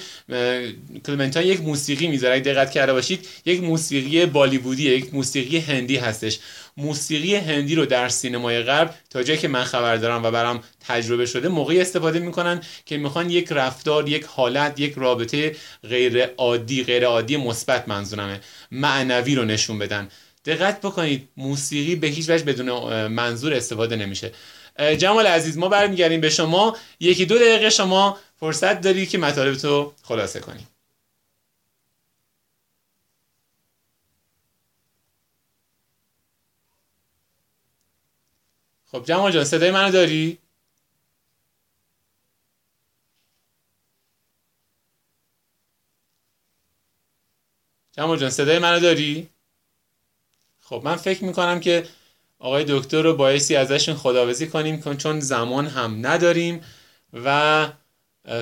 کلمنتاین 1.07 1.49
یک 1.49 1.61
موسیقی 1.61 2.07
می‌ذاره. 2.07 2.41
دقت 2.41 2.71
کرده 2.71 2.93
باشید 2.93 3.29
یک 3.45 3.63
موسیقی 3.63 4.27
بالیوودی 4.27 4.83
یک 4.83 5.15
موسیقی 5.15 5.59
هندی 5.59 5.97
هستش. 5.97 6.39
موسیقی 6.77 7.35
هندی 7.35 7.75
رو 7.75 7.87
در 7.87 8.09
سینمای 8.09 8.63
غرب 8.63 8.95
تا 9.11 9.23
جایی 9.23 9.39
که 9.39 9.49
من 9.49 9.65
خبر 9.65 9.97
دارم 9.97 10.23
و 10.25 10.31
برام 10.31 10.61
تجربه 10.89 11.27
شده 11.27 11.49
موقعی 11.49 11.81
استفاده 11.81 12.19
می‌کنن 12.19 12.61
که 12.87 12.97
می‌خوان 12.97 13.31
یک 13.31 13.49
رفتار 13.51 14.09
یک 14.09 14.25
حالت 14.25 14.81
یک 14.81 14.95
رابطه 14.97 15.57
غیر 15.89 16.25
عادی 16.25 16.85
غیر 16.85 17.07
عادی 17.07 17.37
مثبت 17.37 17.89
منظورمه 17.89 18.41
معنوی 18.71 19.35
رو 19.35 19.45
نشون 19.45 19.79
بدن. 19.79 20.09
دقت 20.45 20.81
بکنید 20.81 21.29
موسیقی 21.37 21.97
به 21.97 22.07
هیچ 22.07 22.31
وجه 22.31 22.45
بدون 22.45 23.07
منظور 23.07 23.55
استفاده 23.55 23.97
نمیشه 23.97 24.33
جمال 24.99 25.27
عزیز 25.27 25.59
ما 25.59 25.69
برمیگردیم 25.69 26.21
به 26.21 26.31
شما 26.31 26.77
یکی 27.01 27.27
دو 27.27 27.39
دقیقه 27.39 27.71
شما 27.71 28.19
فرصت 28.41 28.81
داری 28.81 29.07
که 29.07 29.19
مطالب 29.19 29.55
تو 29.55 29.93
خلاصه 30.03 30.41
کنی 30.41 30.67
خب 38.95 39.05
جمال 39.05 39.33
جان 39.33 39.45
صدای 39.45 39.71
منو 39.71 39.91
داری؟ 39.91 40.39
جمال 47.93 48.19
جان 48.19 48.31
صدای 48.31 48.59
منو 48.59 48.81
داری؟ 48.81 49.34
خب 50.65 50.83
من 50.85 50.97
فکر 50.97 51.25
می‌کنم 51.25 51.61
که 51.61 51.87
آقای 52.39 52.65
دکتر 52.69 53.03
رو 53.03 53.17
بایستی 53.17 53.57
ازشون 53.57 53.95
خداوزی 53.95 54.47
کنیم 54.47 54.97
چون 54.97 55.21
زمان 55.21 55.67
هم 55.67 56.07
نداریم 56.07 56.61
و 57.25 57.69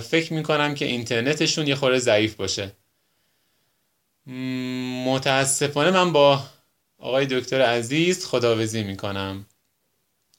فکر 0.02 0.32
می‌کنم 0.32 0.74
که 0.74 0.84
اینترنتشون 0.84 1.66
یه 1.66 1.74
خورده 1.74 1.98
ضعیف 1.98 2.34
باشه. 2.34 2.72
متاسفانه 5.06 5.90
من 5.90 6.12
با 6.12 6.42
آقای 6.98 7.26
دکتر 7.26 7.60
عزیز 7.60 8.26
خداوزی 8.26 8.82
می‌کنم. 8.82 9.46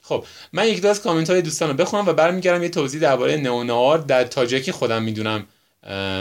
خب 0.00 0.24
من 0.52 0.68
یک 0.68 0.82
دو 0.82 0.88
از 0.88 1.02
کامنت 1.02 1.30
های 1.30 1.42
دوستان 1.42 1.68
رو 1.68 1.74
بخونم 1.74 2.06
و 2.06 2.12
برمیگردم 2.12 2.62
یه 2.62 2.68
توضیح 2.68 3.00
درباره 3.00 3.36
نئونوار 3.36 3.98
در 3.98 4.24
تاجیکی 4.24 4.72
خودم 4.72 5.02
می‌دونم 5.02 5.46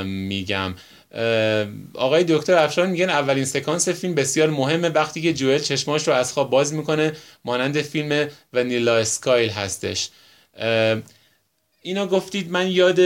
میگم. 0.06 0.76
آقای 1.94 2.26
دکتر 2.28 2.58
افشار 2.58 2.88
میگن 2.88 3.10
اولین 3.10 3.46
سکانس 3.46 3.90
فیلم 3.90 4.16
بسیار 4.16 4.50
مهمه 4.50 4.90
وقتی 4.90 5.22
که 5.22 5.34
جوئل 5.34 5.60
چشماش 5.60 6.08
رو 6.08 6.14
از 6.14 6.34
خواب 6.34 6.50
باز 6.50 6.74
می‌کنه 6.74 7.12
مانند 7.46 7.82
فیلم 7.82 8.28
ونیلا 8.54 8.98
اسکایل 8.98 9.50
هستش. 9.50 10.10
اینا 11.82 12.08
گفتید 12.08 12.52
من 12.52 12.72
یاد 12.72 13.00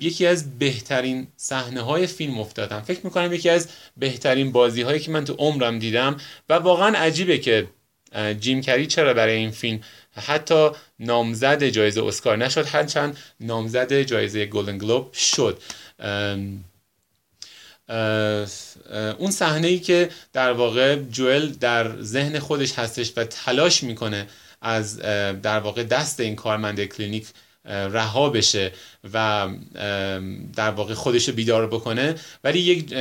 یکی 0.00 0.26
از 0.26 0.58
بهترین 0.58 1.26
صحنه 1.36 1.80
های 1.80 2.06
فیلم 2.06 2.38
افتادم. 2.38 2.80
فکر 2.80 3.00
می‌کنم 3.04 3.32
یکی 3.32 3.48
از 3.48 3.68
بهترین 3.96 4.52
بازی 4.52 4.82
هایی 4.82 5.00
که 5.00 5.10
من 5.10 5.24
تو 5.24 5.34
عمرم 5.38 5.78
دیدم 5.78 6.16
و 6.48 6.54
واقعا 6.54 6.98
عجیبه 6.98 7.38
که 7.38 7.66
جیم 8.40 8.60
کری 8.60 8.86
چرا 8.86 9.14
برای 9.14 9.36
این 9.36 9.50
فیلم 9.50 9.80
حتی 10.12 10.70
نامزد 10.98 11.64
جایزه 11.64 12.04
اسکار 12.04 12.36
نشد 12.36 12.66
هرچند 12.66 13.16
نامزد 13.40 14.02
جایزه 14.02 14.46
گلدن 14.46 14.78
گلوب 14.78 15.12
شد. 15.12 15.62
اون 19.18 19.30
صحنه 19.30 19.66
ای 19.66 19.78
که 19.78 20.08
در 20.32 20.52
واقع 20.52 20.96
جوئل 20.96 21.48
در 21.48 22.02
ذهن 22.02 22.38
خودش 22.38 22.72
هستش 22.72 23.12
و 23.16 23.24
تلاش 23.24 23.82
می‌کنه 23.82 24.26
از 24.62 24.98
در 25.42 25.58
واقع 25.58 25.84
دست 25.84 26.20
این 26.20 26.36
کارمند 26.36 26.84
کلینیک 26.84 27.26
رها 27.64 28.30
بشه 28.30 28.72
و 29.14 29.48
در 30.56 30.70
واقع 30.70 30.94
خودش 30.94 31.28
رو 31.28 31.34
بیدار 31.34 31.66
بکنه 31.66 32.14
ولی 32.44 32.58
یک 32.58 32.94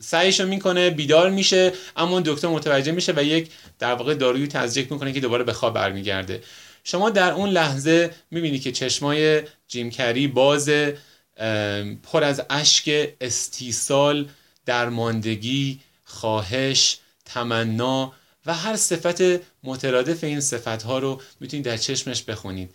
سعیش 0.00 0.40
رو 0.40 0.48
می‌کنه 0.48 0.90
بیدار 0.90 1.30
میشه 1.30 1.72
اما 1.96 2.20
دکتر 2.20 2.48
متوجه 2.48 2.92
میشه 2.92 3.12
و 3.16 3.24
یک 3.24 3.50
در 3.78 3.94
واقع 3.94 4.14
دارویی 4.14 4.46
تزریق 4.46 4.92
می‌کنه 4.92 5.12
که 5.12 5.20
دوباره 5.20 5.44
به 5.44 5.52
خواب 5.52 5.74
برمیگرده. 5.74 6.42
شما 6.84 7.10
در 7.10 7.32
اون 7.32 7.48
لحظه 7.48 8.10
می‌بینی 8.30 8.58
که 8.58 8.72
چشمای 8.72 9.42
جیم 9.68 9.90
کری 9.90 10.26
باز 10.26 10.70
پر 12.02 12.24
از 12.24 12.42
اشک 12.50 13.08
استیصال 13.20 14.28
درماندگی 14.66 15.80
خواهش 16.04 16.98
تمنا 17.24 18.12
و 18.46 18.54
هر 18.54 18.76
صفت 18.76 19.40
مترادف 19.64 20.24
این 20.24 20.40
صفت 20.40 20.82
ها 20.82 20.98
رو 20.98 21.22
می‌تونید 21.40 21.66
در 21.66 21.76
چشمش 21.76 22.22
بخونید. 22.22 22.70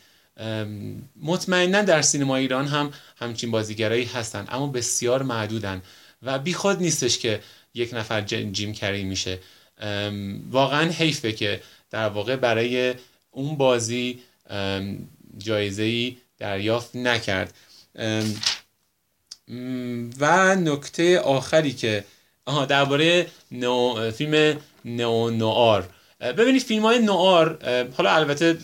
مطمئنا 1.22 1.82
در 1.82 2.02
سینما 2.02 2.36
ایران 2.36 2.68
هم 2.68 2.94
همچین 3.18 3.52
بازیگرایی 3.52 4.06
هستن 4.06 4.46
اما 4.50 4.68
بسیار 4.68 5.24
معدودن 5.24 5.82
و 6.24 6.40
بیخود 6.40 6.82
نیستش 6.82 7.18
که 7.18 7.40
یک 7.74 7.94
نفر 7.94 8.22
جیم 8.22 8.74
کری 8.74 9.04
میشه. 9.04 9.40
واقعا 10.50 10.92
حیفه 10.92 11.32
که 11.32 11.62
در 11.92 12.10
واقع 12.10 12.36
برای 12.36 12.94
اون 13.32 13.58
بازی 13.58 14.20
جایزه 15.38 16.12
دریافت 16.38 16.96
نکرد. 16.96 17.54
و 20.20 20.56
نکته 20.56 21.20
آخری 21.20 21.74
که 21.74 22.04
آها 22.46 22.66
درباره 22.66 23.28
نو 23.52 24.12
فیلم 24.12 24.58
نو 24.86 25.30
نوار 25.30 25.90
ببینید 26.20 26.62
فیلم 26.62 26.82
های 26.82 27.00
نوار 27.00 27.60
حالا 27.98 28.12
البته 28.12 28.58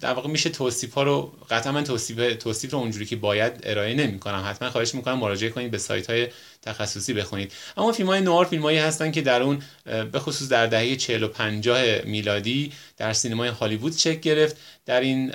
در 0.00 0.12
واقع 0.12 0.28
میشه 0.28 0.50
توصیف 0.50 0.94
ها 0.94 1.02
رو 1.02 1.32
قطعا 1.50 1.72
من 1.72 1.84
توصیف 1.84 2.36
توصیف 2.36 2.72
رو 2.72 2.78
اونجوری 2.78 3.06
که 3.06 3.16
باید 3.16 3.52
ارائه 3.62 3.94
نمی 3.94 4.18
کنم 4.18 4.44
حتما 4.46 4.70
خواهش 4.70 4.94
می‌کنم 4.94 5.18
مراجعه 5.18 5.50
کنید 5.50 5.70
به 5.70 5.78
سایت 5.78 6.10
های 6.10 6.28
تخصصی 6.62 7.12
بخونید. 7.12 7.52
اما 7.76 7.92
فیلم 7.92 8.08
های 8.08 8.20
نوار 8.20 8.44
فیلم 8.44 8.62
هایی 8.62 8.78
هستن 8.78 9.10
که 9.10 9.20
در 9.20 9.42
اون 9.42 9.62
به 9.84 10.18
خصوص 10.18 10.48
در 10.48 10.66
دهه 10.66 10.96
40 10.96 11.22
و 11.22 11.28
50 11.28 12.00
میلادی 12.04 12.72
در 12.96 13.12
سینمای 13.12 13.48
هالیوود 13.48 13.96
چک 13.96 14.20
گرفت. 14.20 14.56
در 14.86 15.00
این 15.00 15.32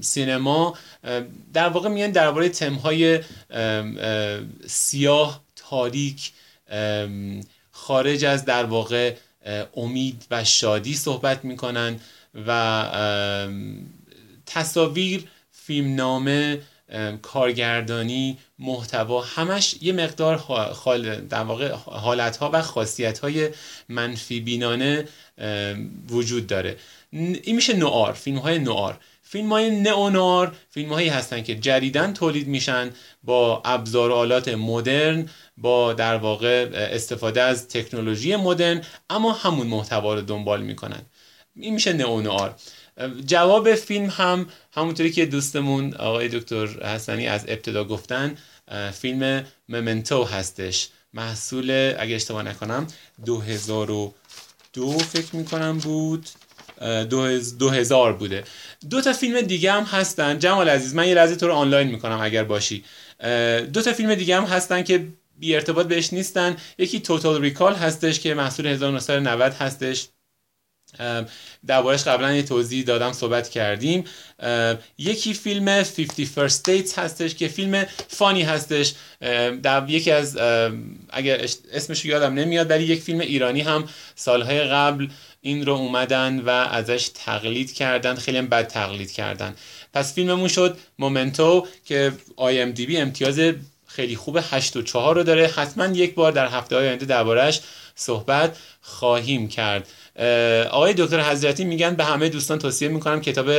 سینما 0.00 0.78
در 1.52 1.68
واقع 1.68 1.88
میان 1.88 2.10
درباره 2.10 2.48
تم 2.48 2.74
های 2.74 3.20
سیاه 4.66 5.42
تاریک 5.56 6.32
خارج 7.70 8.24
از 8.24 8.44
در 8.44 8.64
واقع 8.64 9.14
امید 9.76 10.26
و 10.30 10.44
شادی 10.44 10.94
صحبت 10.94 11.44
می‌کنن 11.44 12.00
و 12.46 12.84
تصاویر 14.46 15.24
فیلمنامه 15.52 16.60
کارگردانی 17.22 18.38
محتوا 18.58 19.20
همش 19.20 19.74
یه 19.80 19.92
مقدار 19.92 20.36
خال 20.72 21.20
در 21.20 21.42
واقع 21.42 21.68
حالت 21.86 22.36
ها 22.36 22.50
و 22.52 22.62
خاصیت 22.62 23.18
های 23.18 23.50
منفی 23.88 24.40
بینانه 24.40 25.04
وجود 26.10 26.46
داره. 26.46 26.76
این 27.12 27.56
میشه 27.56 27.76
نوار 27.76 28.12
فیلم 28.12 28.38
های 28.38 28.58
نوار 28.58 28.98
فیلم 29.22 29.52
های 29.52 29.80
نئونار 29.80 30.56
فیلم 30.70 30.92
هایی 30.92 31.08
هستن 31.08 31.42
که 31.42 31.54
جدیدن 31.54 32.12
تولید 32.12 32.48
میشن 32.48 32.90
با 33.22 33.62
ابزار 33.64 34.12
آلات 34.12 34.48
مدرن 34.48 35.28
با 35.56 35.92
در 35.92 36.16
واقع 36.16 36.68
استفاده 36.74 37.42
از 37.42 37.68
تکنولوژی 37.68 38.36
مدرن 38.36 38.82
اما 39.10 39.32
همون 39.32 39.66
محتوا 39.66 40.14
رو 40.14 40.20
دنبال 40.20 40.62
می‌کنن. 40.62 41.02
این 41.56 41.74
میشه 41.74 41.92
نئونوار 41.92 42.54
جواب 43.26 43.74
فیلم 43.74 44.06
هم 44.06 44.46
همونطوری 44.72 45.10
که 45.10 45.26
دوستمون 45.26 45.94
آقای 45.94 46.28
دکتر 46.28 46.66
حسنی 46.66 47.26
از 47.26 47.44
ابتدا 47.48 47.84
گفتن 47.84 48.34
فیلم 48.92 49.44
ممنتو 49.68 50.24
هستش. 50.24 50.88
محصول 51.14 51.94
اگه 51.98 52.14
اشتباه 52.14 52.42
نکنم 52.42 52.86
2002 53.26 54.98
فکر 54.98 55.36
می‌کنم 55.36 55.78
بود. 55.78 56.26
دو 57.58 57.70
هزار 57.70 58.12
بوده. 58.12 58.44
دو 58.90 59.00
تا 59.00 59.12
فیلم 59.12 59.40
دیگه 59.40 59.72
هم 59.72 59.82
هستن. 59.82 60.38
جمال 60.38 60.68
عزیز 60.68 60.94
من 60.94 61.08
یه 61.08 61.14
لحظه 61.14 61.36
تو 61.36 61.46
رو 61.46 61.52
آنلاین 61.52 61.88
می‌کنم 61.88 62.20
اگر 62.20 62.44
باشی. 62.44 62.84
دو 63.72 63.82
تا 63.82 63.92
فیلم 63.92 64.14
دیگه 64.14 64.36
هم 64.36 64.44
هستن 64.44 64.82
که 64.82 65.08
بی 65.38 65.54
ارتباط 65.54 65.86
بهش 65.86 66.12
نیستن. 66.12 66.56
یکی 66.78 67.00
توتال 67.00 67.40
ریکال 67.40 67.74
هستش 67.74 68.20
که 68.20 68.34
محصول 68.34 68.66
1990 68.66 69.52
هستش. 69.52 70.08
دربارش 71.66 72.04
قبلا 72.04 72.32
یه 72.32 72.42
توضیح 72.42 72.84
دادم 72.84 73.12
صحبت 73.12 73.48
کردیم. 73.48 74.04
یکی 74.98 75.34
فیلم 75.34 75.82
50 75.82 76.48
First 76.48 76.60
Dates 76.62 76.98
هستش 76.98 77.34
که 77.34 77.48
فیلم 77.48 77.86
فانی 78.08 78.42
هستش. 78.42 78.94
در 79.62 79.84
یکی 79.88 80.10
از 80.10 80.36
اگر 81.10 81.46
اسمش 81.72 82.04
یادم 82.04 82.34
نمیاد 82.34 82.70
ولی 82.70 82.84
یک 82.84 83.00
فیلم 83.02 83.20
ایرانی 83.20 83.60
هم 83.60 83.88
سالهای 84.14 84.60
قبل 84.60 85.08
این 85.40 85.66
رو 85.66 85.72
اومدن 85.72 86.40
و 86.40 86.48
ازش 86.48 87.10
تقلید 87.14 87.72
کردن. 87.72 88.14
خیلی 88.14 88.42
بد 88.42 88.66
تقلید 88.66 89.12
کردن. 89.12 89.54
پس 89.94 90.14
فیلممون 90.14 90.48
شد 90.48 90.78
مومنتو 90.98 91.66
که 91.84 92.12
آی 92.36 92.60
ام 92.60 92.70
دی 92.70 92.86
بی 92.86 92.96
امتیاز 92.96 93.40
خیلی 93.86 94.16
خوب 94.16 94.38
8 94.50 94.76
و 94.76 94.82
4 94.82 95.14
رو 95.14 95.22
داره. 95.22 95.46
حتما 95.46 95.86
یک 95.86 96.14
بار 96.14 96.32
در 96.32 96.46
هفته 96.46 96.76
های 96.76 96.88
آینده 96.88 97.06
دربارش 97.06 97.60
صحبت 97.94 98.56
خواهیم 98.80 99.48
کرد. 99.48 99.88
آقای 100.70 100.94
دکتر 100.98 101.20
حضرتی 101.20 101.64
میگن 101.64 101.94
به 101.94 102.04
همه 102.04 102.28
دوستان 102.28 102.58
توصیه 102.58 102.88
می‌کنم 102.88 103.20
کتاب 103.20 103.50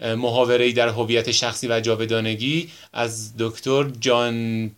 محاوره 0.00 0.72
در 0.72 0.88
هویت 0.88 1.30
شخصی 1.30 1.68
و 1.68 1.80
جاودانگی 1.80 2.70
از 2.92 3.32
دکتر 3.38 3.90
جان 4.00 4.70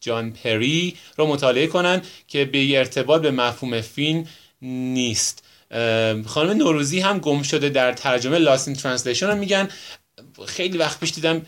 جان 0.00 0.32
پری 0.32 0.96
رو 1.16 1.26
مطالعه 1.26 1.66
کنن 1.66 2.02
که 2.28 2.44
بی 2.44 2.78
ارتباط 2.78 3.22
به 3.22 3.30
مفهوم 3.30 3.80
فیلم 3.80 4.26
نیست. 4.62 5.44
خانم 6.26 6.50
نوروزی 6.56 7.00
هم 7.00 7.18
گم 7.18 7.42
شده 7.42 7.68
در 7.68 7.92
ترجمه 7.92 8.38
Lost 8.38 8.62
in 8.62 8.74
Translation 8.74 9.26
رو 9.26 9.36
میگن. 9.36 9.68
خیلی 10.46 10.78
وقت 10.78 11.00
پیش 11.00 11.12
دیدم 11.12 11.46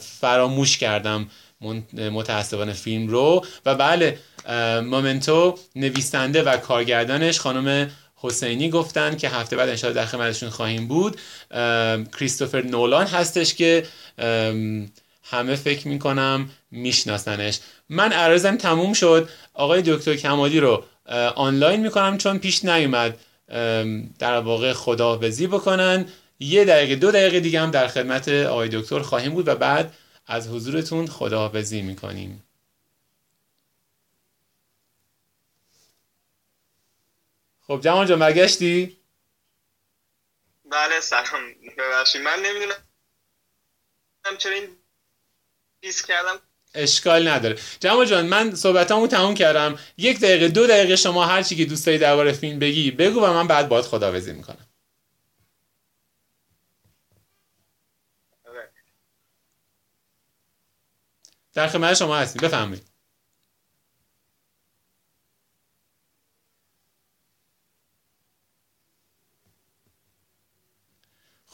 فراموش 0.00 0.78
کردم 0.78 1.30
متاسفانه 1.92 2.72
فیلم 2.72 3.08
رو. 3.08 3.44
و 3.66 3.74
بله 3.74 4.18
مومنتو 4.84 5.58
نویسنده 5.76 6.42
و 6.42 6.56
کارگردانش 6.56 7.40
خانم 7.40 7.90
حسینی 8.22 8.70
گفتن 8.70 9.16
که 9.16 9.28
هفته 9.28 9.56
بعد 9.56 9.68
انشاءالله 9.68 10.02
در 10.02 10.06
خدمتشون 10.06 10.50
خواهیم 10.50 10.88
بود. 10.88 11.16
کریستوفر 12.18 12.62
نولان 12.62 13.06
هستش 13.06 13.54
که 13.54 13.86
همه 15.24 15.56
فکر 15.56 15.88
می‌کنم 15.88 16.50
میشناسنش. 16.70 17.60
من 17.88 18.12
عرضم 18.12 18.56
تموم 18.56 18.92
شد. 18.92 19.28
آقای 19.54 19.82
دکتر 19.86 20.16
کمالی 20.16 20.60
رو 20.60 20.84
آنلاین 21.34 21.80
می‌کنم 21.80 22.18
چون 22.18 22.38
پیش 22.38 22.64
نیومد. 22.64 23.18
در 24.18 24.40
واقع 24.40 24.72
خداحافظی 24.72 25.46
بکنن. 25.46 26.06
یه 26.40 26.64
دقیقه 26.64 26.96
دو 26.96 27.10
دقیقه 27.10 27.40
دیگه 27.40 27.60
هم 27.60 27.70
در 27.70 27.88
خدمت 27.88 28.28
آقای 28.28 28.68
دکتر 28.72 28.98
خواهیم 28.98 29.32
بود 29.32 29.48
و 29.48 29.54
بعد 29.54 29.92
از 30.26 30.48
حضورتون 30.48 31.06
خداحافظی 31.06 31.82
می‌کنیم. 31.82 32.42
خب 37.72 37.80
جمال 37.80 38.06
جان 38.06 38.18
برگشتی؟ 38.18 38.98
بله 40.64 41.00
سلام. 41.00 41.54
ببخشید. 41.78 42.22
من 42.22 42.38
نمی‌دونم 42.42 42.74
چرا 44.38 44.52
این 44.52 44.76
دیس 45.80 46.06
کردم. 46.06 46.38
اشکال 46.74 47.28
نداره. 47.28 47.58
جمال 47.80 48.06
جان 48.06 48.26
من 48.26 48.54
صحبتامو 48.54 49.06
تموم 49.06 49.34
کردم. 49.34 49.78
یک 49.96 50.20
دقیقه 50.20 50.48
دو 50.48 50.66
دقیقه 50.66 50.96
شما 50.96 51.26
هر 51.26 51.42
چی 51.42 51.56
که 51.56 51.64
دوست 51.64 51.86
داری 51.86 51.98
درباره 51.98 52.32
فیلم 52.32 52.58
بگی 52.58 52.90
بگو 52.90 53.20
و 53.20 53.32
من 53.32 53.46
بعد 53.46 53.68
باید 53.68 53.84
خداحافظی 53.84 54.32
می‌کنم. 54.32 54.66
در 61.52 61.68
خدمت 61.68 61.94
شما 61.94 62.16
هستیم. 62.16 62.42
بفهمید 62.42 62.91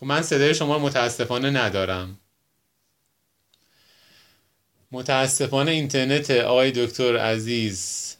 خب 0.00 0.06
من 0.06 0.22
صدای 0.22 0.54
شما 0.54 0.78
متاسفانه 0.78 1.50
ندارم. 1.50 2.18
متاسفانه 4.92 5.70
اینترنت 5.70 6.30
آقای 6.30 6.70
دکتر 6.70 7.16
عزیز 7.16 8.14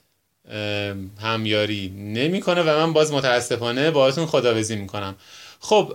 همیاری 1.21 1.89
نمی‌کنه 1.89 2.63
و 2.63 2.87
من 2.87 2.93
باز 2.93 3.13
متاسفانه 3.13 3.91
باهاتون 3.91 4.27
خداوزی 4.27 4.77
می‌کنم. 4.77 5.17
خب 5.61 5.95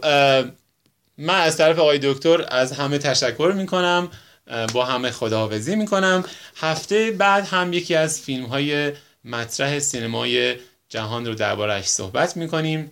من 1.18 1.40
از 1.42 1.58
طرف 1.58 1.80
آقای 1.80 2.00
دکتر 2.04 2.46
از 2.48 2.72
همه 2.72 2.98
تشکر 2.98 3.54
می‌کنم 3.56 4.12
با 4.74 4.86
همه 4.86 5.12
خداحافظی 5.12 5.76
می‌کنم. 5.76 6.24
هفته 6.56 7.12
بعد 7.12 7.46
هم 7.46 7.74
یکی 7.74 7.96
از 7.96 8.22
فیلم 8.22 8.46
های 8.46 8.94
مطرح 9.26 9.80
سینمای 9.80 10.56
جهان 10.90 11.26
رو 11.26 11.36
دربارهش 11.36 11.86
صحبت 11.86 12.38
می‌کنیم. 12.38 12.92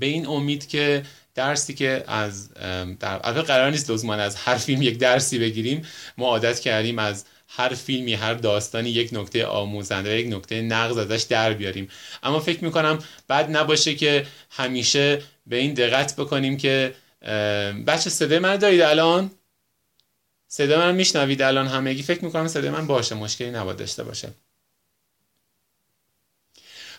به 0.00 0.06
این 0.06 0.26
امید 0.26 0.68
که 0.68 1.02
درسی 1.36 1.74
که 1.74 2.04
از 2.06 2.54
در 3.00 3.18
قرار 3.18 3.70
نیست 3.70 3.90
لزوما 3.90 4.14
از 4.14 4.36
هر 4.36 4.56
فیلم 4.56 4.82
یک 4.82 4.98
درسی 4.98 5.38
بگیریم. 5.38 5.82
ما 6.18 6.26
عادت 6.26 6.60
کردیم 6.60 6.98
از 6.98 7.24
هر 7.48 7.68
فیلمی 7.68 8.14
هر 8.14 8.34
داستانی 8.34 8.90
یک 8.90 9.10
نکته 9.12 9.46
آموزنده 9.46 10.14
و 10.14 10.18
یک 10.18 10.26
نکته 10.32 10.62
نقض 10.62 10.96
ازش 10.96 11.22
در 11.22 11.52
بیاریم. 11.52 11.88
اما 12.22 12.40
فکر 12.40 12.64
می‌کنم 12.64 12.98
بد 13.28 13.56
نباشه 13.56 13.94
که 13.94 14.26
همیشه 14.50 15.22
به 15.46 15.56
این 15.56 15.74
دقت 15.74 16.16
بکنیم 16.16 16.56
که 16.56 16.94
بچه 17.86 18.10
صدای 18.10 18.38
من 18.38 18.56
دارید 18.56 18.80
الان؟ 18.80 19.30
صدای 20.48 20.76
من 20.76 20.94
میشنوید 20.94 21.42
الان 21.42 21.66
همگی؟ 21.66 22.02
فکر 22.02 22.24
می‌کنم 22.24 22.48
صدای 22.48 22.70
من 22.70 22.86
باشه 22.86 23.14
مشکلی 23.14 23.50
نباید 23.50 23.76
داشته 23.78 24.04
باشه. 24.04 24.28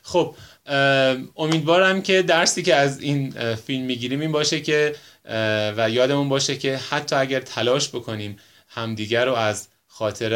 خب 0.07 0.35
امیدوارم 1.35 2.01
که 2.01 2.21
درسی 2.21 2.63
که 2.63 2.75
از 2.75 3.01
این 3.01 3.55
فیلم 3.55 3.85
می‌گیریم 3.85 4.19
این 4.19 4.31
باشه 4.31 4.61
که 4.61 4.95
و 5.77 5.89
یادمون 5.89 6.29
باشه 6.29 6.57
که 6.57 6.77
حتی 6.77 7.15
اگر 7.15 7.39
تلاش 7.39 7.89
بکنیم 7.89 8.37
همدیگر 8.69 9.25
رو 9.25 9.33
از 9.33 9.67
خاطر 9.87 10.33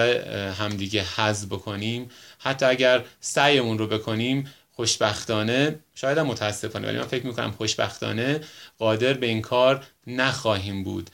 همدیگه 0.51 1.03
حذف 1.15 1.45
بکنیم 1.45 2.09
حتی 2.39 2.65
اگر 2.65 3.03
سعیمون 3.19 3.77
رو 3.77 3.87
بکنیم 3.87 4.47
خوشبختانه 4.71 5.79
شاید 5.95 6.17
هم 6.17 6.27
متاسفانه 6.27 6.87
ولی 6.87 6.97
من 6.97 7.07
فکر 7.07 7.25
می‌کنم 7.25 7.51
خوشبختانه 7.51 8.41
قادر 8.77 9.13
به 9.13 9.27
این 9.27 9.41
کار 9.41 9.83
نخواهیم 10.07 10.83
بود. 10.83 11.09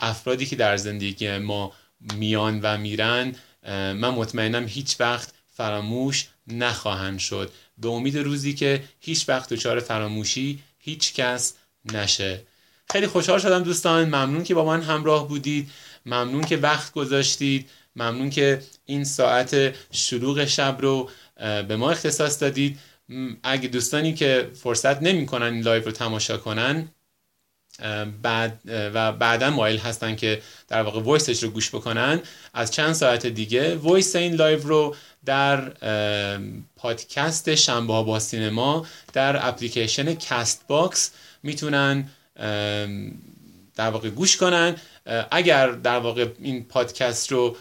افرادی 0.00 0.46
که 0.46 0.56
در 0.56 0.76
زندگی 0.76 1.38
ما 1.38 1.72
میان 2.14 2.60
و 2.62 2.78
میرن 2.78 3.34
من 3.68 4.08
مطمئنم 4.08 4.66
هیچ 4.68 4.96
وقت 5.00 5.32
فراموش 5.62 6.28
نخواهند 6.46 7.18
شد. 7.18 7.52
به 7.78 7.88
امید 7.88 8.18
روزی 8.18 8.54
که 8.54 8.84
هیچ 9.00 9.28
وقت 9.28 9.48
دچار 9.52 9.80
فراموشی 9.80 10.58
هیچ 10.78 11.14
کس 11.14 11.54
نشه. 11.92 12.42
خیلی 12.92 13.06
خوشحال 13.06 13.38
شدم 13.38 13.62
دوستان. 13.62 14.04
ممنون 14.04 14.44
که 14.44 14.54
با 14.54 14.64
من 14.64 14.82
همراه 14.82 15.28
بودید. 15.28 15.70
ممنون 16.06 16.44
که 16.44 16.56
وقت 16.56 16.92
گذاشتید. 16.92 17.70
ممنون 17.96 18.30
که 18.30 18.62
این 18.86 19.04
ساعت 19.04 19.74
شروع 19.92 20.44
شب 20.44 20.78
رو 20.80 21.10
به 21.68 21.76
ما 21.76 21.90
اختصاص 21.90 22.42
دادید. 22.42 22.78
اگه 23.42 23.68
دوستانی 23.68 24.14
که 24.14 24.50
فرصت 24.62 25.02
نمی‌کنن 25.02 25.46
این 25.54 25.62
live 25.62 25.84
رو 25.84 25.90
تماشا 25.90 26.36
کنن 26.36 26.88
بعد 28.22 28.60
و 28.66 29.12
بعدا 29.12 29.50
مایل 29.50 29.78
هستن 29.78 30.16
که 30.16 30.42
در 30.68 30.82
واقع 30.82 31.00
voice 31.00 31.30
ش 31.30 31.42
رو 31.42 31.50
گوش 31.50 31.70
بکنن. 31.70 32.20
از 32.54 32.70
چند 32.70 32.92
ساعت 32.92 33.26
دیگه 33.26 33.76
voice 33.76 34.16
این 34.16 34.34
live 34.34 34.62
رو 34.62 34.96
در 35.24 35.72
پادکست 36.76 37.54
شنبه 37.54 38.02
با 38.02 38.18
سینما 38.18 38.86
در 39.12 39.48
اپلیکیشن 39.48 40.14
Castbox 40.14 41.10
می‌تونن 41.42 42.08
در 43.76 43.90
واقع 43.90 44.08
گوش 44.08 44.36
کنن. 44.36 44.76
اگر 45.30 45.70
در 45.70 45.98
واقع 45.98 46.26
این 46.42 46.64
پادکست 46.64 47.32
رو 47.32 47.56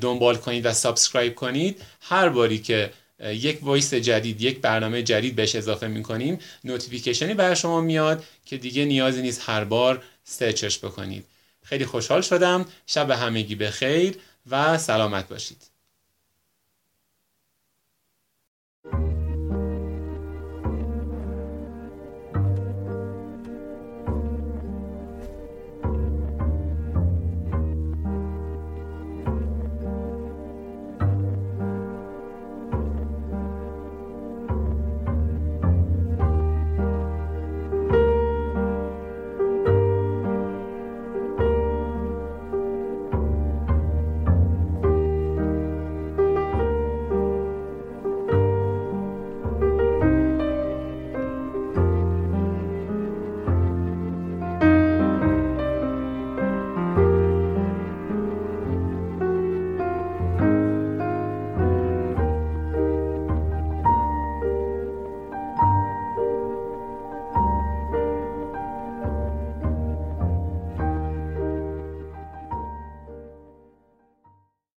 دنبال 0.00 0.36
کنید 0.36 0.66
و 0.66 0.72
subscribe 0.72 1.34
کنید 1.34 1.82
هر 2.00 2.28
باری 2.28 2.58
که 2.58 2.90
یک 3.20 3.58
voice 3.62 3.94
جدید 3.94 4.42
یک 4.42 4.60
برنامه 4.60 5.02
جدید 5.02 5.36
بهش 5.36 5.56
اضافه 5.56 5.86
می‌کنیم. 5.88 6.38
notification 6.64 7.29
ی 7.29 7.34
برای 7.34 7.56
شما 7.56 7.80
میاد 7.80 8.24
که 8.44 8.56
دیگه 8.56 8.84
نیازی 8.84 9.22
نیست 9.22 9.42
هر 9.44 9.64
بار 9.64 10.02
search 10.24 10.64
ش 10.64 10.78
بکنید. 10.78 11.24
خیلی 11.62 11.86
خوشحال 11.86 12.20
شدم. 12.20 12.64
شب 12.86 13.10
همگی 13.10 13.54
به 13.54 13.70
خیر 13.70 14.16
و 14.50 14.78
سلامت 14.78 15.28
باشید. 15.28 15.75